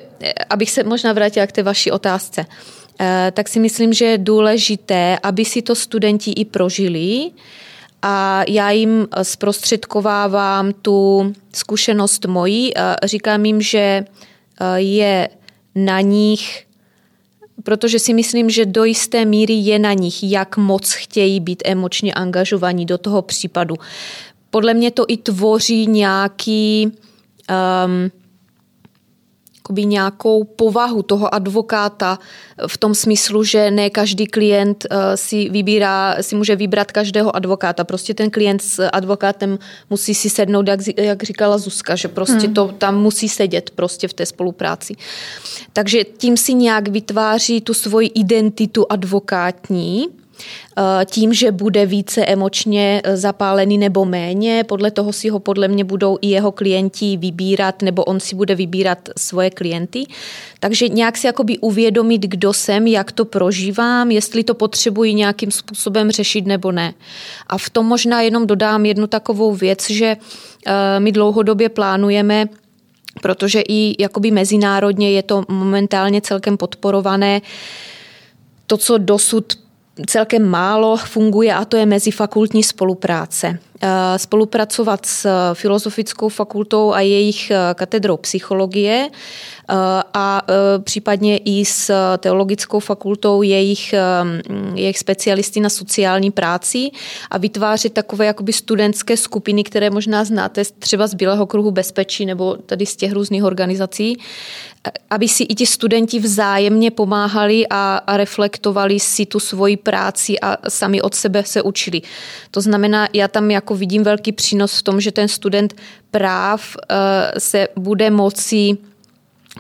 abych 0.51 0.71
se 0.71 0.83
možná 0.85 1.13
vrátila 1.13 1.47
k 1.47 1.53
té 1.53 1.63
vaší 1.63 1.91
otázce. 1.91 2.47
Eh, 2.47 2.80
tak 3.33 3.49
si 3.49 3.61
myslím, 3.61 3.93
že 3.93 4.05
je 4.05 4.19
důležité, 4.19 5.19
aby 5.23 5.45
si 5.45 5.63
to 5.63 5.75
studenti 5.75 6.31
i 6.31 6.45
prožili 6.45 7.31
a 8.03 8.45
já 8.49 8.71
jim 8.71 9.09
zprostředkovávám 9.23 10.73
tu 10.73 11.33
zkušenost 11.55 12.27
mojí. 12.27 12.73
Eh, 12.77 12.97
říkám 13.05 13.45
jim, 13.45 13.61
že 13.61 13.79
eh, 13.79 14.05
je 14.77 15.29
na 15.75 16.01
nich, 16.01 16.67
protože 17.63 17.99
si 17.99 18.15
myslím, 18.15 18.51
že 18.51 18.67
do 18.67 18.85
jisté 18.85 19.25
míry 19.25 19.55
je 19.55 19.79
na 19.79 19.93
nich, 19.93 20.23
jak 20.23 20.57
moc 20.57 20.93
chtějí 20.93 21.41
být 21.41 21.63
emočně 21.65 22.15
angažovaní 22.15 22.87
do 22.87 22.99
toho 22.99 23.23
případu. 23.23 23.75
Podle 24.51 24.75
mě 24.75 24.91
to 24.91 25.05
i 25.09 25.17
tvoří 25.17 25.87
nějaký 25.87 26.87
um, 26.87 28.11
jakoby 29.71 29.85
nějakou 29.85 30.45
povahu 30.45 31.03
toho 31.03 31.35
advokáta 31.35 32.19
v 32.67 32.79
tom 32.79 32.95
smyslu, 32.95 33.45
že 33.45 33.71
ne 33.71 33.91
každý 33.91 34.27
klient 34.27 34.87
eh, 34.91 35.17
si 35.17 35.49
vybírá, 35.49 36.17
si 36.21 36.35
může 36.35 36.57
vybrat 36.57 36.93
každého 36.93 37.37
advokáta. 37.37 37.85
Prostě 37.85 38.15
ten 38.15 38.31
klient 38.31 38.63
s 38.63 38.89
advokátem 38.93 39.59
musí 39.91 40.15
si 40.15 40.31
sednout, 40.31 40.69
jak, 40.69 40.81
jak 40.97 41.23
říkala 41.23 41.59
Zuzka, 41.59 41.97
že 41.97 42.09
prostě 42.09 42.47
hmm. 42.51 42.55
to 42.55 42.69
tam 42.79 42.99
musí 42.99 43.29
sedět 43.29 43.71
prostě 43.71 44.09
v 44.09 44.13
té 44.13 44.27
spolupráci. 44.27 44.95
Takže 45.73 46.05
tím 46.05 46.37
si 46.37 46.55
nějak 46.55 46.89
vytváří 46.89 47.61
tu 47.61 47.75
svoji 47.75 48.09
identitu 48.09 48.87
advokátní 48.91 50.20
tím, 51.05 51.35
že 51.35 51.53
bude 51.53 51.87
více 51.87 52.25
emočně 52.25 53.01
eh, 53.05 53.17
zapálený 53.17 53.79
nebo 53.79 54.05
méně. 54.05 54.65
Podle 54.65 54.91
toho 54.91 55.13
si 55.13 55.29
ho 55.29 55.39
podle 55.39 55.69
mě 55.69 55.85
budou 55.85 56.19
i 56.21 56.27
jeho 56.27 56.53
klienti 56.53 57.17
vybírat, 57.17 57.83
nebo 57.83 58.05
on 58.05 58.21
si 58.21 58.37
bude 58.37 58.55
vybírat 58.55 58.99
svoje 59.19 59.51
klienty. 59.51 60.05
Takže 60.61 60.89
nějak 60.89 61.19
si 61.19 61.27
jakoby 61.27 61.59
uvědomit, 61.59 62.23
kdo 62.23 62.53
jsem, 62.53 62.87
jak 62.87 63.13
to 63.13 63.25
prožívám, 63.25 64.11
jestli 64.11 64.45
to 64.45 64.55
potřebuji 64.55 65.15
nějakým 65.15 65.51
způsobem 65.51 66.11
řešit 66.11 66.47
nebo 66.47 66.73
ne. 66.73 66.95
A 67.47 67.59
v 67.59 67.71
tom 67.71 67.87
možná 67.87 68.21
jenom 68.21 68.47
dodám 68.47 68.87
jednu 68.87 69.07
takovou 69.07 69.55
věc, 69.55 69.91
že 69.91 70.17
eh, 70.67 71.01
my 71.01 71.13
dlouhodobě 71.13 71.69
plánujeme 71.69 72.49
protože 73.23 73.63
i 73.69 74.03
jakoby 74.03 74.31
mezinárodně 74.31 75.13
je 75.13 75.23
to 75.23 75.45
momentálně 75.49 76.21
celkem 76.21 76.57
podporované. 76.57 77.41
To, 78.67 78.77
co 78.77 78.99
dosud 78.99 79.59
celkem 80.07 80.49
málo 80.49 80.97
funguje 80.97 81.55
a 81.55 81.65
to 81.65 81.77
je 81.77 81.87
mezifakultní 81.87 82.63
spolupráce. 82.63 83.59
Eh, 83.83 84.19
spolupracovat 84.19 85.07
s 85.07 85.27
Filozofickou 85.55 86.29
fakultou 86.29 86.93
a 86.93 87.01
jejich 87.01 87.51
eh, 87.51 87.57
katedrou 87.75 88.17
psychologie 88.17 89.09
eh, 89.09 89.75
a 90.15 90.43
případně 90.85 91.39
i 91.39 91.65
s 91.65 91.93
Teologickou 92.19 92.81
fakultou 92.81 93.43
jejich, 93.43 93.95
jejich 94.75 94.99
specialisty 94.99 95.61
na 95.61 95.69
sociální 95.69 96.31
práci 96.31 96.91
a 97.31 97.39
vytvářet 97.39 97.93
takové 97.93 98.27
jakoby 98.27 98.53
studentské 98.53 99.17
skupiny, 99.17 99.65
které 99.65 99.91
možná 99.91 100.25
znáte 100.25 100.63
třeba 100.79 101.07
z 101.07 101.15
Bílého 101.15 101.47
kruhu 101.47 101.71
bezpečí 101.71 102.27
nebo 102.27 102.57
tady 102.67 102.87
z 102.87 102.97
těch 102.97 103.13
různých 103.13 103.45
organizací, 103.45 104.17
aby 105.11 105.29
si 105.29 105.45
i 105.45 105.55
ti 105.55 105.67
studenti 105.67 106.19
vzájemně 106.19 106.91
pomáhali 106.91 107.67
a, 107.71 107.97
a 108.07 108.17
reflektovali 108.17 109.01
si 109.01 109.27
tu 109.27 109.41
svoji 109.41 109.77
práci 109.77 110.41
a 110.41 110.71
sami 110.71 111.03
od 111.03 111.15
sebe 111.15 111.45
se 111.45 111.63
učili. 111.63 112.03
To 112.51 112.61
znamená, 112.61 113.09
já 113.13 113.29
tam 113.29 113.51
jako 113.51 113.75
vidím 113.75 114.03
velký 114.03 114.33
přínos 114.33 114.79
v 114.79 114.83
tom, 114.83 115.01
že 115.01 115.13
ten 115.13 115.29
student 115.29 115.75
práv 116.11 116.77
uh, 116.77 116.97
se 117.39 117.69
bude 117.77 118.11
moci 118.11 118.77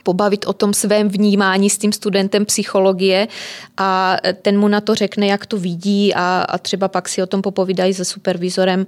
pobavit 0.02 0.46
o 0.46 0.52
tom 0.52 0.74
svém 0.74 1.08
vnímání 1.08 1.70
s 1.70 1.78
tím 1.78 1.92
studentem 1.92 2.44
psychologie 2.44 3.28
a 3.76 4.16
ten 4.42 4.58
mu 4.58 4.68
na 4.68 4.80
to 4.80 4.94
řekne, 4.94 5.26
jak 5.26 5.46
to 5.46 5.58
vidí 5.58 6.14
a, 6.14 6.46
a 6.48 6.58
třeba 6.58 6.88
pak 6.88 7.08
si 7.08 7.22
o 7.22 7.26
tom 7.26 7.42
popovídají 7.42 7.94
se 7.94 8.04
supervizorem. 8.04 8.80
Uh, 8.80 8.86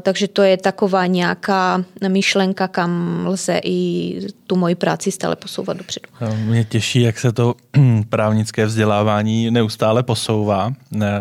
takže 0.00 0.28
to 0.28 0.42
je 0.42 0.56
taková 0.56 1.06
nějaká 1.06 1.84
myšlenka, 2.08 2.68
kam 2.68 3.22
lze 3.26 3.60
i 3.64 4.18
tu 4.46 4.56
moji 4.56 4.74
práci 4.74 5.12
stále 5.12 5.36
posouvat 5.36 5.76
dopředu. 5.76 6.06
Mě 6.36 6.64
těší, 6.64 7.02
jak 7.02 7.18
se 7.18 7.32
to 7.32 7.54
právnické 8.08 8.66
vzdělávání 8.66 9.50
neustále 9.50 10.02
posouvá. 10.02 10.72
Ne. 10.90 11.20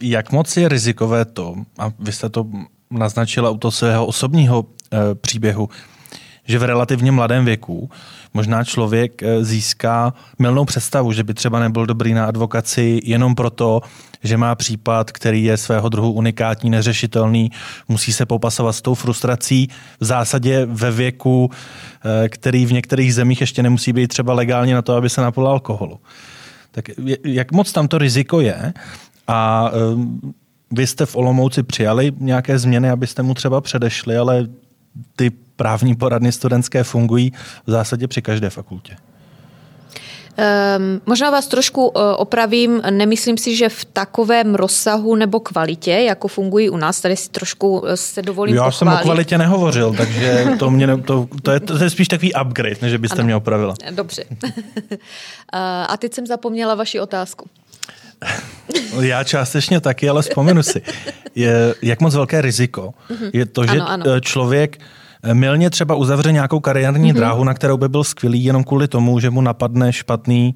Jak 0.00 0.32
moc 0.32 0.56
je 0.56 0.68
rizikové 0.68 1.24
to, 1.24 1.54
a 1.78 1.92
vy 1.98 2.12
jste 2.12 2.28
to 2.28 2.46
naznačila 2.90 3.50
u 3.50 3.58
toho 3.58 3.72
svého 3.72 4.06
osobního 4.06 4.64
e, 4.92 5.14
příběhu, 5.14 5.68
že 6.48 6.58
v 6.58 6.62
relativně 6.62 7.12
mladém 7.12 7.44
věku 7.44 7.90
možná 8.34 8.64
člověk 8.64 9.22
eh, 9.22 9.44
získá 9.44 10.14
milnou 10.38 10.64
představu, 10.64 11.12
že 11.12 11.24
by 11.24 11.34
třeba 11.34 11.60
nebyl 11.60 11.86
dobrý 11.86 12.14
na 12.14 12.26
advokaci 12.26 13.00
jenom 13.04 13.34
proto, 13.34 13.80
že 14.22 14.36
má 14.36 14.54
případ, 14.54 15.12
který 15.12 15.44
je 15.44 15.56
svého 15.56 15.88
druhu 15.88 16.12
unikátní, 16.12 16.70
neřešitelný, 16.70 17.50
musí 17.88 18.12
se 18.12 18.26
popasovat 18.26 18.72
s 18.72 18.82
tou 18.82 18.94
frustrací 18.94 19.68
v 20.00 20.04
zásadě 20.04 20.66
ve 20.66 20.90
věku, 20.90 21.50
eh, 22.24 22.28
který 22.28 22.66
v 22.66 22.72
některých 22.72 23.14
zemích 23.14 23.40
ještě 23.40 23.62
nemusí 23.62 23.92
být 23.92 24.08
třeba 24.08 24.32
legálně 24.32 24.74
na 24.74 24.82
to, 24.82 24.94
aby 24.94 25.10
se 25.10 25.20
napil 25.20 25.48
alkoholu. 25.48 26.00
Tak 26.70 26.84
jak 27.24 27.52
moc 27.52 27.72
tam 27.72 27.88
to 27.88 27.98
riziko 27.98 28.40
je 28.40 28.72
a 29.28 29.70
eh, 29.72 29.78
vy 30.70 30.86
jste 30.86 31.06
v 31.06 31.16
Olomouci 31.16 31.62
přijali 31.62 32.12
nějaké 32.18 32.58
změny, 32.58 32.90
abyste 32.90 33.22
mu 33.22 33.34
třeba 33.34 33.60
předešli, 33.60 34.16
ale 34.16 34.46
ty 35.16 35.30
právní 35.56 35.96
poradny 35.96 36.32
studentské 36.32 36.84
fungují 36.84 37.32
v 37.66 37.70
zásadě 37.70 38.08
při 38.08 38.22
každé 38.22 38.50
fakultě. 38.50 38.96
Um, 40.38 41.00
možná 41.06 41.30
vás 41.30 41.46
trošku 41.46 41.88
uh, 41.88 42.02
opravím, 42.16 42.82
nemyslím 42.90 43.38
si, 43.38 43.56
že 43.56 43.68
v 43.68 43.84
takovém 43.84 44.54
rozsahu 44.54 45.16
nebo 45.16 45.40
kvalitě, 45.40 45.90
jako 45.90 46.28
fungují 46.28 46.70
u 46.70 46.76
nás, 46.76 47.00
tady 47.00 47.16
si 47.16 47.30
trošku 47.30 47.78
uh, 47.78 47.88
se 47.94 48.22
dovolím 48.22 48.56
Já 48.56 48.64
pochválit. 48.64 48.78
jsem 48.78 48.88
o 48.88 49.02
kvalitě 49.02 49.38
nehovořil, 49.38 49.94
takže 49.94 50.46
to, 50.58 50.70
mě 50.70 50.86
ne, 50.86 50.96
to, 50.96 51.28
to, 51.42 51.50
je, 51.50 51.60
to 51.60 51.84
je 51.84 51.90
spíš 51.90 52.08
takový 52.08 52.32
upgrade, 52.42 52.76
než 52.82 52.96
byste 52.96 53.16
ano. 53.16 53.24
mě 53.24 53.36
opravila. 53.36 53.74
Dobře. 53.90 54.24
uh, 54.30 54.50
a 55.88 55.96
teď 55.96 56.14
jsem 56.14 56.26
zapomněla 56.26 56.74
vaši 56.74 57.00
otázku. 57.00 57.48
Já 59.00 59.24
částečně 59.24 59.80
taky, 59.80 60.08
ale 60.08 60.22
vzpomenu 60.22 60.62
si. 60.62 60.82
Je, 61.34 61.74
jak 61.82 62.00
moc 62.00 62.14
velké 62.14 62.40
riziko 62.40 62.94
mhm. 63.10 63.30
je 63.32 63.46
to, 63.46 63.66
že 63.66 63.70
ano, 63.70 63.88
ano. 63.88 64.20
člověk 64.20 64.78
milně 65.32 65.70
třeba 65.70 65.94
uzavře 65.94 66.32
nějakou 66.32 66.60
kariérní 66.60 67.12
mm-hmm. 67.12 67.16
dráhu, 67.16 67.44
na 67.44 67.54
kterou 67.54 67.76
by 67.76 67.88
byl 67.88 68.04
skvělý 68.04 68.44
jenom 68.44 68.64
kvůli 68.64 68.88
tomu, 68.88 69.20
že 69.20 69.30
mu 69.30 69.40
napadne 69.40 69.92
špatný, 69.92 70.54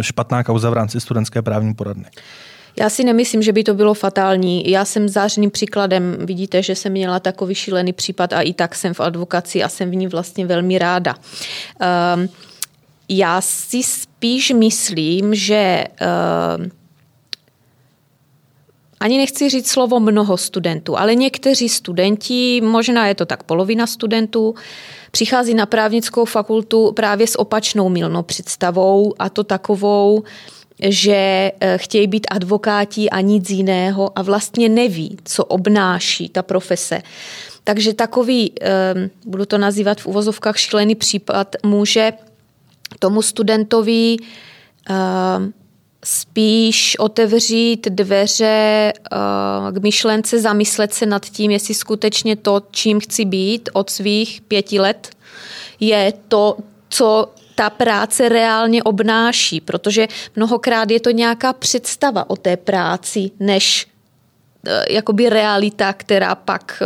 špatná 0.00 0.44
kauza 0.44 0.70
v 0.70 0.72
rámci 0.72 1.00
studentské 1.00 1.42
právní 1.42 1.74
poradny. 1.74 2.04
Já 2.80 2.90
si 2.90 3.04
nemyslím, 3.04 3.42
že 3.42 3.52
by 3.52 3.64
to 3.64 3.74
bylo 3.74 3.94
fatální. 3.94 4.70
Já 4.70 4.84
jsem 4.84 5.08
zářným 5.08 5.50
příkladem. 5.50 6.16
Vidíte, 6.20 6.62
že 6.62 6.74
jsem 6.74 6.92
měla 6.92 7.20
takový 7.20 7.54
šílený 7.54 7.92
případ 7.92 8.32
a 8.32 8.40
i 8.40 8.52
tak 8.52 8.74
jsem 8.74 8.94
v 8.94 9.00
advokaci 9.00 9.62
a 9.62 9.68
jsem 9.68 9.90
v 9.90 9.94
ní 9.94 10.06
vlastně 10.06 10.46
velmi 10.46 10.78
ráda. 10.78 11.14
Um, 12.14 12.28
já 13.16 13.40
si 13.40 13.82
spíš 13.82 14.50
myslím, 14.50 15.34
že 15.34 15.84
uh, 16.58 16.66
ani 19.00 19.18
nechci 19.18 19.48
říct 19.48 19.70
slovo 19.70 20.00
mnoho 20.00 20.36
studentů, 20.36 20.98
ale 20.98 21.14
někteří 21.14 21.68
studenti, 21.68 22.60
možná 22.64 23.06
je 23.06 23.14
to 23.14 23.26
tak 23.26 23.42
polovina 23.42 23.86
studentů, 23.86 24.54
přichází 25.10 25.54
na 25.54 25.66
právnickou 25.66 26.24
fakultu 26.24 26.92
právě 26.92 27.26
s 27.26 27.38
opačnou 27.38 27.88
milnou 27.88 28.22
představou 28.22 29.14
a 29.18 29.28
to 29.28 29.44
takovou, 29.44 30.22
že 30.88 31.52
eh, 31.60 31.78
chtějí 31.78 32.06
být 32.06 32.26
advokáti 32.30 33.10
a 33.10 33.20
nic 33.20 33.50
jiného 33.50 34.18
a 34.18 34.22
vlastně 34.22 34.68
neví, 34.68 35.16
co 35.24 35.44
obnáší 35.44 36.28
ta 36.28 36.42
profese. 36.42 37.02
Takže 37.64 37.94
takový, 37.94 38.52
eh, 38.60 38.94
budu 39.26 39.46
to 39.46 39.58
nazývat 39.58 40.00
v 40.00 40.06
uvozovkách 40.06 40.58
šílený 40.58 40.94
případ, 40.94 41.56
může 41.62 42.12
tomu 42.98 43.22
studentovi 43.22 44.16
eh, 44.90 44.94
spíš 46.04 46.96
otevřít 46.98 47.86
dveře 47.90 48.92
uh, 49.12 49.72
k 49.72 49.82
myšlence, 49.82 50.40
zamyslet 50.40 50.94
se 50.94 51.06
nad 51.06 51.26
tím, 51.26 51.50
jestli 51.50 51.74
skutečně 51.74 52.36
to, 52.36 52.62
čím 52.70 53.00
chci 53.00 53.24
být 53.24 53.68
od 53.72 53.90
svých 53.90 54.40
pěti 54.40 54.80
let, 54.80 55.10
je 55.80 56.12
to, 56.28 56.56
co 56.88 57.28
ta 57.54 57.70
práce 57.70 58.28
reálně 58.28 58.82
obnáší, 58.82 59.60
protože 59.60 60.08
mnohokrát 60.36 60.90
je 60.90 61.00
to 61.00 61.10
nějaká 61.10 61.52
představa 61.52 62.30
o 62.30 62.36
té 62.36 62.56
práci, 62.56 63.30
než 63.40 63.86
uh, 64.66 64.72
jakoby 64.90 65.30
realita, 65.30 65.92
která 65.92 66.34
pak 66.34 66.82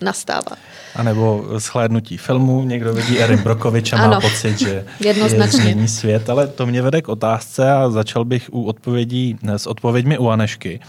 nastává. 0.00 0.56
A 0.96 1.02
nebo 1.02 1.44
shlédnutí 1.58 2.16
filmu, 2.16 2.64
někdo 2.64 2.94
vidí 2.94 3.20
Erin 3.20 3.42
Brokovič 3.42 3.92
a 3.92 3.96
má 3.96 4.04
ano, 4.04 4.20
pocit, 4.20 4.58
že 4.58 4.84
jednoznačně. 5.00 5.70
je 5.70 5.88
svět, 5.88 6.30
ale 6.30 6.46
to 6.46 6.66
mě 6.66 6.82
vede 6.82 7.02
k 7.02 7.08
otázce 7.08 7.72
a 7.72 7.90
začal 7.90 8.24
bych 8.24 8.48
u 8.52 8.64
odpovědí, 8.64 9.38
s 9.56 9.66
odpověďmi 9.66 10.18
u 10.18 10.28
Anešky. 10.28 10.80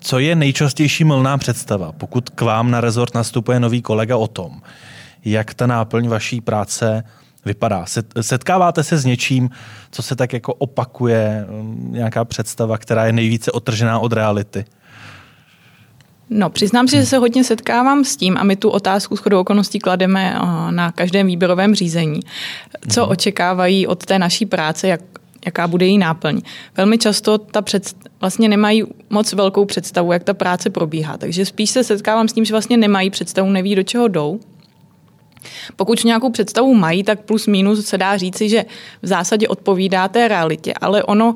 Co 0.00 0.18
je 0.18 0.34
nejčastější 0.34 1.04
mylná 1.04 1.38
představa, 1.38 1.92
pokud 1.92 2.30
k 2.30 2.40
vám 2.40 2.70
na 2.70 2.80
rezort 2.80 3.14
nastupuje 3.14 3.60
nový 3.60 3.82
kolega 3.82 4.16
o 4.16 4.26
tom, 4.26 4.60
jak 5.24 5.54
ta 5.54 5.66
náplň 5.66 6.08
vaší 6.08 6.40
práce 6.40 7.04
vypadá? 7.44 7.84
Setkáváte 8.20 8.82
se 8.82 8.98
s 8.98 9.04
něčím, 9.04 9.50
co 9.90 10.02
se 10.02 10.16
tak 10.16 10.32
jako 10.32 10.54
opakuje, 10.54 11.46
nějaká 11.90 12.24
představa, 12.24 12.78
která 12.78 13.06
je 13.06 13.12
nejvíce 13.12 13.52
otržená 13.52 13.98
od 13.98 14.12
reality? 14.12 14.64
No, 16.30 16.50
přiznám 16.50 16.88
si, 16.88 16.96
že 16.96 17.06
se 17.06 17.18
hodně 17.18 17.44
setkávám 17.44 18.04
s 18.04 18.16
tím 18.16 18.36
a 18.38 18.44
my 18.44 18.56
tu 18.56 18.70
otázku 18.70 19.16
shodou 19.16 19.40
okolností 19.40 19.78
klademe 19.78 20.34
eh, 20.36 20.72
na 20.72 20.92
každém 20.92 21.26
výběrovém 21.26 21.74
řízení. 21.74 22.20
Co 22.88 23.04
mm. 23.04 23.10
očekávají 23.10 23.86
od 23.86 24.06
té 24.06 24.18
naší 24.18 24.46
práce, 24.46 24.88
jak, 24.88 25.00
jaká 25.46 25.68
bude 25.68 25.86
její 25.86 25.98
náplň. 25.98 26.40
Velmi 26.76 26.98
často 26.98 27.38
ta 27.38 27.62
před, 27.62 27.94
vlastně 28.20 28.48
nemají 28.48 28.84
moc 29.10 29.32
velkou 29.32 29.64
představu, 29.64 30.12
jak 30.12 30.24
ta 30.24 30.34
práce 30.34 30.70
probíhá. 30.70 31.16
Takže 31.16 31.44
spíš 31.44 31.70
se 31.70 31.84
setkávám 31.84 32.28
s 32.28 32.32
tím, 32.32 32.44
že 32.44 32.54
vlastně 32.54 32.76
nemají 32.76 33.10
představu, 33.10 33.50
neví, 33.50 33.74
do 33.74 33.82
čeho 33.82 34.08
jdou. 34.08 34.40
Pokud 35.76 36.04
nějakou 36.04 36.30
představu 36.30 36.74
mají, 36.74 37.02
tak 37.02 37.20
plus 37.20 37.46
minus 37.46 37.86
se 37.86 37.98
dá 37.98 38.16
říci, 38.16 38.48
že 38.48 38.64
v 39.02 39.06
zásadě 39.06 39.48
odpovídá 39.48 40.08
té 40.08 40.28
realitě, 40.28 40.74
ale 40.80 41.02
ono 41.02 41.34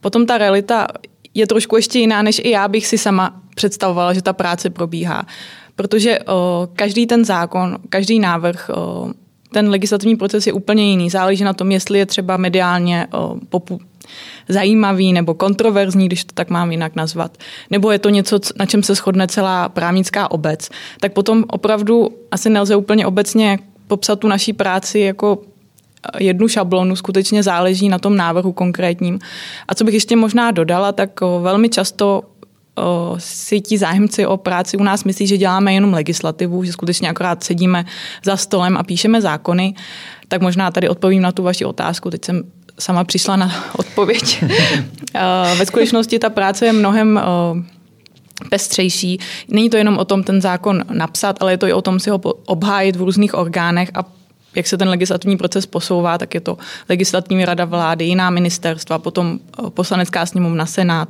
potom 0.00 0.26
ta 0.26 0.38
realita 0.38 0.88
je 1.34 1.46
trošku 1.46 1.76
ještě 1.76 1.98
jiná, 1.98 2.22
než 2.22 2.40
i 2.44 2.50
já 2.50 2.68
bych 2.68 2.86
si 2.86 2.98
sama 2.98 3.41
představovala, 3.54 4.12
že 4.12 4.22
ta 4.22 4.32
práce 4.32 4.70
probíhá. 4.70 5.26
Protože 5.76 6.18
o, 6.18 6.68
každý 6.76 7.06
ten 7.06 7.24
zákon, 7.24 7.78
každý 7.88 8.18
návrh, 8.20 8.70
o, 8.74 9.10
ten 9.52 9.68
legislativní 9.68 10.16
proces 10.16 10.46
je 10.46 10.52
úplně 10.52 10.90
jiný. 10.90 11.10
Záleží 11.10 11.44
na 11.44 11.52
tom, 11.52 11.70
jestli 11.70 11.98
je 11.98 12.06
třeba 12.06 12.36
mediálně 12.36 13.06
o, 13.12 13.36
popu, 13.48 13.80
zajímavý 14.48 15.12
nebo 15.12 15.34
kontroverzní, 15.34 16.06
když 16.06 16.24
to 16.24 16.32
tak 16.34 16.50
mám 16.50 16.70
jinak 16.70 16.96
nazvat, 16.96 17.38
nebo 17.70 17.90
je 17.90 17.98
to 17.98 18.08
něco, 18.08 18.40
na 18.58 18.66
čem 18.66 18.82
se 18.82 18.94
shodne 18.94 19.28
celá 19.28 19.68
právnická 19.68 20.30
obec, 20.30 20.68
tak 21.00 21.12
potom 21.12 21.44
opravdu 21.48 22.08
asi 22.30 22.50
nelze 22.50 22.76
úplně 22.76 23.06
obecně 23.06 23.58
popsat 23.86 24.18
tu 24.18 24.28
naší 24.28 24.52
práci 24.52 24.98
jako 24.98 25.38
jednu 26.20 26.48
šablonu, 26.48 26.96
skutečně 26.96 27.42
záleží 27.42 27.88
na 27.88 27.98
tom 27.98 28.16
návrhu 28.16 28.52
konkrétním. 28.52 29.18
A 29.68 29.74
co 29.74 29.84
bych 29.84 29.94
ještě 29.94 30.16
možná 30.16 30.50
dodala, 30.50 30.92
tak 30.92 31.20
velmi 31.20 31.68
často 31.68 32.22
si 33.18 33.60
ti 33.60 33.78
zájemci 33.78 34.26
o 34.26 34.36
práci 34.36 34.76
u 34.76 34.82
nás 34.82 35.04
myslí, 35.04 35.26
že 35.26 35.36
děláme 35.36 35.74
jenom 35.74 35.92
legislativu, 35.92 36.64
že 36.64 36.72
skutečně 36.72 37.08
akorát 37.08 37.44
sedíme 37.44 37.84
za 38.24 38.36
stolem 38.36 38.76
a 38.76 38.82
píšeme 38.82 39.20
zákony, 39.20 39.74
tak 40.28 40.42
možná 40.42 40.70
tady 40.70 40.88
odpovím 40.88 41.22
na 41.22 41.32
tu 41.32 41.42
vaši 41.42 41.64
otázku. 41.64 42.10
Teď 42.10 42.24
jsem 42.24 42.42
sama 42.78 43.04
přišla 43.04 43.36
na 43.36 43.52
odpověď. 43.78 44.44
Ve 45.58 45.66
skutečnosti 45.66 46.18
ta 46.18 46.30
práce 46.30 46.66
je 46.66 46.72
mnohem 46.72 47.20
pestřejší. 48.50 49.18
Není 49.48 49.70
to 49.70 49.76
jenom 49.76 49.98
o 49.98 50.04
tom 50.04 50.22
ten 50.22 50.40
zákon 50.40 50.84
napsat, 50.92 51.36
ale 51.40 51.52
je 51.52 51.58
to 51.58 51.66
i 51.66 51.72
o 51.72 51.82
tom 51.82 52.00
si 52.00 52.10
ho 52.10 52.18
obhájit 52.46 52.96
v 52.96 53.02
různých 53.02 53.34
orgánech 53.34 53.90
a 53.94 54.04
jak 54.54 54.66
se 54.66 54.78
ten 54.78 54.88
legislativní 54.88 55.36
proces 55.36 55.66
posouvá, 55.66 56.18
tak 56.18 56.34
je 56.34 56.40
to 56.40 56.58
legislativní 56.88 57.44
rada 57.44 57.64
vlády, 57.64 58.04
jiná 58.04 58.30
ministerstva, 58.30 58.98
potom 58.98 59.38
eh, 59.38 59.70
poslanecká 59.70 60.26
sněmovna, 60.26 60.66
senát. 60.66 61.08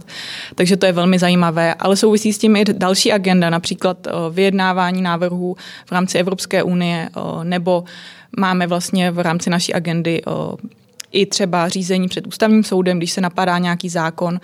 Takže 0.55 0.77
to 0.77 0.87
je 0.87 0.93
velmi 0.93 1.19
zajímavé. 1.19 1.75
Ale 1.75 1.97
souvisí 1.97 2.33
s 2.33 2.39
tím 2.39 2.57
i 2.57 2.65
další 2.65 3.13
agenda, 3.13 3.51
například 3.51 4.07
eh, 4.07 4.11
vyjednávání 4.31 5.03
návrhů 5.03 5.57
v 5.87 5.93
rámci 5.93 6.19
Evropské 6.19 6.63
unie, 6.63 7.09
eh, 7.17 7.45
nebo 7.45 7.85
máme 8.37 8.67
vlastně 8.67 9.11
v 9.11 9.19
rámci 9.19 9.51
naší 9.51 9.75
agendy 9.75 10.23
i 11.13 11.27
třeba 11.27 11.69
řízení 11.69 12.09
před 12.09 12.27
ústavním 12.27 12.65
soudem, 12.65 12.99
když 12.99 13.13
se 13.13 13.21
napadá 13.21 13.59
nějaký 13.59 13.89
zákon, 13.89 14.41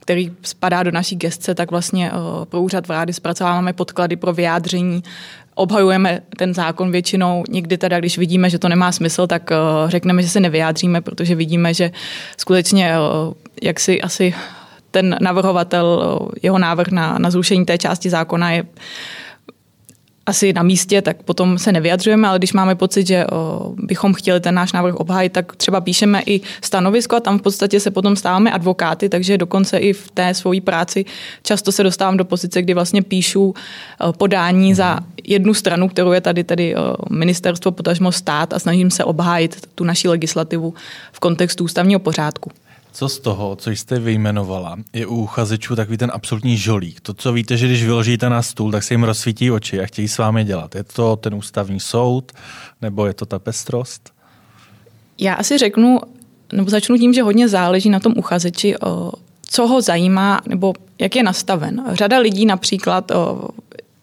který 0.00 0.32
spadá 0.42 0.82
do 0.82 0.90
naší 0.90 1.16
gestce, 1.16 1.54
tak 1.54 1.70
vlastně 1.70 2.12
pro 2.44 2.62
úřad 2.62 2.88
vlády 2.88 3.12
zpracováváme 3.12 3.72
podklady 3.72 4.16
pro 4.16 4.32
vyjádření 4.32 5.02
obhajujeme 5.60 6.20
ten 6.36 6.54
zákon 6.54 6.90
většinou. 6.90 7.44
Někdy 7.48 7.78
teda, 7.78 7.98
když 7.98 8.18
vidíme, 8.18 8.50
že 8.50 8.58
to 8.58 8.68
nemá 8.68 8.92
smysl, 8.92 9.26
tak 9.26 9.50
řekneme, 9.86 10.22
že 10.22 10.28
se 10.28 10.40
nevyjádříme, 10.40 11.00
protože 11.00 11.34
vidíme, 11.34 11.74
že 11.74 11.90
skutečně 12.36 12.94
jak 13.62 13.80
si 13.80 14.02
asi 14.02 14.34
ten 14.90 15.16
navrhovatel, 15.20 16.18
jeho 16.42 16.58
návrh 16.58 16.88
na, 16.88 17.18
na 17.18 17.30
zrušení 17.30 17.64
té 17.64 17.78
části 17.78 18.10
zákona 18.10 18.50
je 18.50 18.64
asi 20.26 20.52
na 20.52 20.62
místě, 20.62 21.02
tak 21.02 21.22
potom 21.22 21.58
se 21.58 21.72
nevyjadřujeme, 21.72 22.28
ale 22.28 22.38
když 22.38 22.52
máme 22.52 22.74
pocit, 22.74 23.06
že 23.06 23.26
o, 23.26 23.72
bychom 23.76 24.14
chtěli 24.14 24.40
ten 24.40 24.54
náš 24.54 24.72
návrh 24.72 24.94
obhájit, 24.94 25.32
tak 25.32 25.56
třeba 25.56 25.80
píšeme 25.80 26.22
i 26.26 26.40
stanovisko 26.62 27.16
a 27.16 27.20
tam 27.20 27.38
v 27.38 27.42
podstatě 27.42 27.80
se 27.80 27.90
potom 27.90 28.16
stáváme 28.16 28.52
advokáty, 28.52 29.08
takže 29.08 29.38
dokonce 29.38 29.78
i 29.78 29.92
v 29.92 30.10
té 30.10 30.34
svojí 30.34 30.60
práci 30.60 31.04
často 31.42 31.72
se 31.72 31.82
dostávám 31.82 32.16
do 32.16 32.24
pozice, 32.24 32.62
kdy 32.62 32.74
vlastně 32.74 33.02
píšu 33.02 33.54
o, 34.00 34.12
podání 34.12 34.74
za 34.74 35.00
jednu 35.24 35.54
stranu, 35.54 35.88
kterou 35.88 36.12
je 36.12 36.20
tady 36.20 36.44
tady 36.44 36.76
o, 36.76 36.96
ministerstvo, 37.10 37.72
potažmo 37.72 38.12
stát 38.12 38.52
a 38.52 38.58
snažím 38.58 38.90
se 38.90 39.04
obhájit 39.04 39.68
tu 39.74 39.84
naši 39.84 40.08
legislativu 40.08 40.74
v 41.12 41.20
kontextu 41.20 41.64
ústavního 41.64 42.00
pořádku. 42.00 42.50
Co 42.92 43.08
z 43.08 43.18
toho, 43.18 43.56
co 43.56 43.70
jste 43.70 43.98
vyjmenovala, 43.98 44.76
je 44.92 45.06
u 45.06 45.16
uchazečů 45.16 45.76
takový 45.76 45.96
ten 45.98 46.10
absolutní 46.14 46.56
žolík. 46.56 47.00
To, 47.00 47.14
co 47.14 47.32
víte, 47.32 47.56
že 47.56 47.66
když 47.66 47.84
vyložíte 47.84 48.30
na 48.30 48.42
stůl, 48.42 48.72
tak 48.72 48.82
se 48.82 48.94
jim 48.94 49.04
rozsvítí 49.04 49.50
oči 49.50 49.80
a 49.80 49.86
chtějí 49.86 50.08
s 50.08 50.18
vámi 50.18 50.44
dělat. 50.44 50.74
Je 50.74 50.84
to 50.84 51.16
ten 51.16 51.34
ústavní 51.34 51.80
soud, 51.80 52.32
nebo 52.82 53.06
je 53.06 53.14
to 53.14 53.26
ta 53.26 53.38
pestrost? 53.38 54.12
Já 55.18 55.34
asi 55.34 55.58
řeknu, 55.58 56.00
nebo 56.52 56.70
začnu 56.70 56.98
tím, 56.98 57.14
že 57.14 57.22
hodně 57.22 57.48
záleží 57.48 57.90
na 57.90 58.00
tom 58.00 58.12
uchazeči, 58.16 58.74
co 59.42 59.66
ho 59.66 59.82
zajímá, 59.82 60.40
nebo 60.48 60.74
jak 60.98 61.16
je 61.16 61.22
nastaven. 61.22 61.84
Řada 61.92 62.18
lidí 62.18 62.46
například 62.46 63.12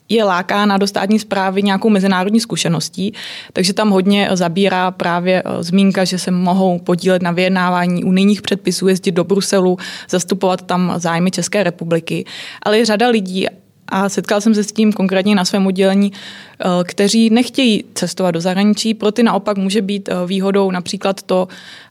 je 0.09 0.23
lákána 0.23 0.77
do 0.77 0.87
státní 0.87 1.19
zprávy 1.19 1.63
nějakou 1.63 1.89
mezinárodní 1.89 2.39
zkušeností, 2.39 3.13
takže 3.53 3.73
tam 3.73 3.89
hodně 3.89 4.29
zabírá 4.33 4.91
právě 4.91 5.43
eh, 5.45 5.63
zmínka, 5.63 6.05
že 6.05 6.19
se 6.19 6.31
mohou 6.31 6.79
podílet 6.79 7.21
na 7.21 7.31
vyjednávání 7.31 8.03
unijních 8.03 8.41
předpisů, 8.41 8.87
jezdit 8.87 9.11
do 9.11 9.23
Bruselu, 9.23 9.77
zastupovat 10.09 10.61
tam 10.61 10.93
zájmy 10.97 11.31
České 11.31 11.63
republiky. 11.63 12.25
Ale 12.63 12.77
je 12.77 12.85
řada 12.85 13.07
lidí, 13.07 13.47
a 13.89 14.09
setkal 14.09 14.41
jsem 14.41 14.55
se 14.55 14.63
s 14.63 14.71
tím 14.71 14.93
konkrétně 14.93 15.35
na 15.35 15.45
svém 15.45 15.67
oddělení, 15.67 16.11
eh, 16.13 16.65
kteří 16.83 17.29
nechtějí 17.29 17.83
cestovat 17.93 18.33
do 18.33 18.41
zahraničí, 18.41 18.93
pro 18.93 19.11
ty 19.11 19.23
naopak 19.23 19.57
může 19.57 19.81
být 19.81 20.09
eh, 20.09 20.13
výhodou 20.25 20.71
například 20.71 21.21
to, 21.21 21.47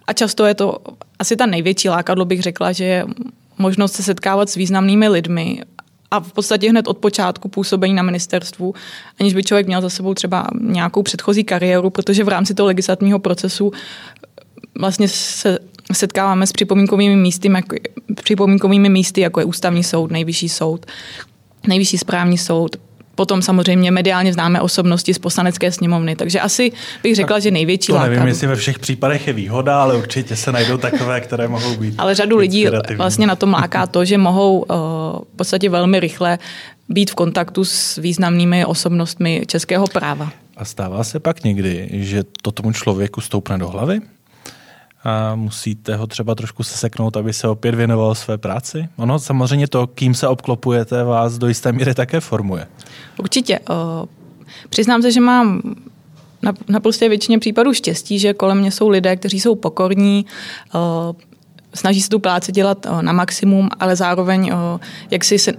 a 0.06 0.12
často 0.12 0.46
je 0.46 0.54
to 0.54 0.78
asi 1.18 1.36
ta 1.36 1.46
největší 1.46 1.88
lákadlo, 1.88 2.24
bych 2.24 2.42
řekla, 2.42 2.72
že 2.72 2.84
je 2.84 3.04
možnost 3.58 3.92
se 3.92 4.02
setkávat 4.02 4.50
s 4.50 4.54
významnými 4.54 5.08
lidmi, 5.08 5.60
a 6.16 6.20
v 6.20 6.32
podstatě 6.32 6.70
hned 6.70 6.88
od 6.88 6.98
počátku 6.98 7.48
působení 7.48 7.94
na 7.94 8.02
ministerstvu, 8.02 8.74
aniž 9.20 9.34
by 9.34 9.42
člověk 9.42 9.66
měl 9.66 9.80
za 9.80 9.90
sebou 9.90 10.14
třeba 10.14 10.46
nějakou 10.60 11.02
předchozí 11.02 11.44
kariéru, 11.44 11.90
protože 11.90 12.24
v 12.24 12.28
rámci 12.28 12.54
toho 12.54 12.66
legislativního 12.66 13.18
procesu 13.18 13.72
vlastně 14.78 15.08
se 15.08 15.58
setkáváme 15.92 16.46
s 16.46 16.52
připomínkovými 16.52 17.16
místy, 17.16 17.52
jako, 17.52 17.76
připomínkovými 18.14 18.88
místy, 18.88 19.20
jako 19.20 19.40
je 19.40 19.44
ústavní 19.46 19.84
soud, 19.84 20.10
nejvyšší 20.10 20.48
soud, 20.48 20.86
nejvyšší 21.68 21.98
správní 21.98 22.38
soud, 22.38 22.76
Potom 23.16 23.42
samozřejmě 23.42 23.90
mediálně 23.90 24.32
známe 24.32 24.60
osobnosti 24.60 25.14
z 25.14 25.18
poslanecké 25.18 25.72
sněmovny, 25.72 26.16
takže 26.16 26.40
asi 26.40 26.72
bych 27.02 27.16
řekla, 27.16 27.38
že 27.38 27.50
největší 27.50 27.92
To 27.92 27.98
nevím, 27.98 28.26
jestli 28.26 28.46
ve 28.46 28.56
všech 28.56 28.78
případech 28.78 29.26
je 29.26 29.32
výhoda, 29.32 29.82
ale 29.82 29.96
určitě 29.96 30.36
se 30.36 30.52
najdou 30.52 30.78
takové, 30.78 31.20
které 31.20 31.48
mohou 31.48 31.76
být. 31.76 31.94
Ale 31.98 32.14
řadu 32.14 32.36
lidí 32.36 32.66
vlastně 32.96 33.26
na 33.26 33.36
tom 33.36 33.52
láká 33.52 33.86
to, 33.86 34.04
že 34.04 34.18
mohou 34.18 34.58
uh, 34.58 34.76
v 35.34 35.36
podstatě 35.36 35.70
velmi 35.70 36.00
rychle 36.00 36.38
být 36.88 37.10
v 37.10 37.14
kontaktu 37.14 37.64
s 37.64 37.96
významnými 37.96 38.64
osobnostmi 38.64 39.42
českého 39.46 39.86
práva. 39.86 40.32
A 40.56 40.64
stává 40.64 41.04
se 41.04 41.20
pak 41.20 41.44
někdy, 41.44 41.88
že 41.92 42.24
to 42.42 42.52
tomu 42.52 42.72
člověku 42.72 43.20
stoupne 43.20 43.58
do 43.58 43.68
hlavy? 43.68 44.00
A 45.06 45.34
musíte 45.34 45.96
ho 45.96 46.06
třeba 46.06 46.34
trošku 46.34 46.62
seseknout, 46.62 47.16
aby 47.16 47.32
se 47.32 47.48
opět 47.48 47.74
věnoval 47.74 48.14
své 48.14 48.38
práci? 48.38 48.88
Ono 48.96 49.18
samozřejmě 49.18 49.68
to, 49.68 49.86
kým 49.86 50.14
se 50.14 50.28
obklopujete, 50.28 51.04
vás 51.04 51.38
do 51.38 51.48
jisté 51.48 51.72
míry 51.72 51.94
také 51.94 52.20
formuje. 52.20 52.66
Určitě. 53.18 53.58
Přiznám 54.68 55.02
se, 55.02 55.12
že 55.12 55.20
mám 55.20 55.62
na, 56.68 56.80
prostě 56.80 57.08
většině 57.08 57.38
případů 57.38 57.72
štěstí, 57.72 58.18
že 58.18 58.34
kolem 58.34 58.58
mě 58.58 58.70
jsou 58.70 58.88
lidé, 58.88 59.16
kteří 59.16 59.40
jsou 59.40 59.54
pokorní, 59.54 60.26
snaží 61.74 62.02
se 62.02 62.08
tu 62.08 62.18
práci 62.18 62.52
dělat 62.52 62.86
na 63.00 63.12
maximum, 63.12 63.68
ale 63.80 63.96
zároveň 63.96 64.52
jak 65.10 65.24
si 65.24 65.38
se 65.38 65.52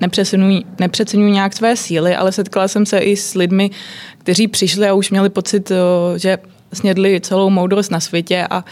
nepřeceňují 0.80 1.32
nějak 1.32 1.54
své 1.54 1.76
síly, 1.76 2.16
ale 2.16 2.32
setkala 2.32 2.68
jsem 2.68 2.86
se 2.86 2.98
i 2.98 3.18
s 3.18 3.36
lidmi, 3.36 3.72
kteří 4.18 4.48
přišli 4.48 4.88
a 4.88 4.93
už 4.93 5.12
měli 5.12 5.30
pocit, 5.30 5.72
že 6.16 6.38
snědli 6.74 7.22
celou 7.22 7.49
moudrost 7.49 7.91
na 7.91 7.99
světě 7.99 8.47
a 8.49 8.65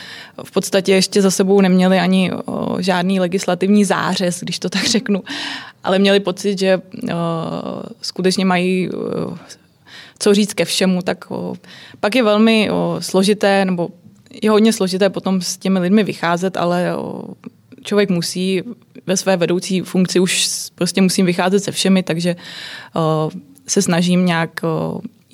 v 0.43 0.51
podstatě 0.51 0.91
ještě 0.91 1.21
za 1.21 1.31
sebou 1.31 1.61
neměli 1.61 1.99
ani 1.99 2.31
žádný 2.79 3.19
legislativní 3.19 3.85
zářez, 3.85 4.39
když 4.39 4.59
to 4.59 4.69
tak 4.69 4.85
řeknu, 4.85 5.23
ale 5.83 5.99
měli 5.99 6.19
pocit, 6.19 6.59
že 6.59 6.81
skutečně 8.01 8.45
mají 8.45 8.89
co 10.19 10.33
říct 10.33 10.53
ke 10.53 10.65
všemu, 10.65 11.01
tak 11.01 11.25
pak 11.99 12.15
je 12.15 12.23
velmi 12.23 12.69
složité, 12.99 13.65
nebo 13.65 13.89
je 14.43 14.49
hodně 14.49 14.73
složité 14.73 15.09
potom 15.09 15.41
s 15.41 15.57
těmi 15.57 15.79
lidmi 15.79 16.03
vycházet, 16.03 16.57
ale 16.57 16.95
člověk 17.83 18.09
musí 18.09 18.61
ve 19.07 19.17
své 19.17 19.37
vedoucí 19.37 19.81
funkci 19.81 20.19
už 20.19 20.47
prostě 20.75 21.01
musím 21.01 21.25
vycházet 21.25 21.59
se 21.59 21.71
všemi, 21.71 22.03
takže 22.03 22.35
se 23.67 23.81
snažím 23.81 24.25
nějak 24.25 24.61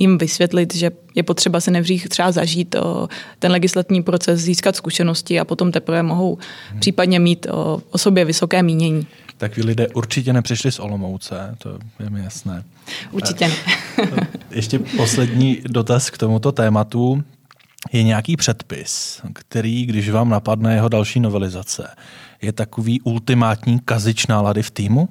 jim 0.02 0.18
vysvětlit, 0.18 0.76
že 0.76 0.92
je 1.16 1.24
potřeba 1.24 1.60
se 1.60 1.72
nevřích 1.72 2.10
třeba 2.10 2.32
zažít 2.32 2.76
o, 2.76 3.08
ten 3.40 3.52
legislativní 3.52 4.04
proces, 4.04 4.40
získat 4.40 4.76
zkušenosti 4.76 5.40
a 5.40 5.46
potom 5.46 5.72
teprve 5.72 6.04
mohou 6.04 6.38
hmm. 6.72 6.80
případně 6.80 7.20
mít 7.20 7.48
o, 7.52 7.82
o 7.92 7.98
sobě 7.98 8.26
vysoké 8.26 8.64
mínění. 8.64 9.08
Takoví 9.38 9.64
lidé 9.68 9.88
určitě 9.88 10.34
nepřišli 10.34 10.72
z 10.72 10.80
Olomouce, 10.80 11.56
to 11.58 11.80
je 12.00 12.10
mi 12.10 12.24
jasné. 12.24 12.64
Určitě 13.12 13.48
ne. 13.48 13.56
Ještě 14.52 14.80
poslední 14.80 15.62
dotaz 15.68 16.10
k 16.10 16.18
tomuto 16.18 16.52
tématu. 16.52 17.24
Je 17.92 18.04
nějaký 18.04 18.38
předpis, 18.38 19.22
který, 19.34 19.86
když 19.86 20.10
vám 20.10 20.30
napadne 20.30 20.74
jeho 20.74 20.90
další 20.90 21.20
novelizace, 21.20 21.88
je 22.42 22.52
takový 22.52 23.02
ultimátní 23.02 23.80
kazič 23.80 24.28
nálady 24.28 24.64
v 24.64 24.72
týmu? 24.72 25.10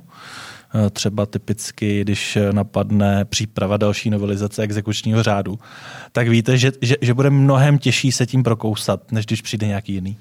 Eh, 0.75 0.91
třeba 0.91 1.27
typicky, 1.27 2.01
když 2.01 2.39
napadne 2.53 3.25
příprava 3.25 3.77
další 3.77 4.11
novelizace 4.11 4.63
exekučního 4.63 5.23
řádu, 5.23 5.59
tak 6.13 6.29
víte, 6.29 6.59
že, 6.59 6.73
že, 6.81 6.97
že 7.01 7.15
bude 7.15 7.31
mnohem 7.31 7.79
těžší 7.79 8.13
se 8.13 8.27
tím 8.27 8.43
prokousat, 8.43 9.13
než 9.13 9.27
když 9.27 9.43
přijde 9.43 9.67
nějaký 9.67 9.93
jiný. 9.93 10.17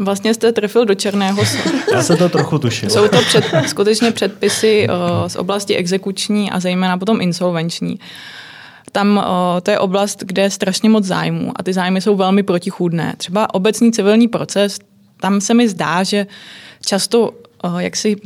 Vlastně 0.00 0.34
jste 0.34 0.52
trefil 0.52 0.84
do 0.84 0.94
černého. 0.94 1.42
Já 1.92 2.02
se 2.02 2.16
to 2.16 2.28
trochu 2.28 2.58
tušil. 2.58 2.90
Jsou 2.90 3.08
to 3.08 3.18
před, 3.22 3.44
skutečně 3.66 4.10
předpisy 4.10 4.88
o, 4.88 5.28
z 5.28 5.36
oblasti 5.36 5.76
exekuční 5.76 6.50
a 6.50 6.60
zejména 6.60 6.98
potom 6.98 7.20
insolvenční. 7.20 8.00
Tam 8.92 9.18
o, 9.18 9.60
to 9.60 9.70
je 9.70 9.78
oblast, 9.78 10.24
kde 10.26 10.42
je 10.42 10.50
strašně 10.50 10.88
moc 10.88 11.04
zájmů 11.04 11.52
a 11.56 11.62
ty 11.62 11.72
zájmy 11.72 12.00
jsou 12.00 12.16
velmi 12.16 12.42
protichůdné. 12.42 13.14
Třeba 13.16 13.54
obecný 13.54 13.92
civilní 13.92 14.28
proces, 14.28 14.78
tam 15.20 15.40
se 15.40 15.54
mi 15.54 15.68
zdá, 15.68 16.02
že 16.02 16.26
často 16.86 17.30
o, 17.62 17.78
jak 17.78 17.96
si 17.96 18.16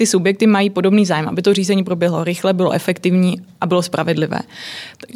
ty 0.00 0.06
subjekty 0.06 0.46
mají 0.46 0.70
podobný 0.70 1.06
zájem, 1.06 1.28
aby 1.28 1.42
to 1.42 1.54
řízení 1.54 1.84
proběhlo 1.84 2.24
rychle, 2.24 2.52
bylo 2.52 2.72
efektivní 2.72 3.36
a 3.60 3.66
bylo 3.66 3.82
spravedlivé. 3.82 4.38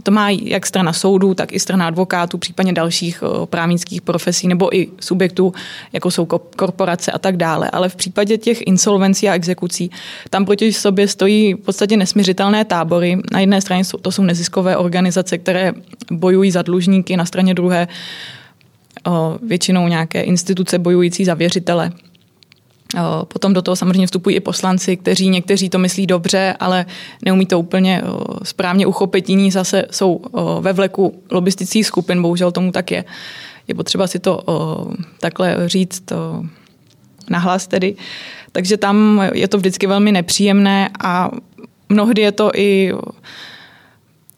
To 0.03 0.11
má 0.11 0.30
jak 0.30 0.66
strana 0.66 0.93
soudů, 0.93 1.35
tak 1.35 1.53
i 1.53 1.61
strana 1.61 1.87
advokátů, 1.87 2.39
případně 2.39 2.72
dalších 2.72 3.22
právnických 3.45 4.03
profesí 4.03 4.49
nebo 4.49 4.76
i 4.76 4.89
subjektů, 5.01 5.53
jako 5.93 6.11
jsou 6.11 6.26
korporace 6.57 7.12
a 7.12 7.18
tak 7.18 7.37
dále. 7.37 7.70
Ale 7.70 7.89
v 7.89 7.97
případě 7.97 8.39
těch 8.39 8.66
insolvencí 8.66 9.28
a 9.28 9.35
exekucí, 9.35 9.91
tam 10.30 10.45
proti 10.45 10.72
sobě 10.72 11.09
stojí 11.09 11.55
v 11.55 11.59
podstatě 11.59 11.97
nesměřitelné 11.97 12.64
tábory. 12.64 13.18
Na 13.32 13.41
jedné 13.41 13.61
straně 13.61 13.82
to 14.03 14.12
jsou 14.12 14.22
neziskové 14.22 14.76
organizace, 14.76 15.39
které 15.39 15.72
bojují 16.11 16.51
za 16.51 16.62
dlužníky, 16.62 17.16
na 17.16 17.24
straně 17.24 17.55
druhé 17.55 17.89
většinou 19.43 19.89
nějaké 19.89 20.22
instituce 20.22 20.78
bojující 20.78 21.24
za 21.24 21.35
věřitele. 21.35 21.93
Potom 23.28 23.53
do 23.53 23.62
toho 23.62 23.76
samozřejmě 23.76 24.07
vstupují 24.07 24.36
i 24.36 24.40
poslanci, 24.40 24.97
kteří 24.97 25.28
někteří 25.28 25.68
to 25.68 25.78
myslí 25.78 26.07
dobře, 26.07 26.57
ale 26.61 26.86
neumí 27.24 27.47
to 27.47 27.59
úplně 27.59 28.03
správně 28.42 28.86
uchopit. 28.86 29.28
Jiní 29.28 29.51
zase 29.51 29.84
jsou 29.90 30.20
ve 30.61 30.72
vleku 30.72 31.22
lobistických 31.30 31.86
skupin, 31.86 32.22
bohužel 32.22 32.53
tomu 32.53 32.72
tak 32.72 32.90
je. 32.90 33.05
Je 33.68 33.74
potřeba 33.74 34.07
si 34.07 34.18
to 34.18 34.40
takhle 35.20 35.68
říct 35.68 36.03
nahlas 37.30 37.66
tedy. 37.66 37.97
Takže 38.53 38.76
tam 38.76 39.22
je 39.32 39.49
to 39.49 39.59
vždycky 39.59 39.86
velmi 39.86 40.12
nepříjemné 40.12 40.90
a 41.05 41.30
mnohdy 41.88 42.22
je 42.22 42.32
to 42.32 42.51
i, 42.55 42.92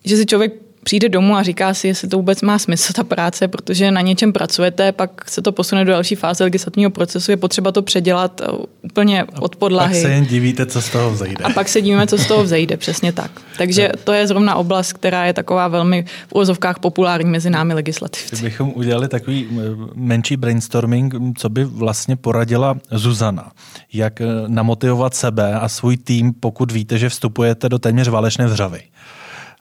že 0.05 0.17
si 0.17 0.27
člověk 0.27 0.66
přijde 0.87 1.09
domů 1.09 1.37
a 1.37 1.43
říká 1.43 1.75
si, 1.75 1.89
jestli 1.89 2.09
to 2.09 2.17
vůbec 2.17 2.43
má 2.43 2.59
smysl 2.59 2.93
ta 2.93 3.05
práce, 3.05 3.49
protože 3.49 3.91
na 3.91 4.01
něčem 4.01 4.33
pracujete, 4.33 4.93
pak 4.93 5.31
se 5.31 5.43
to 5.43 5.53
posune 5.53 5.85
do 5.85 5.93
další 5.93 6.15
fáze 6.15 6.45
legislativního 6.45 6.91
procesu, 6.91 7.31
je 7.31 7.37
potřeba 7.37 7.73
to 7.73 7.83
předělat 7.83 8.41
uh, 8.41 8.65
úplně 8.83 9.25
od 9.25 9.57
podlahy. 9.57 9.95
Pak 9.95 10.03
se 10.03 10.13
jen 10.13 10.27
divíte, 10.27 10.67
co 10.67 10.83
z 10.83 10.91
toho 10.91 11.11
vzejde. 11.11 11.45
A 11.45 11.51
pak 11.51 11.69
se 11.69 11.81
dívíme, 11.81 12.07
co 12.07 12.19
z 12.19 12.27
toho 12.27 12.45
vzejde, 12.45 12.77
přesně 12.77 13.13
tak. 13.13 13.31
Takže 13.59 13.91
to 14.05 14.13
je 14.13 14.27
zrovna 14.27 14.55
oblast, 14.55 14.93
která 14.93 15.25
je 15.25 15.33
taková 15.33 15.69
velmi 15.69 16.05
v 16.29 16.33
úvozovkách 16.33 16.79
populární 16.79 17.31
mezi 17.31 17.51
námi 17.51 17.75
legislativci. 17.75 18.37
Kdybychom 18.37 18.73
udělali 18.75 19.09
takový 19.09 19.49
menší 19.95 20.37
brainstorming, 20.37 21.15
co 21.39 21.49
by 21.49 21.65
vlastně 21.65 22.17
poradila 22.17 22.77
Zuzana, 22.91 23.53
jak 23.93 24.21
eh, 24.21 24.27
namotivovat 24.47 25.15
sebe 25.15 25.55
a 25.55 25.69
svůj 25.69 25.97
tým, 25.97 26.33
pokud 26.33 26.73
víte, 26.73 26.99
že 26.99 27.09
vstupujete 27.09 27.69
do 27.69 27.79
téměř 27.79 28.09
válečné 28.09 28.47
vřavy. 28.47 28.81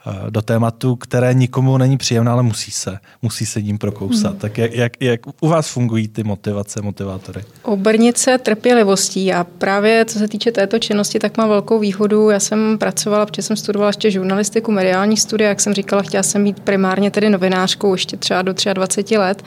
Eh, 0.08 0.32
do 0.32 0.42
tématu, 0.42 0.96
které 0.96 1.34
nikomu 1.34 1.78
není 1.78 1.98
příjemné, 1.98 2.32
ale 2.32 2.44
musí 2.44 2.72
se, 2.72 2.98
musí 3.22 3.46
se 3.46 3.62
ním 3.62 3.78
prokousat. 3.78 4.32
Hmm. 4.32 4.40
Tak 4.40 4.58
jak, 4.58 4.74
jak, 4.74 4.94
jak 5.00 5.22
u 5.42 5.48
vás 5.48 5.70
fungují 5.70 6.08
ty 6.08 6.24
motivace, 6.24 6.82
motivátory? 6.82 7.44
Obrnit 7.64 8.18
se 8.18 8.38
trpělivostí 8.38 9.34
a 9.34 9.44
právě 9.44 10.06
co 10.06 10.20
se 10.20 10.28
týče 10.28 10.52
této 10.52 10.80
činnosti, 10.80 11.20
tak 11.20 11.38
má 11.38 11.48
velkou 11.48 11.80
výhodu. 11.80 12.30
Já 12.30 12.40
jsem 12.40 12.78
pracovala, 12.78 13.26
protože 13.26 13.42
jsem 13.42 13.56
studovala 13.58 13.90
ještě 13.90 14.12
žurnalistiku, 14.12 14.72
mediální 14.72 15.18
studie, 15.18 15.48
jak 15.48 15.62
jsem 15.62 15.74
říkala, 15.74 16.02
chtěla 16.02 16.24
jsem 16.24 16.44
být 16.44 16.60
primárně 16.60 17.12
tedy 17.12 17.30
novinářkou 17.30 17.94
ještě 17.94 18.18
třeba 18.18 18.42
do 18.42 18.54
23 18.74 19.18
let. 19.18 19.44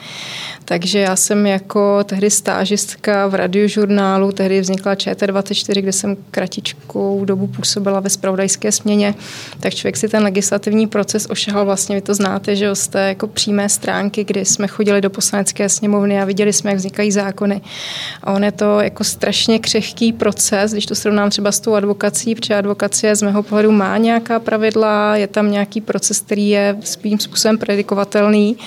Takže 0.65 0.99
já 0.99 1.15
jsem 1.15 1.47
jako 1.47 2.03
tehdy 2.03 2.29
stážistka 2.29 3.27
v 3.27 3.35
radiožurnálu, 3.35 4.31
tehdy 4.31 4.61
vznikla 4.61 4.93
ČT24, 4.93 5.81
kde 5.81 5.91
jsem 5.91 6.17
kratičkou 6.31 7.25
dobu 7.25 7.47
působila 7.47 7.99
ve 7.99 8.09
spravodajské 8.09 8.71
směně, 8.71 9.15
tak 9.59 9.73
člověk 9.73 9.97
si 9.97 10.09
ten 10.09 10.23
legislativní 10.49 10.87
proces 10.87 11.27
ošahal, 11.29 11.65
vlastně 11.65 11.95
vy 11.95 12.01
to 12.01 12.13
znáte, 12.13 12.55
že 12.55 12.75
jste 12.75 13.07
jako 13.07 13.27
přímé 13.27 13.69
stránky, 13.69 14.23
kdy 14.23 14.45
jsme 14.45 14.67
chodili 14.67 15.01
do 15.01 15.09
poslanecké 15.09 15.69
sněmovny 15.69 16.21
a 16.21 16.25
viděli 16.25 16.53
jsme, 16.53 16.71
jak 16.71 16.77
vznikají 16.77 17.11
zákony. 17.11 17.61
A 18.23 18.33
on 18.33 18.43
je 18.43 18.51
to 18.51 18.79
jako 18.79 19.03
strašně 19.03 19.59
křehký 19.59 20.13
proces, 20.13 20.71
když 20.71 20.85
to 20.85 20.95
srovnám 20.95 21.29
třeba 21.29 21.51
s 21.51 21.59
tou 21.59 21.73
advokací, 21.73 22.35
protože 22.35 22.55
advokacie 22.55 23.15
z 23.15 23.21
mého 23.21 23.43
pohledu 23.43 23.71
má 23.71 23.97
nějaká 23.97 24.39
pravidla, 24.39 25.15
je 25.15 25.27
tam 25.27 25.51
nějaký 25.51 25.81
proces, 25.81 26.19
který 26.19 26.49
je 26.49 26.77
svým 26.83 27.19
způsobem 27.19 27.57
predikovatelný, 27.57 28.57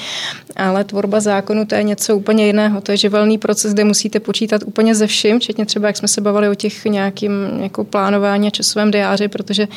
ale 0.56 0.84
tvorba 0.84 1.20
zákonu 1.20 1.66
to 1.66 1.74
je 1.74 1.82
něco 1.82 2.16
úplně 2.16 2.46
jiného. 2.46 2.80
To 2.80 2.92
je 2.92 2.96
živelný 2.96 3.38
proces, 3.38 3.74
kde 3.74 3.84
musíte 3.84 4.20
počítat 4.20 4.62
úplně 4.66 4.94
ze 4.94 5.06
vším, 5.06 5.38
včetně 5.38 5.66
třeba, 5.66 5.86
jak 5.86 5.96
jsme 5.96 6.08
se 6.08 6.20
bavili 6.20 6.48
o 6.48 6.54
těch 6.54 6.84
nějakým 6.84 7.32
jako 7.62 7.84
plánování 7.84 8.46
a 8.48 8.50
časovém 8.50 8.90
diáři, 8.90 9.28
protože 9.28 9.68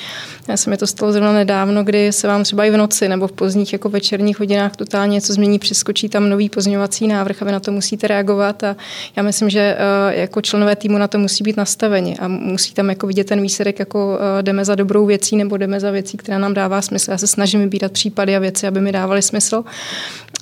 já 0.47 0.57
se 0.57 0.69
mi 0.69 0.77
to 0.77 0.87
stalo 0.87 1.11
zrovna 1.11 1.33
nedávno, 1.33 1.83
kdy 1.83 1.94
se 2.11 2.27
vám 2.27 2.43
třeba 2.43 2.65
i 2.65 2.71
v 2.71 2.77
noci 2.77 3.07
nebo 3.09 3.27
v 3.27 3.31
pozdních 3.31 3.73
jako 3.73 3.89
večerních 3.89 4.39
hodinách 4.39 4.75
totálně 4.75 5.13
něco 5.13 5.33
změní, 5.33 5.59
přeskočí 5.59 6.09
tam 6.09 6.29
nový 6.29 6.49
pozměňovací 6.49 7.07
návrh 7.07 7.41
a 7.41 7.45
vy 7.45 7.51
na 7.51 7.59
to 7.59 7.71
musíte 7.71 8.07
reagovat 8.07 8.63
a 8.63 8.75
já 9.15 9.23
myslím, 9.23 9.49
že 9.49 9.59
eh, 9.59 10.15
jako 10.19 10.41
členové 10.41 10.75
týmu 10.75 10.97
na 10.97 11.07
to 11.07 11.19
musí 11.19 11.43
být 11.43 11.57
nastaveni 11.57 12.17
a 12.17 12.27
musí 12.27 12.73
tam 12.73 12.89
jako 12.89 13.07
vidět 13.07 13.27
ten 13.27 13.41
výsledek, 13.41 13.79
jako 13.79 14.19
eh, 14.39 14.43
jdeme 14.43 14.65
za 14.65 14.75
dobrou 14.75 15.05
věcí 15.05 15.35
nebo 15.35 15.57
jdeme 15.57 15.79
za 15.79 15.91
věcí, 15.91 16.17
která 16.17 16.37
nám 16.37 16.53
dává 16.53 16.81
smysl. 16.81 17.11
Já 17.11 17.17
se 17.17 17.27
snažím 17.27 17.59
vybírat 17.59 17.91
případy 17.91 18.35
a 18.35 18.39
věci, 18.39 18.67
aby 18.67 18.81
mi 18.81 18.91
dávaly 18.91 19.21
smysl. 19.21 19.63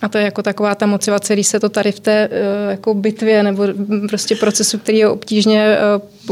A 0.01 0.09
to 0.09 0.17
je 0.17 0.23
jako 0.23 0.43
taková 0.43 0.75
ta 0.75 0.85
motivace, 0.85 1.33
když 1.33 1.47
se 1.47 1.59
to 1.59 1.69
tady 1.69 1.91
v 1.91 1.99
té 1.99 2.29
eh, 2.31 2.71
jako 2.71 2.93
bitvě 2.93 3.43
nebo 3.43 3.63
prostě 4.09 4.35
procesu, 4.35 4.77
který 4.77 4.97
je 4.97 5.09
obtížně 5.09 5.77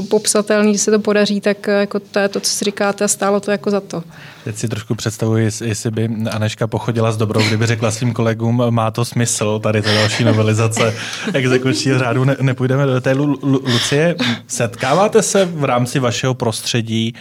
popsatelný, 0.10 0.72
když 0.72 0.82
se 0.82 0.92
to 0.92 1.00
podaří, 1.00 1.42
tak 1.42 1.68
jako 1.68 2.00
to 2.00 2.20
je 2.20 2.30
to, 2.30 2.40
co 2.40 2.52
si 2.52 2.66
říkáte 2.66 3.04
a 3.04 3.08
stálo 3.08 3.40
to 3.40 3.52
jako 3.52 3.72
za 3.72 3.80
to. 3.80 4.04
Teď 4.44 4.56
si 4.56 4.68
trošku 4.68 4.96
představuji, 4.96 5.50
jestli 5.64 5.92
by 5.92 6.10
Aneška 6.32 6.68
pochodila 6.68 7.12
s 7.12 7.18
dobrou, 7.18 7.42
kdyby 7.48 7.66
řekla 7.66 7.92
svým 7.92 8.14
kolegům, 8.14 8.64
má 8.70 8.92
to 8.92 9.06
smysl, 9.06 9.60
tady 9.60 9.82
ta 9.82 9.94
další 9.94 10.24
novelizace 10.24 10.94
exekučního 11.34 12.00
řádu, 12.00 12.24
ne, 12.24 12.36
nepůjdeme 12.42 12.86
do 12.86 13.02
té 13.02 13.12
Lu, 13.12 13.26
Lu, 13.26 13.64
Lucie. 13.66 14.16
Setkáváte 14.48 15.22
se 15.22 15.46
v 15.46 15.64
rámci 15.64 16.00
vašeho 16.00 16.34
prostředí 16.34 17.14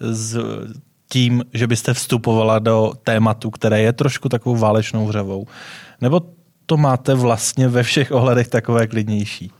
s 0.00 0.38
tím, 1.08 1.44
že 1.54 1.66
byste 1.66 1.94
vstupovala 1.94 2.58
do 2.58 2.92
tématu, 3.04 3.50
které 3.50 3.80
je 3.80 3.92
trošku 3.92 4.28
takovou 4.28 4.56
válečnou 4.56 5.06
vřavou? 5.06 5.46
Nebo 6.00 6.20
to 6.66 6.76
máte 6.76 7.14
vlastně 7.14 7.68
ve 7.68 7.82
všech 7.82 8.12
ohledech 8.12 8.48
takové 8.48 8.86
klidnější? 8.86 9.50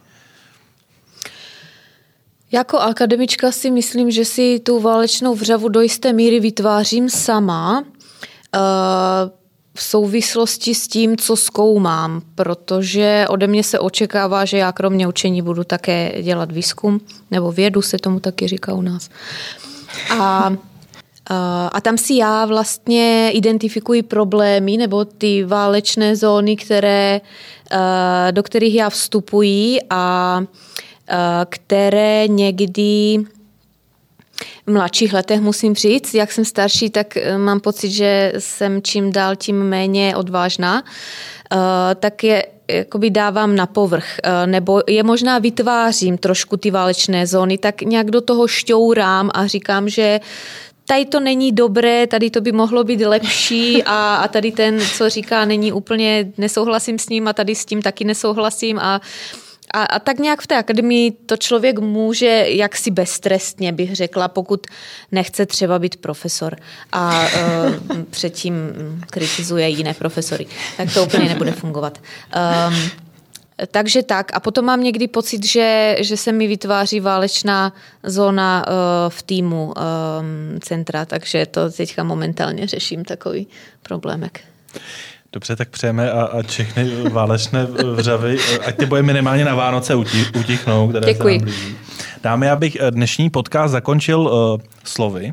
Jako 2.52 2.78
akademička 2.78 3.52
si 3.52 3.70
myslím, 3.70 4.10
že 4.10 4.24
si 4.24 4.60
tu 4.60 4.80
válečnou 4.80 5.34
vřavu 5.34 5.68
do 5.68 5.80
jisté 5.80 6.12
míry 6.12 6.40
vytvářím 6.40 7.10
sama 7.10 7.84
eh, 7.84 8.58
v 9.74 9.82
souvislosti 9.82 10.74
s 10.74 10.88
tím, 10.88 11.16
co 11.16 11.36
zkoumám, 11.36 12.22
protože 12.34 13.26
ode 13.28 13.46
mě 13.46 13.64
se 13.64 13.78
očekává, 13.78 14.44
že 14.44 14.58
já 14.58 14.72
kromě 14.72 15.08
učení 15.08 15.42
budu 15.42 15.64
také 15.64 16.22
dělat 16.22 16.52
výzkum, 16.52 17.00
nebo 17.30 17.52
vědu 17.52 17.82
se 17.82 17.98
tomu 17.98 18.20
taky 18.20 18.48
říká 18.48 18.74
u 18.74 18.82
nás. 18.82 19.08
A 20.20 20.52
eh, 21.30 21.34
a 21.72 21.80
tam 21.80 21.98
si 21.98 22.14
já 22.14 22.46
vlastně 22.46 23.30
identifikuji 23.34 24.02
problémy 24.02 24.76
nebo 24.76 25.04
ty 25.04 25.44
válečné 25.44 26.16
zóny, 26.16 26.56
které, 26.56 27.20
eh, 27.70 28.32
do 28.32 28.42
kterých 28.42 28.74
já 28.74 28.90
vstupuji 28.90 29.78
a 29.90 30.40
které 31.48 32.28
někdy 32.28 33.24
v 34.66 34.72
mladších 34.72 35.12
letech 35.12 35.40
musím 35.40 35.74
říct, 35.74 36.14
jak 36.14 36.32
jsem 36.32 36.44
starší, 36.44 36.90
tak 36.90 37.16
eh, 37.16 37.38
mám 37.38 37.60
pocit, 37.60 37.90
že 37.90 38.32
jsem 38.38 38.82
čím 38.82 39.12
dál 39.12 39.36
tím 39.36 39.62
méně 39.62 40.16
odvážná, 40.16 40.84
eh, 41.52 41.56
tak 41.94 42.24
je 42.24 42.46
jakoby 42.68 43.10
dávám 43.10 43.56
na 43.56 43.66
povrch, 43.66 44.06
nebo 44.46 44.80
je 44.88 45.02
možná 45.02 45.38
vytvářím 45.38 46.18
trošku 46.18 46.56
ty 46.56 46.70
válečné 46.70 47.26
zóny, 47.26 47.58
tak 47.58 47.82
nějak 47.82 48.10
do 48.10 48.20
toho 48.20 48.48
šťourám 48.48 49.30
a 49.34 49.46
říkám, 49.46 49.88
že 49.88 50.20
tady 50.86 51.04
to 51.04 51.20
není 51.20 51.52
dobré, 51.52 52.06
tady 52.06 52.30
to 52.30 52.40
by 52.40 52.52
mohlo 52.52 52.84
být 52.84 53.06
lepší 53.06 53.82
a, 53.82 54.14
a 54.14 54.28
tady 54.28 54.52
ten, 54.52 54.80
co 54.96 55.10
říká, 55.10 55.44
není 55.44 55.72
úplně, 55.72 56.32
nesouhlasím 56.38 56.98
s 56.98 57.08
ním 57.08 57.28
a 57.28 57.32
tady 57.32 57.54
s 57.54 57.64
tím 57.64 57.82
taky 57.82 58.04
nesouhlasím 58.04 58.78
a 58.78 59.00
a, 59.72 59.82
a 59.82 59.98
tak 59.98 60.18
nějak 60.18 60.42
v 60.42 60.46
té 60.46 60.56
akademii 60.56 61.10
to 61.10 61.36
člověk 61.36 61.78
může 61.78 62.44
jaksi 62.48 62.90
beztrestně, 62.90 63.72
bych 63.72 63.96
řekla, 63.96 64.28
pokud 64.28 64.66
nechce 65.12 65.46
třeba 65.46 65.78
být 65.78 65.96
profesor 65.96 66.56
a 66.92 67.26
uh, 67.26 68.02
předtím 68.10 68.54
kritizuje 69.10 69.68
jiné 69.68 69.94
profesory. 69.94 70.46
Tak 70.76 70.94
to 70.94 71.04
úplně 71.04 71.28
nebude 71.28 71.52
fungovat. 71.52 71.98
Um, 72.68 72.90
takže 73.70 74.02
tak. 74.02 74.34
A 74.34 74.40
potom 74.40 74.64
mám 74.64 74.82
někdy 74.82 75.08
pocit, 75.08 75.46
že, 75.46 75.96
že 76.00 76.16
se 76.16 76.32
mi 76.32 76.46
vytváří 76.46 77.00
válečná 77.00 77.72
zóna 78.02 78.66
uh, 78.66 78.74
v 79.08 79.22
týmu 79.22 79.64
um, 79.64 79.74
centra, 80.60 81.04
takže 81.04 81.46
to 81.46 81.70
teďka 81.70 82.04
momentálně 82.04 82.66
řeším 82.66 83.04
takový 83.04 83.46
problémek. 83.82 84.40
Dobře, 85.32 85.56
tak 85.56 85.68
přejeme 85.68 86.12
a, 86.12 86.22
a 86.22 86.42
všechny 86.42 86.90
válečné 87.10 87.66
vřavy, 87.94 88.38
ať 88.66 88.76
ty 88.76 88.86
boje 88.86 89.02
minimálně 89.02 89.44
na 89.44 89.54
Vánoce 89.54 89.94
utichnou, 89.94 90.88
které 90.88 91.12
Děkuji. 91.12 91.40
se 91.40 91.44
nám 91.44 91.44
blíží. 91.44 91.76
Dámy, 92.22 92.50
abych 92.50 92.76
eh, 92.80 92.90
dnešní 92.90 93.30
podcast 93.30 93.72
zakončil 93.72 94.20
uh, 94.20 94.60
slovy, 94.84 95.32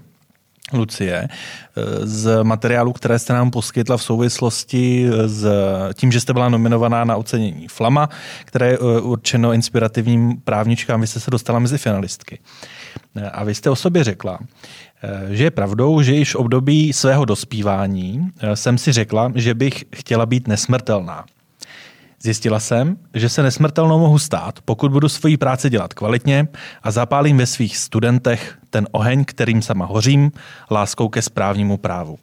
Lucie, 0.74 1.28
eh, 1.28 1.82
z 2.08 2.44
materiálu, 2.44 2.94
které 2.94 3.20
jste 3.20 3.34
nám 3.34 3.52
poskytla 3.52 3.98
v 3.98 4.04
souvislosti 4.04 5.10
s 5.26 5.48
tím, 5.94 6.12
že 6.12 6.20
jste 6.20 6.34
byla 6.34 6.50
nominovaná 6.50 7.04
na 7.04 7.16
ocenění 7.16 7.68
Flama, 7.68 8.10
které 8.46 8.68
je 8.68 8.80
určeno 8.80 9.54
inspirativním 9.54 10.42
právničkám, 10.42 11.02
vy 11.02 11.08
jste 11.08 11.20
se 11.20 11.32
dostala 11.32 11.60
mezi 11.60 11.78
finalistky. 11.78 12.40
A 13.32 13.44
vy 13.44 13.56
jste 13.56 13.70
o 13.70 13.76
sobě 13.76 14.04
řekla, 14.04 14.40
že 15.30 15.44
je 15.44 15.52
pravdou, 15.52 16.02
že 16.02 16.16
již 16.16 16.34
v 16.34 16.36
období 16.36 16.94
svého 16.94 17.26
dospívání 17.26 18.30
eh, 18.40 18.56
jsem 18.56 18.78
si 18.78 18.92
řekla, 18.92 19.32
že 19.36 19.54
bych 19.54 19.86
chtěla 19.96 20.26
být 20.26 20.48
nesmrtelná. 20.48 21.26
Zjistila 22.22 22.60
jsem, 22.60 22.98
že 23.14 23.30
se 23.30 23.44
nesmrtelnou 23.44 24.00
mohu 24.00 24.20
stát, 24.20 24.60
pokud 24.66 24.92
budu 24.92 25.10
svoji 25.10 25.38
práci 25.38 25.70
dělat 25.70 25.94
kvalitně 25.94 26.48
a 26.84 26.92
zapálím 26.92 27.38
ve 27.38 27.46
svých 27.46 27.78
studentech 27.78 28.58
ten 28.70 28.88
oheň, 28.92 29.26
kterým 29.26 29.62
sama 29.62 29.86
hořím, 29.86 30.32
láskou 30.72 31.10
ke 31.10 31.22
správnímu 31.22 31.78
právu. 31.78 32.18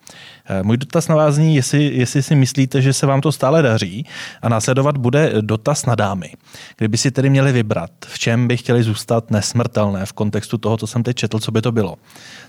Eh, 0.46 0.62
můj 0.62 0.76
dotaz 0.76 1.08
na 1.08 1.16
vás 1.16 1.34
zní, 1.34 1.56
jestli, 1.56 1.84
jestli 1.84 2.22
si 2.22 2.34
myslíte, 2.34 2.82
že 2.82 2.92
se 2.92 3.06
vám 3.06 3.20
to 3.20 3.32
stále 3.32 3.62
daří 3.62 4.06
a 4.42 4.48
následovat 4.48 4.96
bude 4.96 5.32
dotaz 5.40 5.86
na 5.86 5.94
dámy. 5.94 6.32
Kdyby 6.76 6.98
si 6.98 7.10
tedy 7.10 7.30
měli 7.30 7.52
vybrat, 7.52 7.90
v 8.06 8.18
čem 8.18 8.48
by 8.48 8.56
chtěli 8.56 8.82
zůstat 8.82 9.30
nesmrtelné 9.30 10.06
v 10.06 10.12
kontextu 10.12 10.58
toho, 10.58 10.76
co 10.76 10.86
jsem 10.86 11.02
teď 11.02 11.16
četl, 11.16 11.38
co 11.38 11.52
by 11.52 11.62
to 11.62 11.72
bylo. 11.72 11.96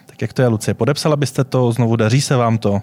Tak 0.05 0.21
jak 0.21 0.33
to 0.33 0.41
je, 0.41 0.47
Lucie? 0.47 0.73
Podepsala 0.73 1.15
byste 1.15 1.43
to? 1.43 1.71
Znovu 1.71 1.95
daří 1.95 2.21
se 2.21 2.35
vám 2.35 2.57
to? 2.57 2.81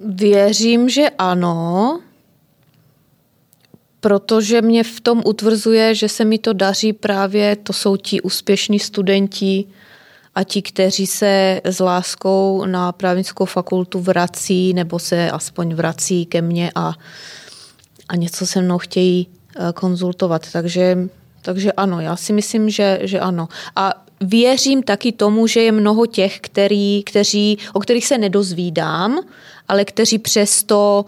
Věřím, 0.00 0.88
že 0.88 1.10
ano, 1.18 2.00
protože 4.04 4.62
mě 4.62 4.84
v 4.84 5.00
tom 5.00 5.22
utvrzuje, 5.24 5.94
že 5.94 6.08
se 6.08 6.24
mi 6.24 6.38
to 6.38 6.52
daří 6.52 6.92
právě, 6.92 7.56
to 7.56 7.72
jsou 7.72 7.96
ti 7.96 8.20
úspěšní 8.20 8.78
studenti 8.78 9.64
a 10.34 10.44
ti, 10.44 10.62
kteří 10.62 11.06
se 11.06 11.60
s 11.64 11.80
láskou 11.80 12.66
na 12.66 12.92
právnickou 12.92 13.44
fakultu 13.44 14.00
vrací 14.00 14.74
nebo 14.74 14.98
se 14.98 15.30
aspoň 15.30 15.74
vrací 15.74 16.26
ke 16.26 16.42
mně 16.42 16.70
a, 16.74 16.92
a 18.08 18.16
něco 18.16 18.46
se 18.46 18.62
mnou 18.62 18.78
chtějí 18.78 19.28
eh, 19.56 19.72
konzultovat. 19.72 20.52
Takže, 20.52 20.98
takže 21.42 21.72
ano, 21.72 22.00
já 22.00 22.16
si 22.16 22.32
myslím, 22.32 22.70
že, 22.70 22.98
že 23.02 23.20
ano. 23.20 23.48
A 23.76 24.04
věřím 24.20 24.82
taky 24.82 25.12
tomu, 25.12 25.46
že 25.46 25.60
je 25.60 25.72
mnoho 25.72 26.06
těch, 26.06 26.40
který, 26.40 27.02
kteří, 27.02 27.58
o 27.72 27.80
kterých 27.80 28.06
se 28.06 28.18
nedozvídám, 28.18 29.20
ale 29.68 29.84
kteří 29.84 30.18
přesto 30.18 31.04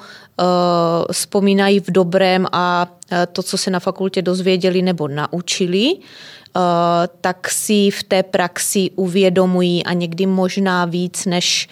vzpomínají 1.12 1.80
v 1.80 1.91
dobrém 1.91 2.47
a 2.53 2.87
uh, 3.12 3.18
to, 3.32 3.43
co 3.43 3.59
se 3.59 3.70
na 3.70 3.80
fakultě 3.80 4.22
dozvěděli 4.22 4.82
nebo 4.82 5.09
naučili, 5.09 5.95
uh, 5.95 6.03
tak 7.20 7.51
si 7.51 7.91
v 7.91 8.03
té 8.03 8.22
praxi 8.22 8.91
uvědomují 8.97 9.84
a 9.84 9.93
někdy 9.93 10.26
možná 10.26 10.84
víc 10.84 11.24
než 11.24 11.68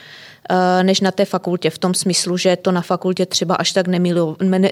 než 0.83 1.01
na 1.01 1.11
té 1.11 1.25
fakultě, 1.25 1.71
v 1.71 1.79
tom 1.79 1.95
smyslu, 1.95 2.37
že 2.37 2.57
to 2.57 2.73
na 2.73 2.83
fakultě 2.83 3.27
třeba 3.27 3.55
až 3.55 3.73
tak 3.73 3.87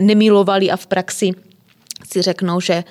nemilovali 0.01 0.71
a 0.71 0.77
v 0.77 0.87
praxi 0.87 1.31
si 2.13 2.23
řeknou, 2.23 2.61
že, 2.61 2.85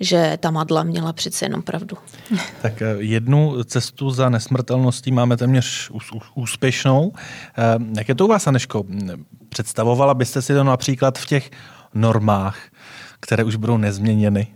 že 0.00 0.38
ta 0.40 0.50
Madla 0.50 0.82
měla 0.82 1.12
přece 1.12 1.44
jenom 1.44 1.62
pravdu. 1.62 1.96
Tak 2.62 2.82
eh, 2.82 2.96
jednu 2.98 3.64
cestu 3.64 4.10
za 4.10 4.28
nesmrtelností 4.28 5.12
máme 5.12 5.36
téměř 5.36 5.90
úspěšnou. 6.34 7.12
Eh, 7.58 7.62
jak 7.98 8.08
je 8.08 8.14
to 8.14 8.24
u 8.24 8.28
vás, 8.28 8.46
Aneško? 8.46 8.84
Představovala 9.48 10.14
byste 10.14 10.42
si 10.42 10.54
to 10.54 10.64
například 10.64 11.18
v 11.18 11.26
těch 11.26 11.50
normách, 11.94 12.58
které 13.20 13.44
už 13.44 13.56
budou 13.56 13.76
nezměněny? 13.76 14.46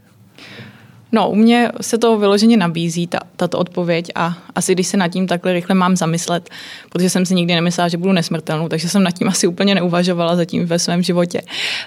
No, 1.15 1.31
u 1.31 1.35
mě 1.35 1.73
se 1.81 1.99
to 1.99 2.19
vyloženě 2.19 2.57
nabízí, 2.57 3.07
ta, 3.07 3.19
tato 3.37 3.59
odpověď 3.59 4.11
a 4.15 4.37
asi 4.55 4.75
když 4.75 4.87
se 4.87 4.97
nad 4.97 5.09
tím 5.09 5.27
takhle 5.27 5.53
rychle 5.53 5.75
mám 5.75 5.97
zamyslet, 5.97 6.51
protože 6.91 7.11
jsem 7.11 7.27
si 7.27 7.35
nikdy 7.35 7.55
nemyslela, 7.55 7.89
že 7.89 7.97
budu 7.97 8.13
nesmrtelnou, 8.13 8.69
takže 8.69 8.89
jsem 8.89 9.03
nad 9.03 9.11
tím 9.11 9.29
asi 9.29 9.47
úplně 9.47 9.75
neuvažovala 9.75 10.37
zatím 10.37 10.67
ve 10.67 10.79
svém 10.79 11.03
životě, 11.03 11.43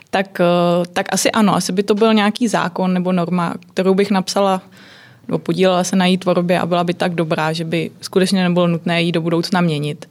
tak, 0.10 0.40
eh, 0.40 0.86
tak 0.94 1.06
asi 1.14 1.32
ano, 1.32 1.56
asi 1.56 1.72
by 1.72 1.84
to 1.84 1.96
byl 1.96 2.14
nějaký 2.14 2.48
zákon 2.48 2.94
nebo 2.94 3.12
norma, 3.12 3.54
kterou 3.74 3.94
bych 3.94 4.12
napsala 4.12 4.62
nebo 5.28 5.40
podílela 5.40 5.84
se 5.84 5.96
na 5.96 6.06
její 6.06 6.18
tvorbě 6.18 6.60
a 6.60 6.66
byla 6.66 6.84
by 6.84 6.94
tak 6.94 7.16
dobrá, 7.16 7.54
že 7.54 7.64
by 7.64 7.92
skutečně 8.02 8.44
nebylo 8.44 8.68
nutné 8.68 9.02
ji 9.02 9.12
do 9.12 9.22
budoucna 9.22 9.62
měnit. 9.62 10.10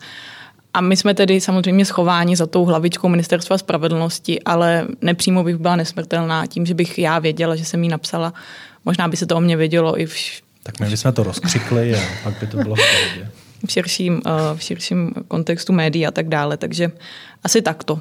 A 0.74 0.80
my 0.80 0.96
jsme 0.96 1.14
tedy 1.14 1.40
samozřejmě 1.40 1.84
schováni 1.84 2.36
za 2.36 2.46
tou 2.46 2.64
hlavičkou 2.64 3.08
Ministerstva 3.08 3.58
spravedlnosti, 3.58 4.42
ale 4.42 4.86
nepřímo 5.02 5.44
bych 5.44 5.56
byla 5.56 5.76
nesmrtelná 5.76 6.46
tím, 6.46 6.66
že 6.66 6.74
bych 6.74 6.98
já 6.98 7.18
věděla, 7.18 7.56
že 7.56 7.64
jsem 7.64 7.84
ji 7.84 7.88
napsala 7.88 8.32
možná 8.85 9.09
by 9.09 9.16
se 9.16 9.26
to 9.26 9.37
o 9.37 9.41
mě 9.41 9.57
vědělo 9.57 10.01
i 10.01 10.07
v... 10.07 10.14
Tak 10.62 10.80
my 10.80 10.89
bychom 10.89 11.12
to 11.12 11.22
rozkřikli 11.22 11.97
a 11.97 12.01
pak 12.22 12.41
by 12.41 12.47
to 12.47 12.57
bylo 12.57 12.74
v 12.74 12.78
pohodě. 12.78 13.30
V 13.66 13.72
širším, 13.72 14.22
eh, 14.26 14.30
v 14.57 14.62
širším 14.62 15.14
kontextu 15.28 15.72
médií 15.72 16.07
a 16.07 16.11
tak 16.11 16.28
dále, 16.28 16.57
takže 16.57 16.91
asi 17.45 17.62
takto. 17.62 17.99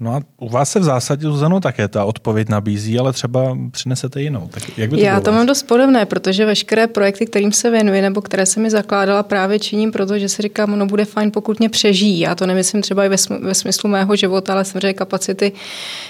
No 0.00 0.14
a 0.14 0.20
u 0.36 0.48
vás 0.48 0.70
se 0.70 0.80
v 0.80 0.84
zásadě, 0.84 1.26
Zuzano, 1.26 1.60
také 1.60 1.88
ta 1.88 2.04
odpověď 2.04 2.48
nabízí, 2.48 2.98
ale 2.98 3.12
třeba 3.12 3.58
přinesete 3.70 4.22
jinou. 4.22 4.48
Tak 4.50 4.78
jak 4.78 4.90
by 4.90 4.96
to 4.96 5.02
Já 5.02 5.20
to 5.20 5.32
mám 5.32 5.46
dost 5.46 5.62
podobné, 5.62 6.06
protože 6.06 6.46
veškeré 6.46 6.86
projekty, 6.86 7.26
kterým 7.26 7.52
se 7.52 7.70
věnuji 7.70 8.02
nebo 8.02 8.20
které 8.20 8.46
se 8.46 8.60
mi 8.60 8.70
zakládala, 8.70 9.22
právě 9.22 9.58
činím, 9.58 9.92
protože 9.92 10.28
si 10.28 10.42
říkám, 10.42 10.78
no 10.78 10.86
bude 10.86 11.04
fajn, 11.04 11.30
pokud 11.30 11.58
mě 11.58 11.68
přežijí. 11.68 12.20
Já 12.20 12.34
to 12.34 12.46
nemyslím 12.46 12.82
třeba 12.82 13.04
i 13.04 13.08
ve, 13.08 13.16
ve 13.40 13.54
smyslu 13.54 13.90
mého 13.90 14.16
života, 14.16 14.52
ale 14.52 14.64
samozřejmě 14.64 14.94
kapacity 14.94 15.52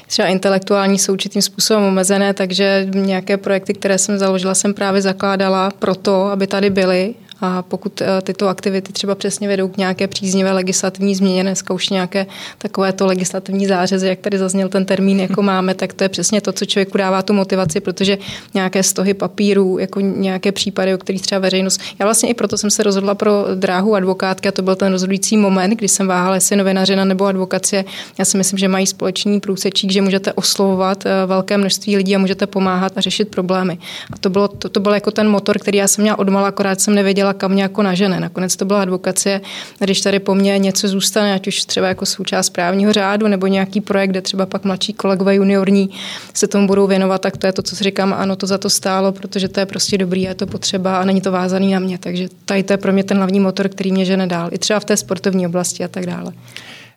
třeba 0.07 0.29
intelektuální 0.29 0.99
jsou 0.99 1.13
určitým 1.13 1.43
způsobem 1.43 1.83
omezené, 1.83 2.35
takže 2.35 2.87
nějaké 2.95 3.37
projekty, 3.37 3.75
které 3.75 3.99
jsem 3.99 4.19
založila, 4.19 4.55
jsem 4.55 4.75
právě 4.75 5.03
zakládala 5.03 5.71
proto, 5.79 6.25
aby 6.25 6.47
tady 6.47 6.71
byly 6.71 7.15
a 7.41 7.63
pokud 7.63 8.01
eh, 8.01 8.07
tyto 8.23 8.49
aktivity 8.49 8.93
třeba 8.93 9.15
přesně 9.15 9.49
vedou 9.49 9.69
k 9.69 9.77
nějaké 9.77 10.07
příznivé 10.09 10.53
legislativní 10.53 11.15
změně, 11.15 11.43
dneska 11.43 11.75
už 11.75 11.89
nějaké 11.89 12.27
takovéto 12.59 13.07
legislativní 13.07 13.67
zářezy, 13.67 14.09
jak 14.09 14.19
tady 14.19 14.39
zazněl 14.39 14.69
ten 14.69 14.85
termín, 14.85 15.21
jako 15.21 15.43
máme, 15.43 15.75
tak 15.75 15.93
to 15.93 16.05
je 16.05 16.09
přesně 16.09 16.41
to, 16.41 16.53
co 16.53 16.65
člověku 16.65 16.99
dává 16.99 17.23
tu 17.23 17.33
motivaci, 17.33 17.81
protože 17.81 18.19
nějaké 18.55 18.83
stohy 18.83 19.15
papírů, 19.15 19.79
jako 19.79 20.01
nějaké 20.01 20.53
případy, 20.53 20.95
o 20.95 20.99
kterých 20.99 21.23
třeba 21.23 21.39
veřejnost. 21.39 21.81
Já 21.99 22.07
vlastně 22.07 22.29
i 22.29 22.35
proto 22.35 22.59
jsem 22.59 22.71
se 22.71 22.83
rozhodla 22.83 23.15
pro 23.15 23.45
dráhu 23.55 23.95
advokátky 23.95 24.49
a 24.49 24.53
to 24.53 24.63
byl 24.63 24.77
ten 24.77 24.93
rozhodující 24.93 25.37
moment, 25.37 25.71
kdy 25.71 25.89
jsem 25.89 26.07
váhala, 26.07 26.35
jestli 26.35 26.57
novinařina 26.57 27.05
nebo 27.05 27.25
advokacie. 27.25 27.85
Já 28.19 28.25
si 28.25 28.37
myslím, 28.37 28.59
že 28.59 28.69
mají 28.69 28.87
společný 28.87 29.41
průsečík, 29.41 29.93
že 29.93 30.03
můžete 30.03 30.33
oslovovat 30.33 31.07
eh, 31.07 31.11
velké 31.27 31.59
množství 31.59 31.97
lidí 31.97 32.17
a 32.17 32.19
můžete 32.19 32.47
pomáhat 32.47 32.93
a 32.97 33.01
řešit 33.01 33.29
problémy. 33.29 33.79
A 34.13 34.19
to 34.19 34.31
bylo, 34.31 34.49
to, 34.49 34.69
to 34.69 34.81
byl 34.81 34.95
jako 34.95 35.11
ten 35.11 35.29
motor, 35.29 35.59
který 35.59 35.79
já 35.79 35.89
jsem 35.89 36.03
měla 36.03 36.19
odmala, 36.19 36.49
akorát 36.49 36.81
jsem 36.81 36.95
nevěděla, 36.95 37.26
věděla, 37.27 37.35
kam 37.35 37.53
mě 37.53 37.63
jako 37.63 37.83
nažene. 37.83 38.21
Nakonec 38.21 38.57
to 38.57 38.65
byla 38.65 38.83
advokacie, 38.83 39.41
když 39.79 40.01
tady 40.01 40.19
po 40.19 40.35
mně 40.35 40.59
něco 40.59 40.89
zůstane, 40.89 41.35
ať 41.35 41.49
už 41.49 41.65
třeba 41.65 41.89
jako 41.89 42.07
součást 42.07 42.51
právního 42.51 42.93
řádu 42.93 43.29
nebo 43.29 43.47
nějaký 43.47 43.81
projekt, 43.81 44.11
kde 44.11 44.23
třeba 44.23 44.47
pak 44.47 44.65
mladší 44.65 44.93
kolegové 44.93 45.35
juniorní 45.35 45.91
se 46.35 46.47
tomu 46.47 46.67
budou 46.67 46.87
věnovat, 46.87 47.21
tak 47.21 47.37
to 47.37 47.47
je 47.47 47.53
to, 47.53 47.63
co 47.63 47.77
si 47.77 47.85
říkám, 47.85 48.13
ano, 48.13 48.37
to 48.37 48.47
za 48.47 48.59
to 48.59 48.71
stálo, 48.71 49.13
protože 49.13 49.49
to 49.49 49.61
je 49.61 49.67
prostě 49.67 49.99
dobrý 49.99 50.27
a 50.27 50.29
je 50.29 50.35
to 50.35 50.47
potřeba 50.47 50.99
a 50.99 51.05
není 51.05 51.21
to 51.21 51.33
vázaný 51.33 51.73
na 51.73 51.79
mě. 51.79 51.99
Takže 51.99 52.29
tady 52.45 52.63
to 52.63 52.73
je 52.73 52.77
pro 52.77 52.93
mě 52.93 53.05
ten 53.05 53.17
hlavní 53.17 53.41
motor, 53.41 53.69
který 53.69 53.93
mě 53.93 54.05
žene 54.05 54.27
dál. 54.27 54.49
I 54.53 54.59
třeba 54.59 54.81
v 54.81 54.85
té 54.85 54.97
sportovní 54.97 55.47
oblasti 55.47 55.85
a 55.85 55.89
tak 55.89 56.07
dále. 56.07 56.33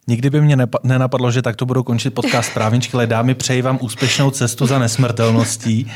Nikdy 0.10 0.30
by 0.30 0.42
mě 0.42 0.58
nenapadlo, 0.84 1.32
že 1.32 1.42
takto 1.42 1.66
budu 1.66 1.84
končit 1.84 2.14
podcast 2.14 2.54
Právničky, 2.54 2.94
ale 2.94 3.08
dámy, 3.08 3.36
přeji 3.36 3.62
vám 3.62 3.80
úspěšnou 3.82 4.32
cestu 4.32 4.66
za 4.66 4.80
nesmrtelností 4.80 5.92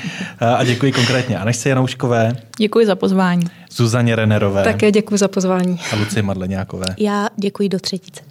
a 0.57 0.63
děkuji 0.63 0.91
konkrétně 0.91 1.37
Anešce 1.37 1.69
Janouškové. 1.69 2.35
Děkuji 2.57 2.85
za 2.85 2.95
pozvání. 2.95 3.45
Zuzaně 3.71 4.15
Renerové. 4.15 4.63
Také 4.63 4.91
děkuji 4.91 5.17
za 5.17 5.27
pozvání. 5.27 5.79
A 5.91 5.95
Lucie 5.95 6.23
Madleňákové. 6.23 6.85
Já 6.97 7.27
děkuji 7.37 7.69
do 7.69 7.79
třetice. 7.79 8.21